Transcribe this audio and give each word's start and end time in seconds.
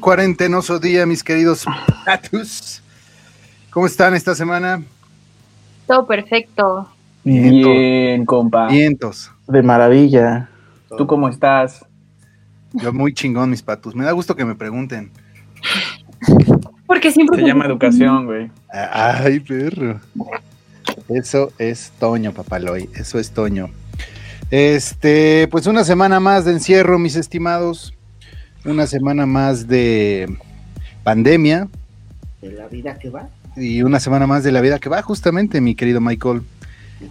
cuarentenoso 0.00 0.78
día, 0.78 1.06
mis 1.06 1.22
queridos 1.22 1.64
patus. 2.04 2.82
¿Cómo 3.70 3.86
están 3.86 4.14
esta 4.14 4.34
semana? 4.34 4.82
Todo 5.86 6.06
perfecto. 6.06 6.88
Bien, 7.22 8.24
compa. 8.24 8.68
Vientos. 8.68 9.30
De 9.46 9.62
maravilla. 9.62 10.48
¿Tú 10.96 11.06
cómo 11.06 11.28
estás? 11.28 11.84
Yo 12.72 12.92
muy 12.92 13.12
chingón, 13.12 13.50
mis 13.50 13.62
patus. 13.62 13.94
Me 13.94 14.04
da 14.04 14.12
gusto 14.12 14.34
que 14.34 14.44
me 14.44 14.54
pregunten. 14.54 15.10
Porque 16.86 17.12
siempre 17.12 17.40
Se 17.40 17.46
llama 17.46 17.66
educación, 17.66 18.26
güey. 18.26 18.50
Ay, 18.72 19.40
perro. 19.40 20.00
Eso 21.08 21.52
es 21.58 21.92
Toño, 21.98 22.32
papaloy. 22.32 22.88
Eso 22.94 23.18
es 23.18 23.30
Toño. 23.30 23.70
Este, 24.50 25.46
pues 25.50 25.66
una 25.66 25.84
semana 25.84 26.18
más 26.18 26.44
de 26.44 26.52
encierro, 26.52 26.98
mis 26.98 27.16
estimados. 27.16 27.94
Una 28.64 28.86
semana 28.86 29.26
más 29.26 29.66
de 29.68 30.36
pandemia. 31.02 31.68
de 32.42 32.52
la 32.52 32.68
vida 32.68 32.98
que 32.98 33.10
va. 33.10 33.28
Y 33.56 33.82
una 33.82 34.00
semana 34.00 34.26
más 34.26 34.44
de 34.44 34.52
la 34.52 34.60
vida 34.60 34.78
que 34.78 34.88
va, 34.88 35.02
justamente, 35.02 35.60
mi 35.60 35.74
querido 35.74 36.00
Michael. 36.00 36.42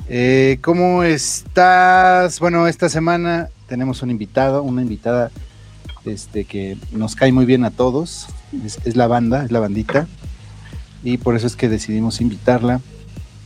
Eh, 0.07 0.59
¿Cómo 0.61 1.03
estás? 1.03 2.39
Bueno, 2.39 2.67
esta 2.67 2.87
semana 2.89 3.49
tenemos 3.67 4.01
un 4.03 4.11
invitado, 4.11 4.61
una 4.61 4.81
invitada 4.81 5.31
este, 6.05 6.45
que 6.45 6.77
nos 6.91 7.15
cae 7.15 7.31
muy 7.31 7.45
bien 7.45 7.65
a 7.65 7.71
todos. 7.71 8.27
Es, 8.63 8.79
es 8.85 8.95
la 8.95 9.07
banda, 9.07 9.43
es 9.43 9.51
la 9.51 9.59
bandita. 9.59 10.07
Y 11.03 11.17
por 11.17 11.35
eso 11.35 11.47
es 11.47 11.55
que 11.55 11.67
decidimos 11.67 12.21
invitarla. 12.21 12.81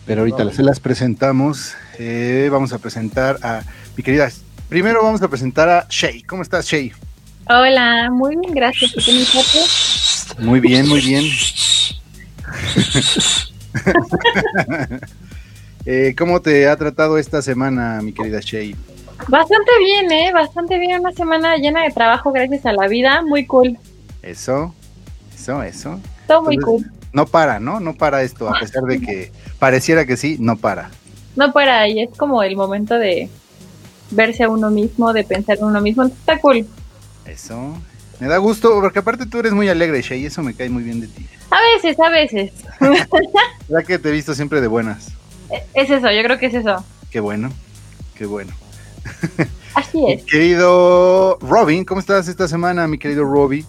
Pero 0.06 0.22
ahorita 0.22 0.52
se 0.52 0.64
las 0.64 0.82
presentamos. 0.82 1.76
Eh, 1.98 2.50
vamos 2.52 2.74
a 2.74 2.80
presentar 2.80 3.38
a 3.42 3.62
mi 3.96 4.04
querida. 4.04 4.30
Primero 4.68 5.02
vamos 5.02 5.22
a 5.22 5.30
presentar 5.30 5.70
a 5.70 5.88
Shay. 5.90 6.24
¿Cómo 6.24 6.42
estás, 6.42 6.66
Shay? 6.66 6.92
Hola, 7.50 8.10
muy 8.10 8.38
bien, 8.38 8.54
gracias. 8.54 8.94
¿Por 8.94 9.04
qué? 9.04 10.44
Muy 10.44 10.60
bien, 10.60 10.88
muy 10.88 11.02
bien. 11.02 11.26
Eh, 15.86 16.16
¿Cómo 16.18 16.42
te 16.42 16.70
ha 16.70 16.78
tratado 16.78 17.18
esta 17.18 17.42
semana, 17.42 18.00
mi 18.02 18.14
querida 18.14 18.40
Shay? 18.40 18.74
Bastante 19.28 19.72
bien, 19.80 20.10
¿eh? 20.14 20.32
Bastante 20.34 20.80
bien. 20.80 21.02
Una 21.02 21.12
semana 21.12 21.58
llena 21.58 21.84
de 21.84 21.92
trabajo 21.92 22.32
gracias 22.32 22.66
a 22.66 22.72
la 22.72 22.88
vida. 22.88 23.22
Muy 23.22 23.46
cool. 23.46 23.78
Eso, 24.22 24.74
eso, 25.36 25.62
eso. 25.62 26.00
Todo 26.26 26.44
muy 26.44 26.56
Entonces, 26.56 26.88
cool. 26.88 27.00
No 27.12 27.26
para, 27.26 27.60
¿no? 27.60 27.82
No 27.82 27.96
para 27.96 28.24
esto, 28.24 28.48
a 28.48 28.58
pesar 28.60 28.84
de 28.84 29.02
que 29.02 29.34
pareciera 29.60 30.06
que 30.06 30.16
sí, 30.16 30.38
no 30.40 30.56
para. 30.56 30.90
No 31.36 31.52
para 31.52 31.82
ahí. 31.82 32.02
Es 32.02 32.18
como 32.18 32.42
el 32.44 32.56
momento 32.56 32.98
de 32.98 33.28
verse 34.12 34.44
a 34.44 34.50
uno 34.50 34.72
mismo, 34.72 35.12
de 35.12 35.26
pensar 35.26 35.58
en 35.58 35.66
uno 35.66 35.82
mismo. 35.82 36.04
Entonces, 36.04 36.22
está 36.22 36.40
cool. 36.40 36.66
Eso. 37.26 37.78
Me 38.20 38.28
da 38.28 38.38
gusto, 38.38 38.80
porque 38.80 39.00
aparte 39.00 39.26
tú 39.26 39.40
eres 39.40 39.54
muy 39.54 39.68
alegre, 39.70 40.02
Shay, 40.02 40.22
y 40.22 40.26
eso 40.28 40.42
me 40.44 40.54
cae 40.54 40.70
muy 40.70 40.84
bien 40.84 41.00
de 41.02 41.08
ti. 41.08 41.26
A 41.50 41.58
veces, 41.76 42.00
a 42.00 42.10
veces. 42.10 42.52
Ya 43.70 43.82
que 43.82 43.98
te 43.98 44.10
he 44.10 44.12
visto 44.12 44.36
siempre 44.36 44.62
de 44.62 44.68
buenas. 44.68 45.08
es 45.74 45.90
eso, 45.90 46.12
yo 46.12 46.22
creo 46.24 46.38
que 46.38 46.48
es 46.48 46.54
eso. 46.54 46.84
Qué 47.10 47.20
bueno, 47.20 47.52
qué 48.16 48.26
bueno. 48.26 48.52
Así 49.74 50.04
es. 50.08 50.24
Querido 50.26 51.38
Robin, 51.42 51.84
¿cómo 51.86 52.00
estás 52.00 52.28
esta 52.28 52.48
semana, 52.48 52.88
mi 52.88 52.98
querido 52.98 53.24
Robbie? 53.24 53.66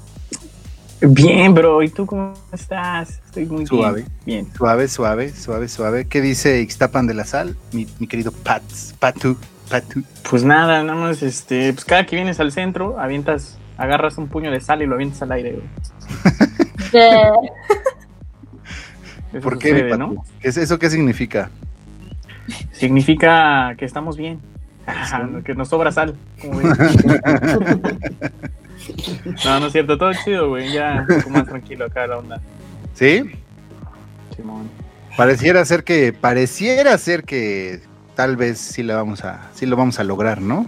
Bien, 1.00 1.52
bro. 1.54 1.82
¿Y 1.82 1.88
tú 1.90 2.06
cómo 2.06 2.34
estás? 2.52 3.20
Estoy 3.26 3.46
muy 3.46 3.66
Suave. 3.66 4.04
bien. 4.24 4.46
Bien. 4.46 4.56
Suave, 4.56 4.88
suave, 4.88 5.32
suave, 5.34 5.68
suave. 5.68 6.06
¿Qué 6.06 6.20
dice 6.20 6.60
Ixtapan 6.60 7.06
de 7.06 7.14
la 7.14 7.24
Sal, 7.24 7.56
mi, 7.72 7.86
mi 7.98 8.06
querido 8.06 8.32
Pats, 8.32 8.94
Patu? 8.98 9.36
Pues 10.28 10.44
nada, 10.44 10.82
nada 10.82 10.98
más, 10.98 11.22
este, 11.22 11.72
pues 11.72 11.84
cada 11.84 12.04
que 12.06 12.16
vienes 12.16 12.38
al 12.40 12.52
centro, 12.52 12.98
avientas, 13.00 13.58
agarras 13.76 14.18
un 14.18 14.28
puño 14.28 14.50
de 14.50 14.60
sal 14.60 14.82
y 14.82 14.86
lo 14.86 14.94
avientas 14.94 15.22
al 15.22 15.32
aire, 15.32 15.52
güey. 15.52 15.64
Eso 19.32 19.42
¿Por 19.42 19.58
qué, 19.58 19.70
sucede? 19.70 19.98
¿no? 19.98 20.24
¿Qué 20.40 20.48
es- 20.48 20.56
¿Eso 20.56 20.78
qué 20.78 20.88
significa? 20.90 21.50
Significa 22.72 23.74
que 23.76 23.84
estamos 23.84 24.16
bien. 24.16 24.38
Que 25.44 25.54
nos 25.54 25.68
sobra 25.68 25.90
sal. 25.90 26.14
como 26.40 26.60
no, 29.44 29.60
no 29.60 29.66
es 29.66 29.72
cierto, 29.72 29.96
todo 29.98 30.12
chido, 30.24 30.50
güey. 30.50 30.72
Ya 30.72 31.04
un 31.08 31.16
poco 31.16 31.30
más 31.30 31.46
tranquilo 31.46 31.86
acá 31.86 32.06
la 32.06 32.18
onda. 32.18 32.40
¿Sí? 32.94 33.24
Simón. 34.36 34.68
Pareciera 35.16 35.64
ser 35.64 35.84
que, 35.84 36.12
pareciera 36.12 36.98
ser 36.98 37.24
que 37.24 37.80
tal 38.14 38.36
vez 38.36 38.58
sí 38.58 38.82
lo 38.82 38.94
vamos 38.94 39.24
a, 39.24 39.50
sí 39.54 39.66
lo 39.66 39.76
vamos 39.76 39.98
a 39.98 40.04
lograr, 40.04 40.40
¿no? 40.40 40.66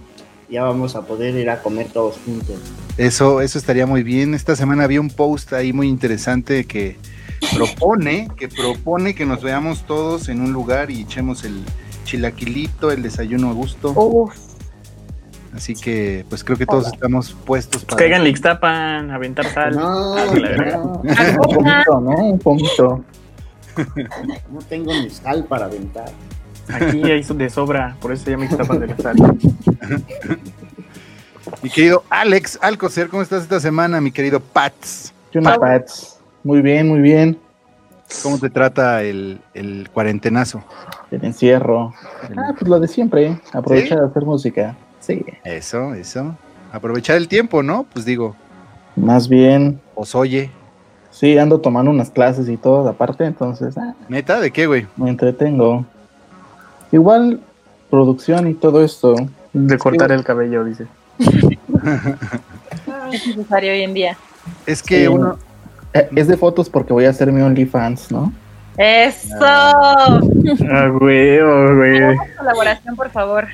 Ya 0.49 0.63
vamos 0.63 0.95
a 0.95 1.03
poder 1.03 1.35
ir 1.35 1.51
a 1.51 1.61
comer 1.61 1.89
todos 1.93 2.19
juntos. 2.25 2.57
Eso, 2.97 3.41
eso 3.41 3.59
estaría 3.59 3.87
muy 3.87 4.03
bien. 4.03 4.33
Esta 4.35 4.55
semana 4.55 4.85
había 4.85 5.01
un 5.01 5.11
post 5.11 5.53
ahí 5.53 5.73
muy 5.73 5.89
interesante 5.89 6.65
que 6.67 6.97
propone, 7.55 8.29
que 8.37 8.49
propone 8.49 9.15
que 9.15 9.27
nos 9.27 9.43
veamos 9.43 9.85
todos 9.87 10.29
en 10.29 10.41
un 10.41 10.53
lugar 10.53 10.91
y 10.91 11.03
echemos 11.03 11.45
el 11.45 11.63
chilaquilito, 12.05 12.93
el 12.93 13.03
desayuno 13.03 13.51
a 13.51 13.53
gusto. 13.53 13.91
uf. 13.97 14.35
Así 15.53 15.75
que, 15.75 16.27
pues 16.29 16.45
creo 16.45 16.59
que 16.59 16.67
todos 16.67 16.89
estamos 16.89 17.35
puestos 17.47 17.83
Pues 17.83 17.97
para. 17.97 17.99
caigan 17.99 18.25
Lixtapan, 18.25 19.11
aventar 19.11 19.47
sal. 19.47 19.75
No, 19.75 20.15
la 20.35 20.77
no, 20.77 20.93
Un 21.03 21.37
poquito, 21.39 22.01
¿no? 22.01 22.11
Un 22.11 22.39
poquito. 22.39 23.05
no 24.53 24.59
tengo 24.69 24.93
ni 24.93 25.09
sal 25.09 25.45
para 25.45 25.65
aventar. 25.65 26.11
Aquí 26.73 27.03
hay 27.11 27.23
de 27.23 27.51
sobra, 27.51 27.97
por 28.01 28.13
eso 28.13 28.25
se 28.25 28.31
llama 28.33 28.45
Lixtapan 28.45 28.81
de 28.81 28.87
la 28.89 28.97
sal. 28.97 29.17
Mi 31.63 31.71
querido 31.71 32.03
Alex 32.11 32.59
Alcocer, 32.61 33.09
¿cómo 33.09 33.23
estás 33.23 33.43
esta 33.43 33.61
semana, 33.61 34.01
mi 34.01 34.11
querido 34.11 34.41
Pats? 34.41 35.13
Una 35.35 35.57
Pats. 35.57 36.19
Muy 36.43 36.61
bien, 36.61 36.89
muy 36.89 37.01
bien. 37.01 37.39
¿Cómo 38.23 38.39
te 38.39 38.51
trata 38.51 39.03
el, 39.03 39.41
el 39.55 39.89
cuarentenazo? 39.93 40.63
El 41.11 41.25
encierro. 41.25 41.93
El- 42.29 42.39
Ah, 42.39 42.53
pues 42.59 42.69
lo 42.69 42.79
de 42.81 42.89
siempre. 42.89 43.27
¿eh? 43.27 43.41
Aprovechar 43.53 44.01
de 44.01 44.07
hacer 44.07 44.25
música. 44.25 44.77
Sí. 45.01 45.25
Eso, 45.45 45.95
eso. 45.95 46.37
Aprovechar 46.73 47.17
el 47.17 47.29
tiempo, 47.29 47.63
¿no? 47.63 47.85
Pues 47.93 48.05
digo, 48.05 48.35
Más 48.97 49.29
bien. 49.29 49.81
os 49.95 50.15
oye. 50.15 50.51
Sí, 51.11 51.39
ando 51.39 51.61
tomando 51.61 51.91
unas 51.91 52.11
clases 52.11 52.49
y 52.49 52.57
todo 52.57 52.87
aparte, 52.89 53.25
entonces 53.25 53.77
ah, 53.79 53.95
¿Neta? 54.09 54.39
¿De 54.41 54.51
qué, 54.51 54.67
güey? 54.67 54.87
me 54.97 55.09
entretengo. 55.11 55.87
Igual, 56.93 57.41
producción 57.91 58.47
y 58.49 58.55
todo 58.55 58.83
esto. 58.85 59.15
De 59.53 59.79
cortar 59.79 60.13
el 60.13 60.23
cabello, 60.25 60.65
dice. 60.65 60.87
Es 63.13 63.27
necesario 63.29 63.73
hoy 63.73 63.83
en 63.83 63.95
día. 63.95 64.17
Es 64.67 64.83
que 64.83 65.03
Sí. 65.03 65.07
uno, 65.07 65.39
eh, 65.95 66.09
es 66.17 66.27
de 66.29 66.37
fotos 66.37 66.69
porque 66.69 66.93
voy 66.93 67.05
a 67.05 67.11
hacer 67.11 67.31
mi 67.33 67.41
OnlyFans, 67.41 68.11
¿no? 68.11 68.33
¡Eso! 68.77 69.35
Ah, 69.41 70.21
güey, 70.99 71.39
oh, 71.41 71.77
güey. 71.77 72.01
Colaboración, 72.37 72.97
por 72.97 73.11
favor. 73.11 73.47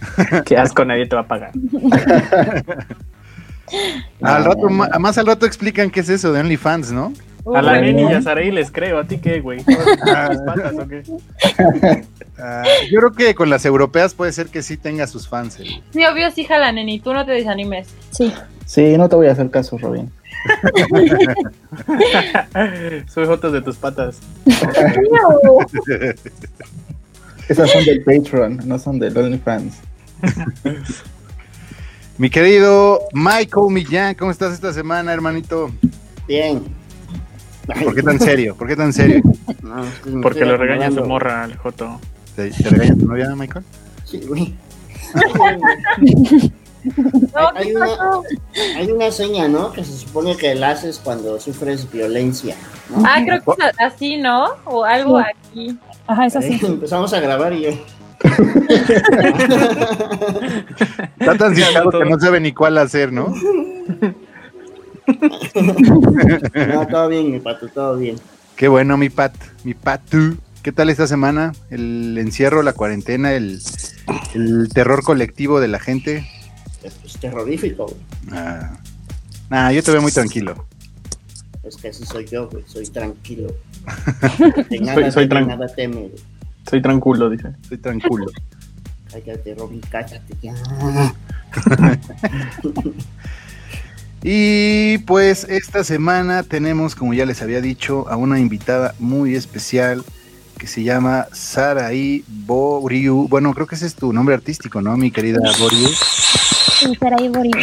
Qué 0.46 0.56
asco, 0.56 0.84
nadie 0.84 1.06
te 1.06 1.14
va 1.16 1.22
a 1.22 1.26
pagar. 1.26 1.50
al 4.22 4.22
Ah, 4.22 4.38
rato, 4.40 4.68
más 4.70 5.18
al 5.18 5.26
rato 5.26 5.46
explican 5.46 5.90
qué 5.90 6.00
es 6.00 6.08
eso 6.08 6.32
de 6.32 6.40
OnlyFans, 6.40 6.92
¿no? 6.92 7.12
A 7.54 7.62
la 7.62 7.80
Neni 7.80 8.02
y 8.02 8.12
a 8.12 8.20
Saraí 8.22 8.50
les 8.50 8.70
creo, 8.70 8.98
¿a 8.98 9.04
ti 9.04 9.18
qué, 9.18 9.40
güey? 9.40 9.62
Ah. 10.06 10.28
¿Tus 10.32 10.42
patas 10.42 10.74
o 10.74 10.88
qué? 10.88 11.02
Ah, 12.38 12.64
yo 12.90 12.98
creo 12.98 13.12
que 13.12 13.34
con 13.34 13.50
las 13.50 13.64
europeas 13.66 14.14
puede 14.14 14.32
ser 14.32 14.46
que 14.48 14.62
sí 14.62 14.76
tenga 14.78 15.06
sus 15.06 15.28
fans. 15.28 15.60
el- 15.60 15.82
Sí, 15.92 16.04
obvio, 16.06 16.30
sí, 16.32 16.44
jala, 16.44 16.72
neni. 16.72 16.98
Tú 16.98 17.12
no 17.12 17.24
te 17.26 17.32
desanimes. 17.32 17.88
Sí. 18.10 18.32
Sí, 18.64 18.96
no 18.96 19.06
te 19.08 19.16
voy 19.16 19.26
a 19.28 19.32
hacer 19.32 19.50
caso, 19.50 19.76
Robin. 19.78 20.10
Soy 23.06 23.26
fotos 23.26 23.52
de 23.52 23.62
tus 23.62 23.76
patas. 23.76 24.18
Esas 27.48 27.70
son 27.70 27.84
del 27.84 28.02
Patreon, 28.02 28.60
no 28.64 28.78
son 28.78 28.98
del 28.98 29.16
OnlyFans. 29.16 29.74
Mi 32.18 32.30
querido 32.30 33.00
Michael 33.12 33.66
Millán, 33.70 34.14
¿cómo 34.14 34.30
estás 34.30 34.52
esta 34.54 34.72
semana, 34.72 35.12
hermanito? 35.12 35.70
Bien. 36.26 36.62
¿Por 37.66 37.94
qué 37.94 38.02
tan 38.02 38.18
serio? 38.18 38.56
¿Por 38.56 38.68
qué 38.68 38.76
tan 38.76 38.92
serio? 38.92 39.22
no, 39.62 39.84
es 39.84 39.98
que 40.00 40.10
me 40.10 40.22
Porque 40.22 40.44
lo 40.44 40.56
regaña 40.56 40.90
su 40.90 41.04
morra 41.04 41.44
al 41.44 41.56
Joto. 41.56 42.00
¿Te, 42.36 42.50
te 42.50 42.68
regaña 42.68 42.94
tu 42.96 43.06
novia, 43.06 43.34
Michael? 43.36 43.64
Sí, 44.04 44.20
güey. 44.26 44.54
No, 47.34 47.50
Hay 47.54 47.68
¿qué 47.68 47.76
una-? 47.76 48.20
Hay 48.76 48.90
una 48.90 49.10
seña, 49.10 49.48
¿no? 49.48 49.72
Que 49.72 49.84
se 49.84 49.96
supone 49.96 50.36
que 50.36 50.54
la 50.54 50.70
haces 50.70 51.00
cuando 51.02 51.38
sufres 51.38 51.90
violencia. 51.90 52.56
¿no? 52.90 53.02
Ah, 53.06 53.20
creo 53.24 53.42
que 53.42 53.64
es 53.66 53.80
así, 53.80 54.16
¿no? 54.18 54.46
O 54.64 54.84
algo 54.84 55.18
aquí. 55.18 55.78
Ajá, 56.06 56.26
es 56.26 56.36
así. 56.36 56.58
Empezamos 56.62 57.12
a 57.12 57.20
grabar 57.20 57.52
y 57.52 57.62
yo. 57.62 57.70
Está 61.18 61.36
tan 61.36 61.54
citado 61.54 61.90
que 61.90 62.04
no 62.04 62.18
sabe 62.18 62.40
ni 62.40 62.52
cuál 62.52 62.78
hacer, 62.78 63.12
¿no? 63.12 63.32
No, 65.54 66.86
todo 66.86 67.08
bien, 67.08 67.30
mi 67.32 67.40
pato, 67.40 67.68
todo 67.68 67.96
bien. 67.96 68.16
Qué 68.56 68.68
bueno, 68.68 68.96
mi 68.96 69.08
Pat, 69.08 69.34
mi 69.64 69.74
Patu. 69.74 70.36
¿Qué 70.62 70.70
tal 70.72 70.90
esta 70.90 71.06
semana? 71.06 71.52
El 71.70 72.16
encierro, 72.18 72.62
la 72.62 72.72
cuarentena, 72.72 73.32
el, 73.32 73.60
el 74.34 74.68
terror 74.72 75.02
colectivo 75.02 75.58
de 75.60 75.68
la 75.68 75.80
gente. 75.80 76.28
Es 76.84 76.94
pues, 76.94 77.18
terrorífico. 77.18 77.86
güey. 77.86 77.98
Ah. 78.32 78.76
Nah, 79.50 79.70
yo 79.72 79.82
te 79.82 79.90
veo 79.90 80.00
muy 80.02 80.12
tranquilo. 80.12 80.66
Es 81.64 81.76
que 81.76 81.88
así 81.88 82.04
soy 82.06 82.26
yo, 82.26 82.48
güey. 82.48 82.64
Soy 82.66 82.86
tranquilo. 82.86 83.48
De 84.70 84.78
Soy- 84.78 84.80
nada, 84.80 85.10
soy 85.10 85.26
tran- 85.26 85.46
nada 85.48 85.66
teme, 85.66 85.96
güey. 86.02 86.14
Soy 86.68 86.80
tranquilo, 86.80 87.28
dice. 87.30 87.48
Estoy 87.62 87.78
tranquilo. 87.78 88.26
Cállate, 89.10 89.54
Robin, 89.56 89.80
cállate 89.90 90.34
ya. 90.40 90.54
Y 94.24 94.98
pues 94.98 95.44
esta 95.44 95.82
semana 95.82 96.44
tenemos, 96.44 96.94
como 96.94 97.12
ya 97.12 97.26
les 97.26 97.42
había 97.42 97.60
dicho, 97.60 98.08
a 98.08 98.16
una 98.16 98.38
invitada 98.38 98.94
muy 99.00 99.34
especial 99.34 100.04
que 100.58 100.68
se 100.68 100.84
llama 100.84 101.26
Saraí 101.32 102.24
Boriu. 102.28 103.26
Bueno, 103.28 103.52
creo 103.52 103.66
que 103.66 103.74
ese 103.74 103.86
es 103.86 103.96
tu 103.96 104.12
nombre 104.12 104.34
artístico, 104.36 104.80
¿no, 104.80 104.96
mi 104.96 105.10
querida 105.10 105.40
Boriu? 105.58 105.88
Sí, 105.88 106.94
Saraí 107.00 107.28
Boriu. 107.28 107.52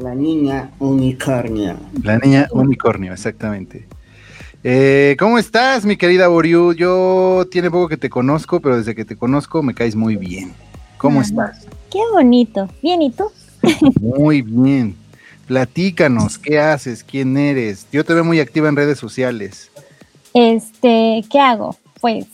La 0.00 0.14
niña 0.14 0.70
unicornio. 0.78 1.78
La 2.02 2.18
niña 2.18 2.48
unicornio, 2.50 3.14
exactamente. 3.14 3.86
Eh, 4.64 5.16
¿Cómo 5.18 5.38
estás, 5.38 5.86
mi 5.86 5.96
querida 5.96 6.28
Boriu? 6.28 6.72
Yo 6.74 7.46
tiene 7.50 7.70
poco 7.70 7.88
que 7.88 7.96
te 7.96 8.10
conozco, 8.10 8.60
pero 8.60 8.76
desde 8.76 8.94
que 8.94 9.06
te 9.06 9.16
conozco 9.16 9.62
me 9.62 9.72
caes 9.74 9.96
muy 9.96 10.16
bien. 10.16 10.52
¿Cómo 10.98 11.22
estás? 11.22 11.66
Qué 11.96 12.02
bonito. 12.12 12.68
Bien, 12.82 13.00
¿y 13.00 13.10
tú? 13.10 13.24
Muy 14.02 14.42
bien. 14.42 14.94
Platícanos, 15.46 16.36
¿qué 16.36 16.58
haces? 16.58 17.02
¿Quién 17.02 17.38
eres? 17.38 17.86
Yo 17.90 18.04
te 18.04 18.12
veo 18.12 18.22
muy 18.22 18.38
activa 18.38 18.68
en 18.68 18.76
redes 18.76 18.98
sociales. 18.98 19.70
Este, 20.34 21.24
¿qué 21.32 21.40
hago? 21.40 21.74
Pues. 22.02 22.26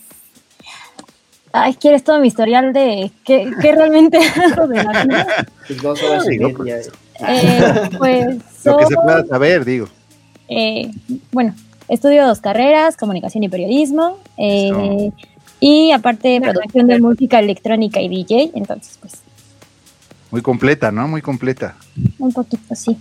Ay, 1.53 1.75
¿quieres 1.75 2.03
todo 2.03 2.19
mi 2.19 2.27
historial 2.27 2.73
de 2.73 3.13
qué, 3.25 3.53
qué 3.63 3.73
realmente 3.73 4.19
hago 4.53 4.67
de 4.67 4.83
la 4.83 5.05
vida? 5.05 5.47
Tus 5.69 5.77
dos 5.83 6.03
horas 6.03 6.27
y 6.29 6.39
media. 6.41 6.81
Eh, 7.29 7.91
pues 7.99 8.27
Lo 8.65 8.79
que 8.79 8.87
se 8.87 8.97
pueda 8.97 9.25
saber, 9.27 9.65
digo. 9.65 9.87
eh, 10.49 10.91
bueno, 11.31 11.55
estudio 11.87 12.27
dos 12.27 12.41
carreras, 12.41 12.97
comunicación 12.97 13.45
y 13.45 13.49
periodismo, 13.49 14.19
eh, 14.39 15.13
y 15.61 15.93
aparte 15.93 16.41
producción 16.41 16.89
de 16.89 16.99
música 16.99 17.39
electrónica 17.39 18.01
y 18.01 18.09
DJ, 18.09 18.51
entonces 18.55 18.99
pues 19.01 19.23
Muy 20.33 20.43
completa, 20.43 20.91
¿no? 20.91 21.07
Muy 21.07 21.23
completa. 21.23 21.77
un 22.19 22.33
poquito 22.33 22.75
sí. 22.75 22.97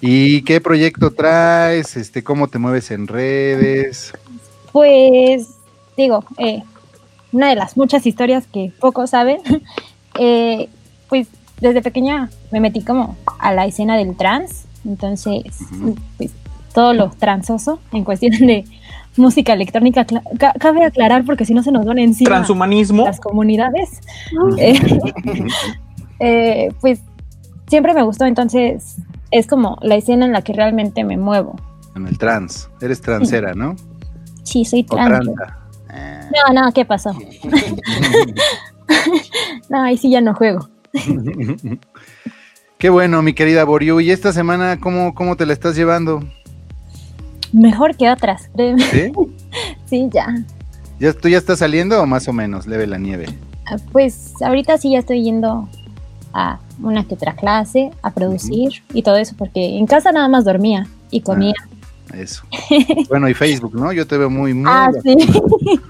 ¿Y 0.00 0.42
qué 0.42 0.60
proyecto 0.60 1.10
traes? 1.12 1.96
Este, 1.96 2.22
¿Cómo 2.22 2.48
te 2.48 2.58
mueves 2.58 2.90
en 2.90 3.06
redes? 3.06 4.12
Pues 4.72 5.48
digo, 5.96 6.24
eh, 6.38 6.62
una 7.32 7.48
de 7.48 7.54
las 7.56 7.76
muchas 7.76 8.06
historias 8.06 8.46
que 8.52 8.70
pocos 8.80 9.10
saben, 9.10 9.38
eh, 10.18 10.68
pues 11.08 11.28
desde 11.60 11.82
pequeña 11.82 12.30
me 12.52 12.60
metí 12.60 12.82
como 12.82 13.16
a 13.38 13.52
la 13.52 13.66
escena 13.66 13.96
del 13.96 14.16
trans, 14.16 14.64
entonces 14.84 15.42
pues 16.16 16.30
todo 16.74 16.92
lo 16.94 17.10
transoso 17.10 17.80
en 17.92 18.04
cuestión 18.04 18.32
de 18.46 18.64
música 19.16 19.52
electrónica, 19.52 20.04
ca- 20.04 20.52
cabe 20.60 20.84
aclarar 20.84 21.24
porque 21.24 21.44
si 21.44 21.54
no 21.54 21.62
se 21.64 21.72
nos 21.72 21.84
van 21.84 21.98
encima 21.98 22.28
Transhumanismo. 22.30 23.04
las 23.04 23.18
comunidades, 23.18 24.00
eh, 24.58 24.78
eh, 26.20 26.68
pues 26.80 27.00
siempre 27.68 27.94
me 27.94 28.02
gustó, 28.02 28.24
entonces 28.26 28.96
es 29.30 29.46
como 29.46 29.76
la 29.82 29.96
escena 29.96 30.24
en 30.26 30.32
la 30.32 30.42
que 30.42 30.52
realmente 30.52 31.04
me 31.04 31.16
muevo. 31.16 31.56
En 31.94 32.06
el 32.06 32.18
trans. 32.18 32.70
Eres 32.80 33.00
transera, 33.00 33.54
¿no? 33.54 33.76
Sí, 34.44 34.64
soy 34.64 34.84
trans. 34.84 35.26
No, 35.26 36.52
no, 36.54 36.72
¿qué 36.72 36.84
pasó? 36.84 37.12
No, 39.68 39.82
ahí 39.82 39.98
sí 39.98 40.10
ya 40.10 40.20
no 40.22 40.34
juego. 40.34 40.68
Qué 42.78 42.90
bueno, 42.90 43.22
mi 43.22 43.34
querida 43.34 43.64
Boriu. 43.64 44.00
¿Y 44.00 44.10
esta 44.10 44.32
semana 44.32 44.78
cómo, 44.80 45.14
cómo 45.14 45.36
te 45.36 45.44
la 45.46 45.52
estás 45.52 45.76
llevando? 45.76 46.22
Mejor 47.52 47.96
que 47.96 48.10
otras, 48.10 48.48
créeme. 48.54 48.82
¿Sí? 48.84 49.12
Sí, 49.86 50.08
ya. 50.12 50.26
¿Ya, 51.00 51.14
¿Tú 51.14 51.28
ya 51.28 51.38
estás 51.38 51.60
saliendo 51.60 52.02
o 52.02 52.06
más 52.06 52.28
o 52.28 52.32
menos? 52.34 52.66
Leve 52.66 52.86
la 52.86 52.98
nieve. 52.98 53.26
Ah, 53.66 53.76
Pues 53.90 54.34
ahorita 54.42 54.76
sí 54.76 54.92
ya 54.92 54.98
estoy 54.98 55.22
yendo 55.24 55.66
a 56.32 56.58
una 56.82 57.04
que 57.04 57.14
otra 57.14 57.34
clase, 57.34 57.90
a 58.02 58.10
producir 58.12 58.82
y 58.92 59.02
todo 59.02 59.16
eso, 59.16 59.34
porque 59.36 59.78
en 59.78 59.86
casa 59.86 60.12
nada 60.12 60.28
más 60.28 60.44
dormía 60.44 60.86
y 61.10 61.20
comía. 61.20 61.54
Eso. 62.14 62.42
Bueno, 63.08 63.28
y 63.28 63.34
Facebook, 63.34 63.74
¿no? 63.74 63.92
Yo 63.92 64.06
te 64.06 64.16
veo 64.18 64.30
muy, 64.30 64.54
muy. 64.54 64.70
Ah, 64.70 64.90
sí. 65.02 65.16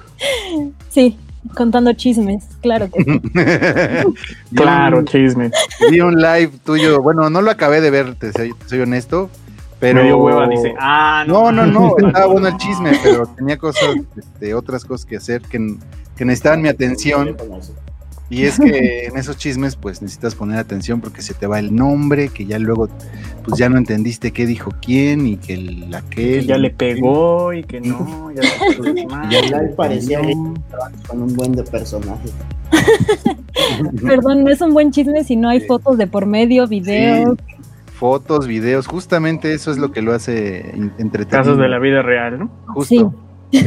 sí, 0.88 1.16
contando 1.54 1.92
chismes, 1.92 2.44
claro 2.60 2.88
que 2.90 3.02
sí. 3.04 3.20
Vi 4.50 4.56
Claro, 4.56 4.98
un- 4.98 5.04
chisme. 5.06 5.50
Vi 5.90 6.00
un 6.00 6.16
live 6.16 6.52
tuyo. 6.64 7.00
Bueno, 7.02 7.28
no 7.30 7.42
lo 7.42 7.50
acabé 7.50 7.80
de 7.80 7.90
ver, 7.90 8.14
te 8.16 8.32
soy, 8.32 8.52
te 8.54 8.68
soy 8.68 8.80
honesto. 8.80 9.30
Pero. 9.80 10.16
Hueva, 10.18 10.48
dice. 10.48 10.74
Ah, 10.80 11.24
No, 11.28 11.52
no, 11.52 11.64
no, 11.66 11.94
estaba 11.98 12.26
bueno 12.26 12.48
el 12.48 12.56
chisme, 12.56 12.98
pero 13.02 13.26
tenía 13.26 13.56
cosas, 13.58 13.94
este, 14.16 14.52
otras 14.54 14.84
cosas 14.84 15.06
que 15.06 15.16
hacer 15.16 15.42
que, 15.42 15.76
que 16.16 16.24
necesitaban 16.24 16.60
mi 16.62 16.68
atención. 16.68 17.36
Y 18.30 18.44
es 18.44 18.58
que 18.58 19.06
en 19.06 19.16
esos 19.16 19.38
chismes, 19.38 19.74
pues 19.76 20.02
necesitas 20.02 20.34
poner 20.34 20.58
atención 20.58 21.00
porque 21.00 21.22
se 21.22 21.32
te 21.32 21.46
va 21.46 21.58
el 21.58 21.74
nombre, 21.74 22.28
que 22.28 22.44
ya 22.44 22.58
luego, 22.58 22.88
pues 23.44 23.58
ya 23.58 23.70
no 23.70 23.78
entendiste 23.78 24.32
qué 24.32 24.44
dijo 24.44 24.70
quién 24.82 25.26
y 25.26 25.36
que 25.38 25.54
el 25.54 25.94
aquel. 25.94 26.40
Que 26.40 26.44
ya 26.44 26.58
le 26.58 26.68
pegó 26.70 27.54
y 27.54 27.62
que 27.64 27.80
no, 27.80 28.30
ya 28.32 28.42
de 28.92 29.06
mal. 29.06 29.28
Ya 29.30 29.60
parecía 29.74 30.20
con 30.20 31.22
un 31.22 31.34
buen 31.34 31.52
de 31.52 31.62
personajes. 31.62 32.32
Perdón, 34.02 34.44
no 34.44 34.50
es 34.50 34.60
un 34.60 34.74
buen 34.74 34.90
chisme 34.90 35.24
si 35.24 35.34
no 35.36 35.48
hay 35.48 35.60
Sí. 35.60 35.66
fotos 35.66 35.96
de 35.96 36.06
por 36.06 36.26
medio, 36.26 36.66
videos. 36.68 37.38
Fotos, 37.94 38.46
videos, 38.46 38.86
justamente 38.86 39.54
eso 39.54 39.70
es 39.70 39.78
lo 39.78 39.90
que 39.90 40.02
lo 40.02 40.12
hace 40.12 40.70
entretenido. 40.98 41.30
Casos 41.30 41.58
de 41.58 41.68
la 41.68 41.78
vida 41.78 42.02
real, 42.02 42.38
¿no? 42.40 42.50
Justo. 42.66 43.14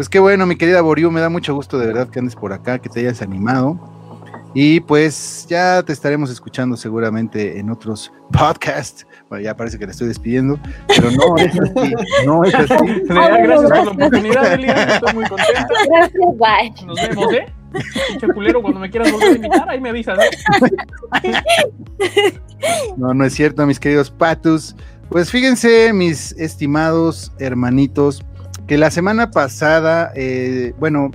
Pues 0.00 0.08
qué 0.08 0.18
bueno, 0.18 0.46
mi 0.46 0.56
querida 0.56 0.80
Boriu, 0.80 1.10
me 1.10 1.20
da 1.20 1.28
mucho 1.28 1.54
gusto 1.54 1.78
de 1.78 1.86
verdad 1.86 2.08
que 2.08 2.20
andes 2.20 2.34
por 2.34 2.54
acá, 2.54 2.78
que 2.78 2.88
te 2.88 3.00
hayas 3.00 3.20
animado. 3.20 3.78
Y 4.54 4.80
pues 4.80 5.44
ya 5.46 5.82
te 5.82 5.92
estaremos 5.92 6.30
escuchando 6.30 6.74
seguramente 6.78 7.58
en 7.58 7.68
otros 7.68 8.10
podcasts. 8.32 9.06
Bueno, 9.28 9.44
ya 9.44 9.54
parece 9.54 9.78
que 9.78 9.84
le 9.84 9.92
estoy 9.92 10.08
despidiendo, 10.08 10.58
pero 10.88 11.10
no 11.10 11.36
es 11.36 11.52
así, 11.60 11.94
no 12.24 12.44
es 12.44 12.54
así. 12.54 12.72
Ah, 13.10 13.28
Gracias 13.42 13.70
por 13.70 13.84
la 13.84 13.90
oportunidad, 13.90 14.54
Elian. 14.54 14.88
Estoy 14.88 15.12
muy 15.12 15.24
contenta. 15.26 15.68
Gracias, 15.90 16.38
bye. 16.38 16.86
Nos 16.86 16.96
vemos, 16.96 17.34
¿eh? 17.34 17.52
Pinche 18.08 18.28
culero, 18.28 18.62
cuando 18.62 18.80
me 18.80 18.88
quieras 18.88 19.12
volver 19.12 19.28
a 19.28 19.34
invitar, 19.36 19.68
ahí 19.68 19.80
me 19.82 19.90
avisas. 19.90 20.18
¿eh? 20.18 21.42
No, 22.96 23.12
no 23.12 23.22
es 23.26 23.34
cierto, 23.34 23.66
mis 23.66 23.78
queridos 23.78 24.10
patus. 24.10 24.74
Pues 25.10 25.30
fíjense, 25.30 25.92
mis 25.92 26.32
estimados 26.38 27.32
hermanitos, 27.38 28.24
que 28.70 28.78
la 28.78 28.92
semana 28.92 29.32
pasada, 29.32 30.12
eh, 30.14 30.74
bueno, 30.78 31.10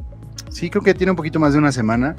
sí 0.49 0.69
creo 0.69 0.83
que 0.83 0.93
tiene 0.93 1.11
un 1.11 1.15
poquito 1.15 1.39
más 1.39 1.53
de 1.53 1.59
una 1.59 1.71
semana, 1.71 2.17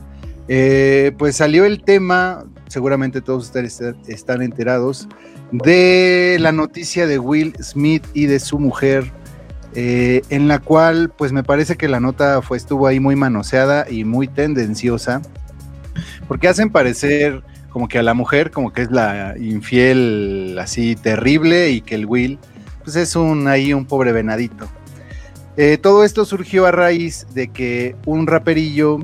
eh, 0.48 1.12
pues 1.18 1.36
salió 1.36 1.66
el 1.66 1.82
tema, 1.82 2.44
seguramente 2.68 3.20
todos 3.20 3.44
ustedes 3.44 3.78
est- 3.82 4.08
están 4.08 4.40
enterados, 4.40 5.08
de 5.52 6.38
la 6.40 6.52
noticia 6.52 7.06
de 7.06 7.18
Will 7.18 7.52
Smith 7.60 8.02
y 8.14 8.24
de 8.24 8.40
su 8.40 8.58
mujer, 8.58 9.12
eh, 9.74 10.22
en 10.30 10.48
la 10.48 10.58
cual 10.58 11.10
pues 11.14 11.32
me 11.32 11.44
parece 11.44 11.76
que 11.76 11.86
la 11.86 12.00
nota 12.00 12.40
fue, 12.40 12.56
estuvo 12.56 12.86
ahí 12.86 12.98
muy 12.98 13.14
manoseada 13.14 13.84
y 13.90 14.04
muy 14.04 14.28
tendenciosa, 14.28 15.20
porque 16.28 16.48
hacen 16.48 16.70
parecer 16.70 17.42
como 17.68 17.88
que 17.88 17.98
a 17.98 18.02
la 18.02 18.14
mujer 18.14 18.50
como 18.50 18.72
que 18.72 18.80
es 18.80 18.90
la 18.90 19.34
infiel 19.38 20.56
así 20.58 20.96
terrible 20.96 21.68
y 21.72 21.82
que 21.82 21.94
el 21.94 22.06
Will 22.06 22.38
pues 22.84 22.96
es 22.96 23.14
un 23.16 23.48
ahí 23.48 23.74
un 23.74 23.84
pobre 23.84 24.12
venadito. 24.12 24.66
Eh, 25.56 25.78
todo 25.78 26.04
esto 26.04 26.24
surgió 26.24 26.66
a 26.66 26.70
raíz 26.70 27.26
de 27.32 27.48
que 27.48 27.96
un 28.04 28.26
raperillo 28.26 28.98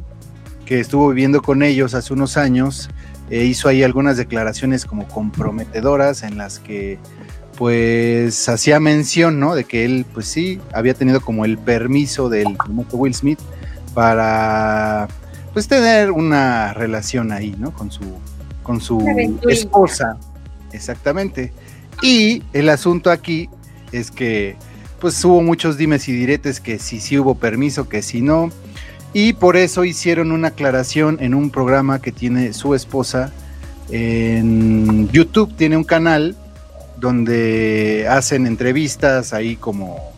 que 0.67 0.81
estuvo 0.81 1.09
viviendo 1.09 1.43
con 1.43 1.63
ellos 1.63 1.95
hace 1.95 2.13
unos 2.13 2.37
años 2.37 2.91
eh, 3.31 3.45
hizo 3.45 3.69
ahí 3.69 3.83
algunas 3.83 4.17
declaraciones 4.17 4.85
como 4.85 5.09
comprometedoras 5.09 6.23
en 6.23 6.37
las 6.37 6.59
que 6.59 6.99
pues 7.57 8.49
hacía 8.49 8.81
mención, 8.81 9.41
¿no? 9.41 9.55
De 9.55 9.65
que 9.65 9.85
él 9.85 10.05
pues 10.13 10.27
sí 10.27 10.61
había 10.73 10.95
tenido 10.95 11.21
como 11.21 11.45
el 11.45 11.59
permiso 11.59 12.29
del 12.29 12.57
famoso 12.57 12.97
Will 12.97 13.15
Smith 13.15 13.39
para 13.95 15.09
pues 15.53 15.69
tener 15.69 16.11
una 16.11 16.75
relación 16.75 17.33
ahí, 17.33 17.55
¿no? 17.59 17.73
Con 17.73 17.91
su 17.91 18.03
con 18.63 18.81
su 18.81 19.05
esposa. 19.49 20.19
Exactamente. 20.73 21.53
Y 22.03 22.43
el 22.53 22.69
asunto 22.69 23.11
aquí 23.11 23.49
es 23.93 24.11
que 24.11 24.57
pues 25.03 25.25
hubo 25.25 25.43
muchos 25.43 25.77
dimes 25.77 26.09
y 26.09 26.13
diretes 26.13 26.61
que 26.61 26.79
si 26.79 27.01
sí 27.01 27.19
hubo 27.19 27.35
permiso, 27.35 27.89
que 27.89 28.03
si 28.03 28.23
no. 28.23 28.53
Y 29.13 29.33
por 29.33 29.57
eso 29.57 29.85
hicieron 29.85 30.31
una 30.31 30.49
aclaración 30.49 31.19
en 31.21 31.35
un 31.35 31.51
programa 31.51 32.01
que 32.01 32.13
tiene 32.13 32.53
su 32.53 32.77
esposa 32.77 33.33
en 33.91 35.09
YouTube. 35.09 35.57
Tiene 35.57 35.77
un 35.77 35.83
canal 35.83 36.37
donde 37.01 38.07
hacen 38.09 38.47
entrevistas 38.47 39.33
ahí 39.33 39.57
como, 39.57 40.13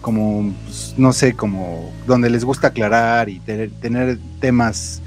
como 0.00 0.54
pues, 0.66 0.94
no 0.96 1.12
sé, 1.12 1.32
como 1.32 1.92
donde 2.06 2.30
les 2.30 2.44
gusta 2.44 2.68
aclarar 2.68 3.28
y 3.28 3.40
tener, 3.40 4.20
temas 4.38 5.02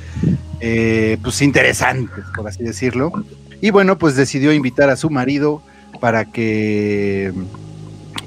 eh, 0.59 1.17
pues 1.23 1.41
interesantes, 1.41 2.25
por 2.35 2.49
así 2.49 2.65
decirlo. 2.65 3.13
Y 3.61 3.69
bueno, 3.69 3.97
pues 3.97 4.17
decidió 4.17 4.51
invitar 4.51 4.89
a 4.89 4.97
su 4.97 5.09
marido 5.09 5.63
para 6.01 6.25
que 6.25 7.31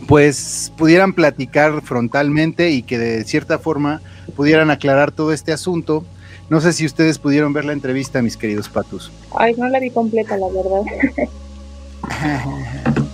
pues 0.07 0.73
pudieran 0.77 1.13
platicar 1.13 1.83
frontalmente 1.83 2.71
y 2.71 2.83
que 2.83 2.99
de 2.99 3.25
cierta 3.25 3.59
forma 3.59 4.01
pudieran 4.37 4.71
aclarar 4.71 5.13
todo 5.13 5.33
este 5.33 5.53
asunto. 5.53 6.05
No 6.51 6.61
sé 6.61 6.73
si 6.73 6.85
ustedes 6.85 7.19
pudieron 7.19 7.53
ver 7.53 7.65
la 7.65 7.73
entrevista, 7.73 8.21
mis 8.23 8.37
queridos 8.37 8.69
patos. 8.69 9.11
Ay, 9.37 9.55
no 9.57 9.69
la 9.69 9.81
vi 9.81 9.91
completa, 9.91 10.37
la 10.37 10.47
verdad. 10.49 10.83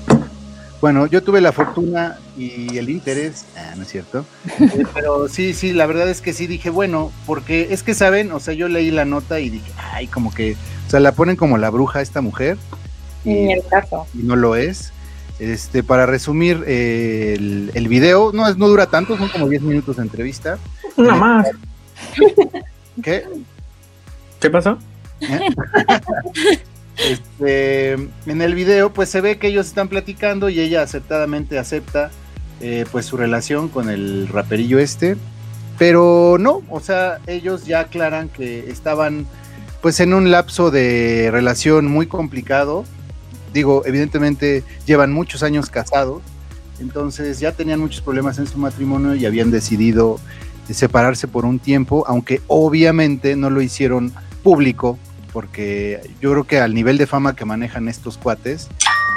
Bueno, 0.80 1.06
yo 1.06 1.22
tuve 1.22 1.42
la 1.42 1.52
fortuna 1.52 2.18
y 2.38 2.78
el 2.78 2.88
interés, 2.88 3.44
ah, 3.54 3.74
no 3.76 3.82
es 3.82 3.88
cierto, 3.88 4.24
Eh, 4.58 4.84
pero 4.94 5.28
sí, 5.28 5.52
sí, 5.52 5.74
la 5.74 5.84
verdad 5.84 6.08
es 6.08 6.22
que 6.22 6.32
sí 6.32 6.46
dije, 6.46 6.70
bueno, 6.70 7.12
porque 7.26 7.68
es 7.70 7.82
que 7.82 7.92
saben, 7.92 8.32
o 8.32 8.40
sea, 8.40 8.54
yo 8.54 8.66
leí 8.66 8.90
la 8.90 9.04
nota 9.04 9.40
y 9.40 9.50
dije, 9.50 9.70
ay, 9.92 10.06
como 10.06 10.32
que, 10.32 10.56
o 10.86 10.90
sea, 10.90 11.00
la 11.00 11.12
ponen 11.12 11.36
como 11.36 11.58
la 11.58 11.68
bruja 11.68 11.98
a 11.98 12.02
esta 12.02 12.22
mujer 12.22 12.56
y, 13.26 13.52
el 13.52 13.62
caso. 13.66 14.06
y 14.14 14.22
no 14.22 14.36
lo 14.36 14.56
es. 14.56 14.90
Este, 15.40 15.82
para 15.82 16.04
resumir 16.04 16.62
eh, 16.66 17.34
el, 17.36 17.70
el 17.74 17.88
video, 17.88 18.30
no, 18.32 18.46
es, 18.46 18.58
no 18.58 18.68
dura 18.68 18.86
tanto, 18.86 19.16
son 19.16 19.30
como 19.30 19.48
10 19.48 19.62
minutos 19.62 19.96
de 19.96 20.02
entrevista. 20.02 20.58
Una 20.96 21.14
más. 21.14 21.48
¿Qué? 23.02 23.24
¿Qué 24.38 24.50
pasó? 24.50 24.78
Este, 27.08 27.92
en 27.92 28.42
el 28.42 28.54
video, 28.54 28.92
pues 28.92 29.08
se 29.08 29.22
ve 29.22 29.38
que 29.38 29.48
ellos 29.48 29.66
están 29.66 29.88
platicando 29.88 30.50
y 30.50 30.60
ella 30.60 30.82
aceptadamente 30.82 31.58
acepta 31.58 32.10
eh, 32.60 32.84
pues 32.92 33.06
su 33.06 33.16
relación 33.16 33.68
con 33.70 33.88
el 33.88 34.28
raperillo 34.28 34.78
este, 34.78 35.16
pero 35.78 36.36
no, 36.38 36.60
o 36.68 36.78
sea, 36.80 37.18
ellos 37.26 37.64
ya 37.64 37.80
aclaran 37.80 38.28
que 38.28 38.68
estaban 38.68 39.26
pues 39.80 39.98
en 40.00 40.12
un 40.12 40.30
lapso 40.30 40.70
de 40.70 41.30
relación 41.32 41.86
muy 41.86 42.06
complicado. 42.06 42.84
Digo, 43.52 43.82
evidentemente 43.84 44.64
llevan 44.86 45.12
muchos 45.12 45.42
años 45.42 45.70
casados, 45.70 46.22
entonces 46.80 47.40
ya 47.40 47.52
tenían 47.52 47.80
muchos 47.80 48.00
problemas 48.00 48.38
en 48.38 48.46
su 48.46 48.58
matrimonio 48.58 49.14
y 49.14 49.26
habían 49.26 49.50
decidido 49.50 50.18
separarse 50.70 51.26
por 51.26 51.44
un 51.44 51.58
tiempo, 51.58 52.04
aunque 52.06 52.40
obviamente 52.46 53.34
no 53.36 53.50
lo 53.50 53.60
hicieron 53.60 54.12
público 54.42 54.98
porque 55.32 56.00
yo 56.20 56.32
creo 56.32 56.44
que 56.44 56.58
al 56.58 56.74
nivel 56.74 56.98
de 56.98 57.06
fama 57.06 57.36
que 57.36 57.44
manejan 57.44 57.88
estos 57.88 58.18
cuates, 58.18 58.68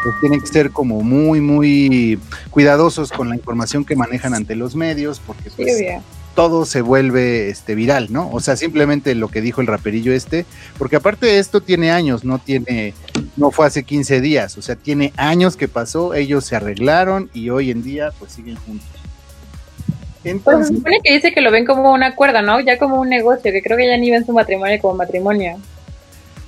pues 0.04 0.16
tienen 0.20 0.42
que 0.42 0.48
ser 0.48 0.72
como 0.72 1.02
muy, 1.02 1.42
muy 1.42 2.20
cuidadosos 2.50 3.12
con 3.12 3.30
la 3.30 3.36
información 3.36 3.86
que 3.86 3.96
manejan 3.96 4.34
ante 4.34 4.56
los 4.56 4.76
medios, 4.76 5.20
porque 5.26 5.50
pues. 5.56 6.04
Todo 6.36 6.66
se 6.66 6.82
vuelve 6.82 7.50
este 7.50 7.76
viral, 7.76 8.08
¿no? 8.12 8.30
O 8.32 8.40
sea, 8.40 8.56
simplemente 8.56 9.16
lo 9.16 9.28
que 9.28 9.42
dijo 9.42 9.62
el 9.62 9.68
raperillo 9.68 10.14
este, 10.14 10.46
porque 10.78 10.96
aparte 10.96 11.26
de 11.26 11.40
esto 11.40 11.62
tiene 11.62 11.92
años, 11.92 12.24
no 12.24 12.40
tiene, 12.40 12.94
no 13.38 13.52
fue 13.52 13.68
hace 13.68 13.84
15 13.84 14.22
días, 14.22 14.58
o 14.58 14.62
sea, 14.62 14.76
tiene 14.76 15.14
años 15.18 15.56
que 15.56 15.68
pasó, 15.68 16.14
ellos 16.14 16.46
se 16.46 16.56
arreglaron 16.56 17.30
y 17.34 17.50
hoy 17.50 17.72
en 17.72 17.84
día 17.84 18.12
pues 18.18 18.34
siguen 18.34 18.56
juntos. 18.56 18.88
Pues 18.94 20.24
se 20.24 20.30
Entonces, 20.30 20.78
supone 20.78 21.00
que 21.04 21.14
dice 21.14 21.34
que 21.34 21.42
lo 21.42 21.52
ven 21.52 21.66
como 21.66 21.92
un 21.92 22.04
acuerdo, 22.04 22.42
¿no? 22.42 22.60
Ya 22.62 22.78
como 22.78 23.00
un 23.00 23.10
negocio, 23.10 23.52
que 23.52 23.62
creo 23.62 23.78
que 23.78 23.88
ya 23.88 23.98
ni 23.98 24.10
ven 24.10 24.26
su 24.26 24.34
matrimonio 24.34 24.80
como 24.82 24.96
matrimonio. 24.96 25.60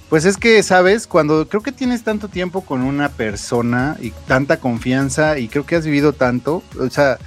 Pues 0.09 0.23
es 0.25 0.37
que, 0.37 0.61
¿sabes? 0.63 1.07
Cuando 1.07 1.47
creo 1.47 1.61
que 1.61 1.71
tienes 1.71 2.03
tanto 2.03 2.27
tiempo 2.27 2.61
con 2.61 2.83
una 2.83 3.09
persona 3.09 3.97
y 3.99 4.11
tanta 4.27 4.57
confianza 4.57 5.39
y 5.39 5.47
creo 5.47 5.65
que 5.65 5.75
has 5.75 5.85
vivido 5.85 6.13
tanto, 6.13 6.63
o 6.79 6.89
sea, 6.89 7.17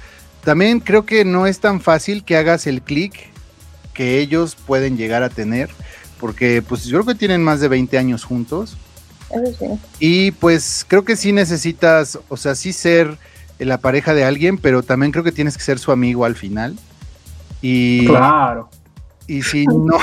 también 0.43 0.79
creo 0.79 1.05
que 1.05 1.25
no 1.25 1.47
es 1.47 1.59
tan 1.59 1.81
fácil 1.81 2.23
que 2.23 2.37
hagas 2.37 2.67
el 2.67 2.81
clic 2.81 3.29
que 3.93 4.19
ellos 4.19 4.55
pueden 4.55 4.97
llegar 4.97 5.23
a 5.23 5.29
tener, 5.29 5.69
porque 6.19 6.61
pues 6.61 6.85
yo 6.85 7.01
creo 7.01 7.13
que 7.13 7.19
tienen 7.19 7.43
más 7.43 7.59
de 7.59 7.67
20 7.67 7.97
años 7.97 8.23
juntos 8.23 8.77
Eso 9.29 9.55
sí. 9.59 9.65
y 9.99 10.31
pues 10.31 10.85
creo 10.87 11.03
que 11.03 11.15
sí 11.15 11.31
necesitas, 11.33 12.19
o 12.29 12.37
sea, 12.37 12.55
sí 12.55 12.71
ser 12.73 13.17
la 13.59 13.77
pareja 13.79 14.13
de 14.13 14.23
alguien, 14.23 14.57
pero 14.57 14.83
también 14.83 15.11
creo 15.11 15.23
que 15.23 15.31
tienes 15.33 15.57
que 15.57 15.63
ser 15.63 15.79
su 15.79 15.91
amigo 15.91 16.23
al 16.25 16.35
final. 16.35 16.77
Y, 17.61 18.05
Claro. 18.07 18.69
y 19.27 19.41
si 19.43 19.65
no, 19.65 19.97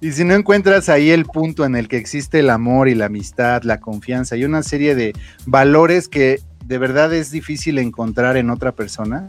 y 0.00 0.12
si 0.12 0.22
no 0.24 0.34
encuentras 0.34 0.88
ahí 0.88 1.10
el 1.10 1.24
punto 1.24 1.64
en 1.64 1.74
el 1.74 1.88
que 1.88 1.96
existe 1.96 2.38
el 2.38 2.50
amor 2.50 2.88
y 2.88 2.94
la 2.94 3.06
amistad, 3.06 3.64
la 3.64 3.80
confianza 3.80 4.36
y 4.36 4.44
una 4.44 4.62
serie 4.62 4.94
de 4.94 5.12
valores 5.44 6.06
que 6.08 6.40
de 6.66 6.78
verdad 6.78 7.12
es 7.12 7.30
difícil 7.30 7.78
encontrar 7.78 8.36
en 8.36 8.50
otra 8.50 8.72
persona 8.72 9.26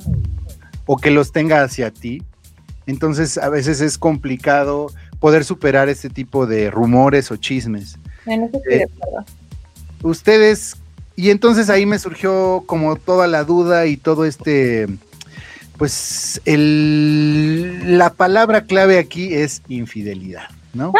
o 0.86 0.98
que 0.98 1.12
los 1.12 1.32
tenga 1.32 1.64
hacia 1.64 1.92
ti, 1.92 2.22
entonces 2.88 3.38
a 3.38 3.50
veces 3.50 3.82
es 3.82 3.98
complicado 3.98 4.88
poder 5.20 5.44
superar 5.44 5.90
este 5.90 6.10
tipo 6.10 6.46
de 6.46 6.70
rumores 6.70 7.32
o 7.32 7.38
chismes. 7.38 7.98
En 8.26 8.44
eso 8.44 8.58
estoy 8.58 8.74
Eh. 8.74 8.88
Ustedes, 10.04 10.78
y 11.16 11.32
entonces 11.32 11.70
ahí 11.70 11.86
me 11.86 11.98
surgió 11.98 12.64
como 12.68 12.96
toda 12.96 13.26
la 13.28 13.44
duda 13.44 13.88
y 13.88 13.98
todo 13.98 14.26
este, 14.26 14.88
pues 15.78 16.42
el, 16.46 17.98
la 17.98 18.14
palabra 18.14 18.66
clave 18.66 19.00
aquí 19.00 19.34
es 19.34 19.64
infidelidad, 19.68 20.50
¿no? 20.74 20.94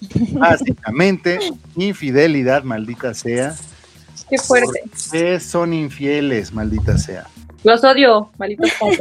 Básicamente, 0.32 1.40
infidelidad, 1.76 2.62
maldita 2.62 3.14
sea. 3.14 3.56
Qué 4.28 4.38
fuerte. 4.38 4.82
Ustedes 4.92 5.44
son 5.44 5.72
infieles, 5.72 6.52
maldita 6.52 6.98
sea. 6.98 7.26
Los 7.62 7.82
odio, 7.84 8.30
malditos 8.38 8.70
padres. 8.78 9.00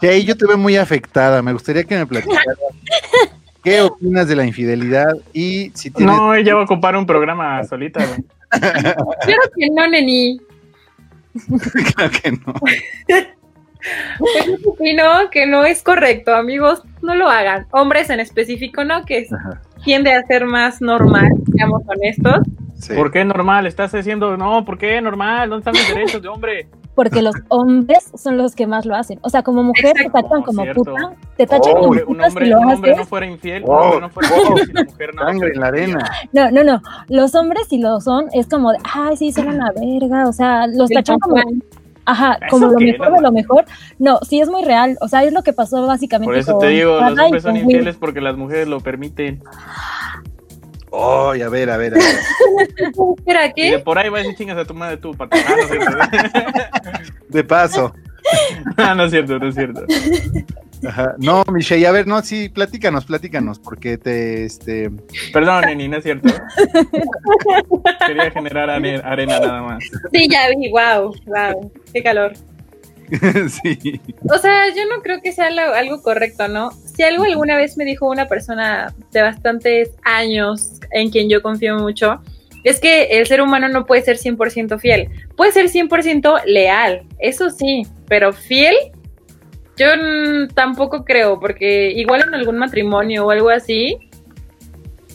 Y 0.00 0.06
ahí 0.06 0.24
yo 0.24 0.36
te 0.36 0.46
veo 0.46 0.56
muy 0.56 0.76
afectada, 0.76 1.42
me 1.42 1.52
gustaría 1.52 1.84
que 1.84 1.96
me 1.96 2.06
platicaras. 2.06 2.56
¿Qué 3.62 3.82
opinas 3.82 4.26
de 4.26 4.36
la 4.36 4.46
infidelidad? 4.46 5.14
Y 5.34 5.70
si 5.74 5.90
tienes... 5.90 6.16
No, 6.16 6.34
ella 6.34 6.54
va 6.54 6.62
a 6.62 6.64
ocupar 6.64 6.96
un 6.96 7.04
programa 7.04 7.62
solita, 7.64 8.04
güey. 8.04 8.24
Claro 8.50 9.42
que 9.56 9.70
no, 9.70 9.86
neni. 9.86 10.40
Claro 11.94 12.10
que 12.10 12.32
no. 12.32 12.54
Pues 14.18 14.58
opino 14.64 15.30
que 15.30 15.46
no 15.46 15.64
es 15.64 15.82
correcto, 15.82 16.34
amigos. 16.34 16.82
No 17.02 17.14
lo 17.14 17.28
hagan. 17.28 17.66
Hombres 17.70 18.10
en 18.10 18.20
específico, 18.20 18.84
¿no? 18.84 19.04
Que 19.04 19.26
Ajá, 19.30 19.60
tiende 19.84 20.12
a 20.12 20.22
ser 20.24 20.46
más 20.46 20.80
normal, 20.80 21.28
seamos 21.56 21.82
honestos. 21.86 22.40
Sí. 22.80 22.94
¿Por 22.94 23.10
qué 23.10 23.24
normal? 23.24 23.66
Estás 23.66 23.92
diciendo, 23.92 24.36
no, 24.36 24.64
¿por 24.64 24.78
qué 24.78 25.00
normal? 25.00 25.50
¿Dónde 25.50 25.70
están 25.70 25.74
los 25.82 25.88
derechos 25.94 26.22
de 26.22 26.28
hombre? 26.28 26.68
Porque 26.94 27.22
los 27.22 27.34
hombres 27.48 28.10
son 28.14 28.36
los 28.36 28.54
que 28.54 28.66
más 28.66 28.84
lo 28.84 28.94
hacen. 28.94 29.18
O 29.22 29.30
sea, 29.30 29.42
como 29.42 29.62
mujer 29.62 29.94
te 29.94 30.10
tachan 30.10 30.42
como 30.42 30.62
cierto. 30.62 30.82
puta, 30.82 31.12
te 31.36 31.46
tachan 31.46 31.72
Oh, 31.76 31.80
como 31.80 31.88
Un 31.90 31.98
puta 32.04 32.26
hombre, 32.26 32.44
si 32.44 32.50
lo 32.50 32.58
un 32.60 32.70
hombre 32.72 32.90
no 32.90 32.96
haces. 32.96 33.08
fuera 33.08 33.26
infiel, 33.26 33.62
Oh, 33.66 33.72
un 33.72 33.84
hombre 33.84 34.00
no 34.02 34.08
fuera 34.10 34.28
infiel 34.28 34.66
si 34.66 34.72
la 34.72 34.84
mujer 34.84 35.14
no. 35.14 35.22
Sangre 35.24 35.50
en 35.54 35.60
la 35.60 35.66
arena. 35.68 36.10
No, 36.32 36.50
no, 36.50 36.64
no. 36.64 36.82
Los 37.08 37.34
hombres 37.36 37.68
si 37.68 37.78
lo 37.78 38.00
son, 38.00 38.26
es 38.32 38.48
como 38.48 38.72
de, 38.72 38.78
ay, 38.92 39.16
sí, 39.16 39.32
son 39.32 39.48
una 39.48 39.70
verga. 39.72 40.28
O 40.28 40.32
sea, 40.32 40.66
los 40.66 40.90
tachan 40.90 41.18
como, 41.20 41.36
ajá, 42.04 42.34
¿Eso 42.34 42.46
como 42.50 42.66
lo 42.66 42.78
mejor 42.80 43.08
No, 43.08 43.16
de 43.16 43.22
lo 43.22 43.32
mejor. 43.32 43.64
No, 43.98 44.18
sí 44.18 44.40
es 44.40 44.50
muy 44.50 44.64
real. 44.64 44.98
O 45.00 45.08
sea, 45.08 45.22
es 45.24 45.32
lo 45.32 45.42
que 45.42 45.52
pasó 45.54 45.86
básicamente 45.86 46.26
Por 46.26 46.36
eso 46.36 46.52
con 46.52 46.60
te 46.60 46.68
digo, 46.68 47.00
los 47.00 47.18
hombres 47.18 47.42
son 47.44 47.56
infieles 47.56 47.96
porque 47.96 48.20
las 48.20 48.36
mujeres 48.36 48.68
lo 48.68 48.80
permiten. 48.80 49.42
Oh, 50.90 51.30
a 51.30 51.48
ver, 51.48 51.70
a 51.70 51.76
ver, 51.76 51.94
a 51.94 51.98
ver. 51.98 52.04
Espera, 53.18 53.46
Y 53.54 53.62
de 53.70 53.70
¿qué? 53.76 53.78
por 53.78 53.98
ahí 53.98 54.08
vas 54.08 54.24
y 54.26 54.34
chingas 54.34 54.58
a 54.58 54.64
tu 54.64 54.74
madre 54.74 54.96
tú, 54.96 55.12
pato. 55.14 55.36
Ah, 55.36 55.54
no 55.56 55.62
es 55.62 55.68
cierto. 55.70 55.96
De 57.28 57.44
paso. 57.44 57.94
Ah, 58.76 58.94
no 58.94 59.04
es 59.04 59.10
cierto, 59.12 59.38
no 59.38 59.48
es 59.48 59.54
cierto. 59.54 59.84
Ajá. 60.86 61.14
No, 61.18 61.44
Michelle, 61.52 61.86
a 61.86 61.92
ver, 61.92 62.06
no, 62.06 62.22
sí, 62.22 62.48
platícanos, 62.48 63.04
platícanos, 63.04 63.58
porque 63.58 63.98
te, 63.98 64.44
este, 64.44 64.90
Perdón, 65.32 65.64
Neni, 65.66 65.88
no 65.88 65.98
es 65.98 66.04
cierto. 66.04 66.28
Quería 68.06 68.30
generar 68.30 68.70
are- 68.70 69.02
arena 69.04 69.40
nada 69.40 69.62
más. 69.62 69.84
Sí, 70.12 70.26
ya 70.30 70.48
vi, 70.48 70.70
wow, 70.70 71.14
wow, 71.26 71.72
qué 71.92 72.02
calor. 72.02 72.32
sí. 73.48 74.00
O 74.28 74.38
sea, 74.38 74.68
yo 74.74 74.86
no 74.88 75.02
creo 75.02 75.20
que 75.20 75.32
sea 75.32 75.48
algo 75.76 76.02
correcto, 76.02 76.48
¿no? 76.48 76.70
Si 76.70 77.02
algo 77.02 77.24
alguna 77.24 77.56
vez 77.56 77.76
me 77.76 77.84
dijo 77.84 78.08
una 78.08 78.28
persona 78.28 78.94
de 79.12 79.22
bastantes 79.22 79.90
años 80.02 80.80
en 80.92 81.10
quien 81.10 81.28
yo 81.28 81.42
confío 81.42 81.76
mucho, 81.78 82.20
es 82.64 82.78
que 82.78 83.04
el 83.18 83.26
ser 83.26 83.40
humano 83.40 83.68
no 83.68 83.86
puede 83.86 84.02
ser 84.02 84.16
100% 84.18 84.78
fiel. 84.78 85.08
Puede 85.36 85.52
ser 85.52 85.66
100% 85.66 86.42
leal, 86.44 87.02
eso 87.18 87.50
sí, 87.50 87.86
pero 88.06 88.32
fiel, 88.32 88.76
yo 89.76 89.86
tampoco 90.54 91.04
creo, 91.04 91.40
porque 91.40 91.90
igual 91.90 92.22
en 92.26 92.34
algún 92.34 92.58
matrimonio 92.58 93.26
o 93.26 93.30
algo 93.30 93.48
así, 93.48 93.96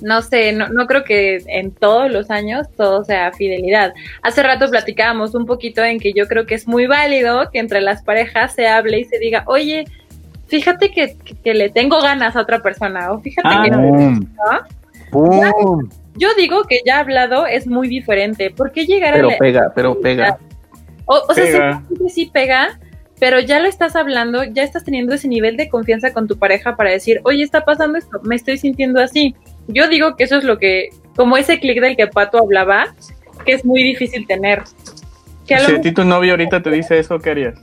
no 0.01 0.21
sé, 0.21 0.51
no, 0.53 0.69
no 0.69 0.87
creo 0.87 1.03
que 1.03 1.37
en 1.47 1.71
todos 1.71 2.11
los 2.11 2.29
años 2.31 2.67
todo 2.75 3.03
sea 3.03 3.31
fidelidad. 3.33 3.93
Hace 4.21 4.43
rato 4.43 4.69
platicábamos 4.69 5.35
un 5.35 5.45
poquito 5.45 5.83
en 5.83 5.99
que 5.99 6.13
yo 6.13 6.27
creo 6.27 6.45
que 6.45 6.55
es 6.55 6.67
muy 6.67 6.87
válido 6.87 7.49
que 7.51 7.59
entre 7.59 7.81
las 7.81 8.01
parejas 8.03 8.53
se 8.55 8.67
hable 8.67 8.99
y 8.99 9.05
se 9.05 9.19
diga, 9.19 9.43
oye, 9.47 9.85
fíjate 10.47 10.91
que, 10.91 11.15
que- 11.23 11.35
que 11.35 11.53
le 11.53 11.69
tengo 11.69 12.01
ganas 12.01 12.35
a 12.35 12.41
otra 12.41 12.59
persona, 12.59 13.11
o 13.11 13.19
fíjate 13.19 13.47
Ah, 13.51 13.61
que 13.63 13.71
no. 13.71 14.19
Yo 16.17 16.29
digo 16.37 16.63
que 16.63 16.79
ya 16.85 16.99
hablado 16.99 17.45
es 17.45 17.67
muy 17.67 17.87
diferente. 17.87 18.49
¿Por 18.49 18.71
qué 18.71 18.85
llegar 18.85 19.13
Pero 19.13 19.27
a 19.27 19.31
la- 19.31 19.37
pega, 19.37 19.71
pero 19.75 19.99
pega. 19.99 20.37
O, 21.05 21.21
o 21.29 21.33
sea, 21.33 21.45
Pega. 21.45 21.83
sí 22.09 22.29
pega, 22.33 22.79
pero 23.19 23.39
ya 23.39 23.59
lo 23.59 23.67
estás 23.67 23.95
hablando, 23.95 24.43
ya 24.43 24.63
estás 24.63 24.83
teniendo 24.83 25.13
ese 25.13 25.27
nivel 25.27 25.55
de 25.57 25.69
confianza 25.69 26.13
con 26.13 26.27
tu 26.27 26.37
pareja 26.39 26.75
para 26.75 26.89
decir, 26.89 27.21
oye, 27.23 27.43
está 27.43 27.63
pasando 27.63 27.97
esto, 27.97 28.19
me 28.23 28.35
estoy 28.35 28.57
sintiendo 28.57 28.99
así. 29.01 29.35
Yo 29.67 29.87
digo 29.87 30.15
que 30.15 30.23
eso 30.25 30.35
es 30.37 30.43
lo 30.43 30.57
que 30.59 30.89
como 31.15 31.37
ese 31.37 31.59
clic 31.59 31.79
del 31.81 31.95
que 31.95 32.07
Pato 32.07 32.37
hablaba, 32.39 32.93
que 33.45 33.53
es 33.53 33.65
muy 33.65 33.81
difícil 33.83 34.27
tener. 34.27 34.63
Que 35.47 35.57
Si 35.59 35.75
a 35.75 35.81
ti 35.81 35.91
tu 35.91 36.03
novio 36.03 36.31
ahorita 36.31 36.61
te 36.61 36.71
dice 36.71 36.99
eso, 36.99 37.19
¿qué 37.19 37.29
harías? 37.31 37.55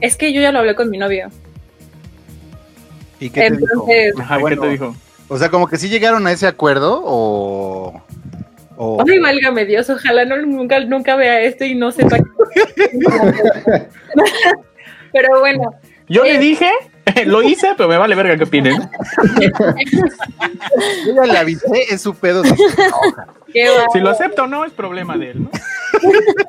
es 0.00 0.16
que 0.16 0.32
yo 0.34 0.42
ya 0.42 0.52
lo 0.52 0.58
hablé 0.58 0.74
con 0.74 0.90
mi 0.90 0.98
novio. 0.98 1.28
¿Y 3.18 3.30
qué 3.30 3.48
te 3.48 3.56
dijo? 3.56 3.64
Entonces, 3.72 4.14
Ajá, 4.20 4.36
Bueno. 4.38 4.60
¿qué 4.62 4.66
te 4.68 4.72
dijo? 4.72 4.94
O 5.28 5.38
sea, 5.38 5.48
como 5.48 5.66
que 5.68 5.78
sí 5.78 5.88
llegaron 5.88 6.26
a 6.26 6.32
ese 6.32 6.46
acuerdo 6.46 7.00
o... 7.04 8.02
o- 8.76 9.04
ay, 9.08 9.18
válgame 9.18 9.64
Dios, 9.64 9.88
ojalá 9.88 10.24
no, 10.26 10.36
nunca, 10.42 10.78
nunca 10.80 11.16
vea 11.16 11.40
esto 11.40 11.64
y 11.64 11.74
no 11.74 11.90
sepa. 11.92 12.18
Pero 15.12 15.40
bueno, 15.40 15.70
Yo 16.08 16.24
Eh. 16.24 16.34
le 16.34 16.38
dije, 16.38 16.70
lo 17.26 17.42
hice, 17.42 17.68
pero 17.76 17.88
me 17.88 17.96
vale 17.96 18.14
verga 18.14 18.36
que 18.36 18.44
opinen. 18.44 18.88
Yo 21.06 21.14
ya 21.14 21.24
le 21.24 21.38
avisé, 21.38 21.84
es 21.90 22.00
su 22.02 22.14
pedo. 22.14 22.42
si 23.92 24.00
lo 24.00 24.10
acepto 24.10 24.44
o 24.44 24.46
no, 24.46 24.64
es 24.64 24.72
problema 24.72 25.16
de 25.16 25.30
él, 25.30 25.44
¿no? 25.44 25.50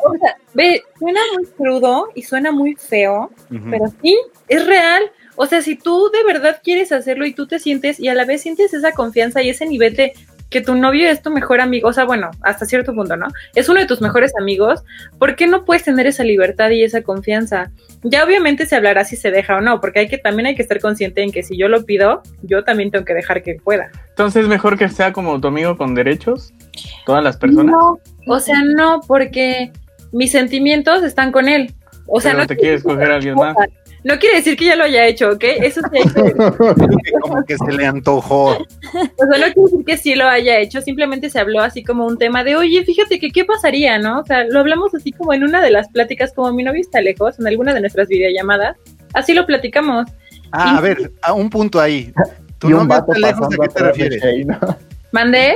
O 0.03 0.17
sea, 0.17 0.35
ve, 0.53 0.83
suena 0.99 1.21
muy 1.35 1.45
crudo 1.45 2.09
y 2.15 2.23
suena 2.23 2.51
muy 2.51 2.75
feo, 2.75 3.31
pero 3.69 3.85
sí, 4.01 4.17
es 4.47 4.65
real. 4.65 5.11
O 5.35 5.45
sea, 5.45 5.61
si 5.61 5.75
tú 5.75 6.09
de 6.11 6.23
verdad 6.23 6.59
quieres 6.63 6.91
hacerlo 6.91 7.25
y 7.25 7.33
tú 7.33 7.45
te 7.45 7.59
sientes 7.59 7.99
y 7.99 8.07
a 8.07 8.15
la 8.15 8.25
vez 8.25 8.41
sientes 8.41 8.73
esa 8.73 8.93
confianza 8.93 9.43
y 9.43 9.49
ese 9.49 9.67
nivel 9.67 9.95
de 9.95 10.13
que 10.49 10.61
tu 10.61 10.75
novio 10.75 11.09
es 11.09 11.21
tu 11.21 11.29
mejor 11.29 11.61
amigo, 11.61 11.89
o 11.89 11.93
sea, 11.93 12.05
bueno, 12.05 12.31
hasta 12.41 12.65
cierto 12.65 12.93
punto, 12.93 13.15
¿no? 13.17 13.27
Es 13.55 13.69
uno 13.69 13.79
de 13.79 13.85
tus 13.85 14.01
mejores 14.01 14.33
amigos, 14.39 14.83
¿por 15.19 15.35
qué 15.35 15.47
no 15.47 15.65
puedes 15.65 15.83
tener 15.83 16.07
esa 16.07 16.23
libertad 16.23 16.69
y 16.69 16.83
esa 16.83 17.01
confianza? 17.01 17.71
Ya 18.03 18.23
obviamente 18.23 18.65
se 18.65 18.75
hablará 18.75 19.03
si 19.03 19.15
se 19.15 19.31
deja 19.31 19.57
o 19.57 19.61
no, 19.61 19.81
porque 19.81 19.99
hay 19.99 20.07
que 20.07 20.17
también 20.17 20.47
hay 20.47 20.55
que 20.55 20.61
estar 20.61 20.79
consciente 20.79 21.21
en 21.21 21.31
que 21.31 21.43
si 21.43 21.57
yo 21.57 21.67
lo 21.67 21.85
pido, 21.85 22.21
yo 22.43 22.63
también 22.63 22.91
tengo 22.91 23.05
que 23.05 23.13
dejar 23.13 23.43
que 23.43 23.55
pueda. 23.55 23.89
Entonces 24.09 24.43
es 24.43 24.49
mejor 24.49 24.77
que 24.77 24.87
sea 24.89 25.11
como 25.11 25.39
tu 25.41 25.47
amigo 25.47 25.77
con 25.77 25.95
derechos, 25.95 26.53
todas 27.05 27.23
las 27.23 27.37
personas. 27.37 27.75
No, 27.75 27.99
o 28.27 28.39
sea, 28.39 28.61
no, 28.63 29.01
porque 29.07 29.71
mis 30.11 30.31
sentimientos 30.31 31.03
están 31.03 31.31
con 31.31 31.49
él. 31.49 31.73
O 32.07 32.21
sea, 32.21 32.31
pero 32.31 32.43
no 32.43 32.47
te 32.47 32.55
quieres 32.55 32.83
coger 32.83 33.11
a 33.11 33.15
alguien 33.15 33.35
más. 33.35 33.55
No 34.07 34.17
quiere 34.19 34.37
decir 34.37 34.55
que 34.55 34.63
ya 34.63 34.77
lo 34.77 34.85
haya 34.85 35.05
hecho, 35.05 35.31
¿ok? 35.31 35.43
Eso 35.43 35.81
sí 35.81 35.97
hay 35.97 36.03
que- 36.09 36.33
Que 37.03 37.11
como 37.21 37.43
que 37.43 37.57
se 37.57 37.71
le 37.73 37.85
antojó. 37.85 38.51
O 38.51 38.55
sea, 38.55 39.37
no 39.47 39.53
quiere 39.53 39.61
decir 39.63 39.85
que 39.85 39.97
sí 39.97 40.15
lo 40.15 40.25
haya 40.29 40.59
hecho, 40.59 40.79
simplemente 40.81 41.29
se 41.29 41.39
habló 41.39 41.59
así 41.59 41.83
como 41.83 42.05
un 42.07 42.17
tema 42.17 42.45
de, 42.45 42.55
oye, 42.55 42.85
fíjate 42.85 43.19
que 43.19 43.31
qué 43.31 43.43
pasaría, 43.43 43.99
¿no? 43.99 44.21
O 44.21 44.25
sea, 44.25 44.45
lo 44.45 44.61
hablamos 44.61 44.95
así 44.95 45.11
como 45.11 45.33
en 45.33 45.43
una 45.43 45.61
de 45.61 45.71
las 45.71 45.89
pláticas, 45.89 46.31
como 46.33 46.53
mi 46.53 46.63
novio 46.63 46.79
está 46.79 47.01
lejos, 47.01 47.37
en 47.37 47.47
alguna 47.47 47.73
de 47.73 47.81
nuestras 47.81 48.07
videollamadas, 48.07 48.77
así 49.13 49.33
lo 49.33 49.45
platicamos. 49.45 50.09
Ah, 50.53 50.77
a 50.77 50.81
ver, 50.81 51.11
a 51.21 51.33
un 51.33 51.49
punto 51.49 51.81
ahí. 51.81 52.13
¿Tu 52.59 52.69
novio 52.69 52.95
está 52.99 53.19
lejos? 53.19 53.47
¿A 53.53 53.57
qué 53.61 53.67
te 53.67 53.79
refieres? 53.83 54.23
Shay, 54.23 54.45
¿no? 54.45 54.57
Mandé 55.11 55.55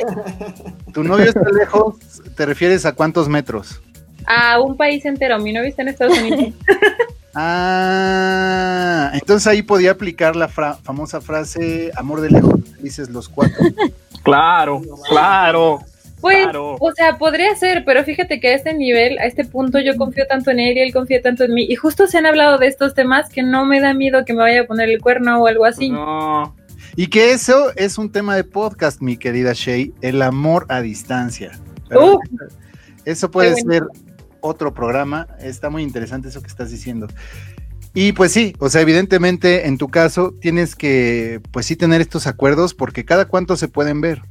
¿Tu 0.94 1.04
novio 1.06 1.26
está 1.26 1.50
lejos? 1.58 1.96
¿Te 2.36 2.46
refieres 2.46 2.86
a 2.86 2.92
cuántos 2.92 3.30
metros? 3.30 3.82
a 4.28 4.62
un 4.62 4.78
país 4.78 5.04
entero, 5.06 5.40
mi 5.40 5.52
novio 5.52 5.70
está 5.70 5.82
en 5.84 5.88
Estados 5.88 6.18
Unidos. 6.20 6.54
Ah, 7.34 9.12
entonces 9.14 9.48
ahí 9.48 9.62
podía 9.62 9.92
aplicar 9.92 10.36
la 10.36 10.48
fra- 10.48 10.76
famosa 10.84 11.22
frase 11.22 11.92
amor 11.96 12.22
de 12.22 12.30
lejos, 12.32 12.54
dices 12.82 13.10
los 13.10 13.30
cuatro. 13.30 13.58
Claro, 14.24 14.84
claro. 15.10 15.80
Pues, 16.20 16.44
Claro. 16.44 16.76
o 16.80 16.92
sea, 16.94 17.18
podría 17.18 17.56
ser, 17.56 17.84
pero 17.84 18.04
fíjate 18.04 18.40
que 18.40 18.50
a 18.50 18.54
este 18.54 18.72
nivel, 18.76 19.18
a 19.18 19.26
este 19.26 19.46
punto, 19.46 19.80
yo 19.80 19.98
confío 19.98 20.28
tanto 20.28 20.52
en 20.52 20.60
él 20.60 20.78
y 20.78 20.82
él 20.82 20.94
confía 20.94 21.24
tanto 21.24 21.44
en 21.44 21.56
mí. 21.56 21.66
Y 21.68 21.74
justo 21.76 22.06
se 22.06 22.20
han 22.20 22.28
hablado 22.28 22.60
de 22.60 22.68
estos 22.68 22.94
temas 22.94 23.30
que 23.30 23.42
no 23.42 23.66
me 23.66 23.82
da 23.82 23.96
miedo 23.96 24.24
que 24.26 24.34
me 24.34 24.44
vaya 24.44 24.62
a 24.62 24.66
poner 24.66 24.90
el 24.90 25.02
cuerno 25.02 25.42
o 25.42 25.48
algo 25.48 25.66
así. 25.66 25.90
No. 25.90 26.56
Y 26.96 27.08
que 27.08 27.32
eso 27.32 27.72
es 27.76 27.98
un 27.98 28.12
tema 28.12 28.36
de 28.36 28.44
podcast, 28.44 29.02
mi 29.02 29.18
querida 29.18 29.54
Shay, 29.56 29.92
el 30.02 30.22
amor 30.22 30.68
a 30.70 30.82
distancia. 30.82 31.54
Eso 33.06 33.32
puede 33.32 33.56
ser 33.56 33.86
otro 34.42 34.74
programa, 34.74 35.28
está 35.40 35.70
muy 35.70 35.84
interesante 35.84 36.30
eso 36.30 36.42
que 36.42 36.48
estás 36.48 36.72
diciendo. 36.72 37.08
Y 37.94 38.14
pues 38.14 38.32
sí, 38.32 38.56
o 38.60 38.70
sea, 38.70 38.82
evidentemente 38.82 39.68
en 39.68 39.78
tu 39.78 39.90
caso 39.90 40.34
tienes 40.40 40.76
que, 40.76 41.42
pues 41.52 41.66
sí, 41.66 41.76
tener 41.76 42.02
estos 42.02 42.28
acuerdos 42.28 42.74
porque 42.74 43.06
cada 43.06 43.26
cuánto 43.26 43.56
se 43.58 43.68
pueden 43.68 44.02
ver. 44.02 44.22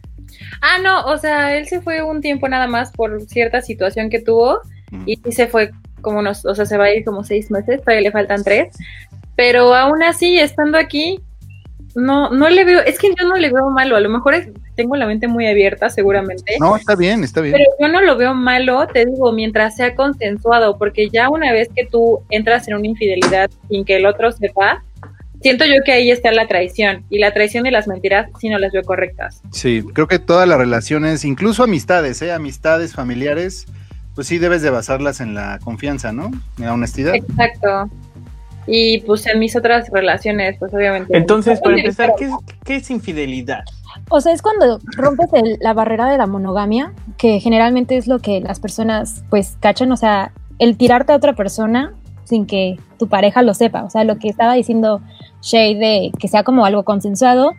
Ah, 0.62 0.78
no, 0.82 1.04
o 1.06 1.18
sea, 1.18 1.56
él 1.56 1.66
se 1.68 1.80
fue 1.80 2.02
un 2.02 2.20
tiempo 2.20 2.48
nada 2.48 2.66
más 2.66 2.90
por 2.92 3.20
cierta 3.26 3.60
situación 3.60 4.08
que 4.08 4.20
tuvo 4.20 4.60
Mm. 4.90 5.04
y 5.06 5.32
se 5.32 5.46
fue 5.46 5.70
como 6.00 6.18
unos, 6.18 6.44
o 6.44 6.54
sea, 6.54 6.66
se 6.66 6.76
va 6.76 6.84
a 6.84 6.94
ir 6.94 7.04
como 7.04 7.24
seis 7.24 7.50
meses, 7.50 7.80
todavía 7.80 8.02
le 8.02 8.12
faltan 8.12 8.42
tres, 8.42 8.72
pero 9.36 9.74
aún 9.74 10.02
así, 10.02 10.38
estando 10.38 10.78
aquí, 10.78 11.20
no, 11.94 12.30
no 12.30 12.48
le 12.48 12.64
veo, 12.64 12.80
es 12.80 12.98
que 12.98 13.08
yo 13.18 13.26
no 13.28 13.36
le 13.36 13.50
veo 13.52 13.70
malo, 13.70 13.96
a 13.96 14.00
lo 14.00 14.08
mejor 14.08 14.34
es- 14.34 14.48
tengo 14.74 14.96
la 14.96 15.06
mente 15.06 15.28
muy 15.28 15.46
abierta 15.46 15.90
seguramente, 15.90 16.56
No, 16.58 16.76
está 16.76 16.94
bien, 16.96 17.22
está 17.24 17.40
bien. 17.40 17.52
pero 17.54 17.64
yo 17.80 17.88
no 17.88 18.00
lo 18.00 18.16
veo 18.16 18.34
malo, 18.34 18.86
te 18.86 19.04
digo, 19.06 19.32
mientras 19.32 19.76
sea 19.76 19.94
consensuado, 19.94 20.78
porque 20.78 21.08
ya 21.10 21.28
una 21.28 21.52
vez 21.52 21.68
que 21.74 21.86
tú 21.86 22.20
entras 22.30 22.66
en 22.68 22.74
una 22.74 22.86
infidelidad 22.86 23.50
sin 23.68 23.84
que 23.84 23.96
el 23.96 24.06
otro 24.06 24.30
sepa, 24.32 24.82
siento 25.42 25.64
yo 25.64 25.74
que 25.84 25.92
ahí 25.92 26.10
está 26.10 26.32
la 26.32 26.46
traición, 26.46 27.04
y 27.10 27.18
la 27.18 27.32
traición 27.32 27.66
y 27.66 27.70
las 27.70 27.88
mentiras 27.88 28.28
sí 28.40 28.48
no 28.48 28.58
las 28.58 28.72
veo 28.72 28.82
correctas. 28.82 29.42
Sí, 29.52 29.82
creo 29.94 30.06
que 30.06 30.18
todas 30.18 30.46
las 30.48 30.58
relaciones, 30.58 31.24
incluso 31.24 31.62
amistades, 31.64 32.20
¿eh? 32.22 32.32
amistades 32.32 32.94
familiares, 32.94 33.66
pues 34.14 34.26
sí 34.26 34.38
debes 34.38 34.60
de 34.62 34.70
basarlas 34.70 35.20
en 35.20 35.34
la 35.34 35.58
confianza, 35.64 36.12
¿no? 36.12 36.30
En 36.58 36.64
la 36.66 36.74
honestidad. 36.74 37.14
Exacto. 37.14 37.88
Y 38.66 39.00
pues 39.00 39.26
en 39.26 39.38
mis 39.38 39.56
otras 39.56 39.88
relaciones, 39.90 40.56
pues 40.58 40.72
obviamente. 40.74 41.16
Entonces, 41.16 41.60
para 41.60 41.76
empezar, 41.76 42.12
¿qué 42.18 42.26
es, 42.26 42.32
qué 42.64 42.76
es 42.76 42.90
infidelidad? 42.90 43.64
O 44.10 44.20
sea, 44.20 44.32
es 44.32 44.42
cuando 44.42 44.78
rompes 44.96 45.28
el- 45.32 45.58
la 45.60 45.72
barrera 45.72 46.10
de 46.10 46.18
la 46.18 46.26
monogamia, 46.26 46.92
que 47.16 47.40
generalmente 47.40 47.96
es 47.96 48.06
lo 48.06 48.18
que 48.20 48.40
las 48.40 48.60
personas 48.60 49.24
pues 49.30 49.56
cachan, 49.60 49.90
o 49.92 49.96
sea, 49.96 50.32
el 50.58 50.76
tirarte 50.76 51.12
a 51.12 51.16
otra 51.16 51.32
persona 51.34 51.94
sin 52.24 52.46
que 52.46 52.76
tu 52.98 53.08
pareja 53.08 53.42
lo 53.42 53.54
sepa, 53.54 53.82
o 53.82 53.90
sea, 53.90 54.04
lo 54.04 54.18
que 54.18 54.28
estaba 54.28 54.54
diciendo 54.54 55.00
Shay 55.42 55.74
de 55.74 56.12
que 56.18 56.28
sea 56.28 56.44
como 56.44 56.64
algo 56.64 56.84
consensuado, 56.84 57.52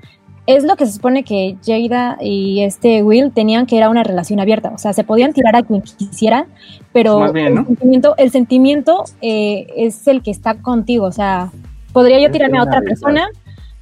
es 0.47 0.63
lo 0.63 0.75
que 0.75 0.85
se 0.85 0.93
supone 0.93 1.23
que 1.23 1.55
Jada 1.65 2.17
y 2.19 2.63
este 2.63 3.03
Will 3.03 3.31
tenían 3.31 3.65
que 3.65 3.77
era 3.77 3.89
una 3.89 4.03
relación 4.03 4.39
abierta, 4.39 4.71
o 4.73 4.77
sea, 4.77 4.93
se 4.93 5.03
podían 5.03 5.33
tirar 5.33 5.55
a 5.55 5.63
quien 5.63 5.81
quisiera, 5.81 6.47
pero 6.93 7.25
el 7.25 7.65
sentimiento, 7.65 8.15
el 8.17 8.31
sentimiento 8.31 9.03
eh, 9.21 9.67
es 9.75 10.07
el 10.07 10.21
que 10.23 10.31
está 10.31 10.55
contigo, 10.55 11.05
o 11.05 11.11
sea, 11.11 11.51
podría 11.93 12.19
yo 12.19 12.25
Es 12.25 12.31
tirarme 12.31 12.57
a 12.57 12.63
otra 12.63 12.81
persona, 12.81 13.27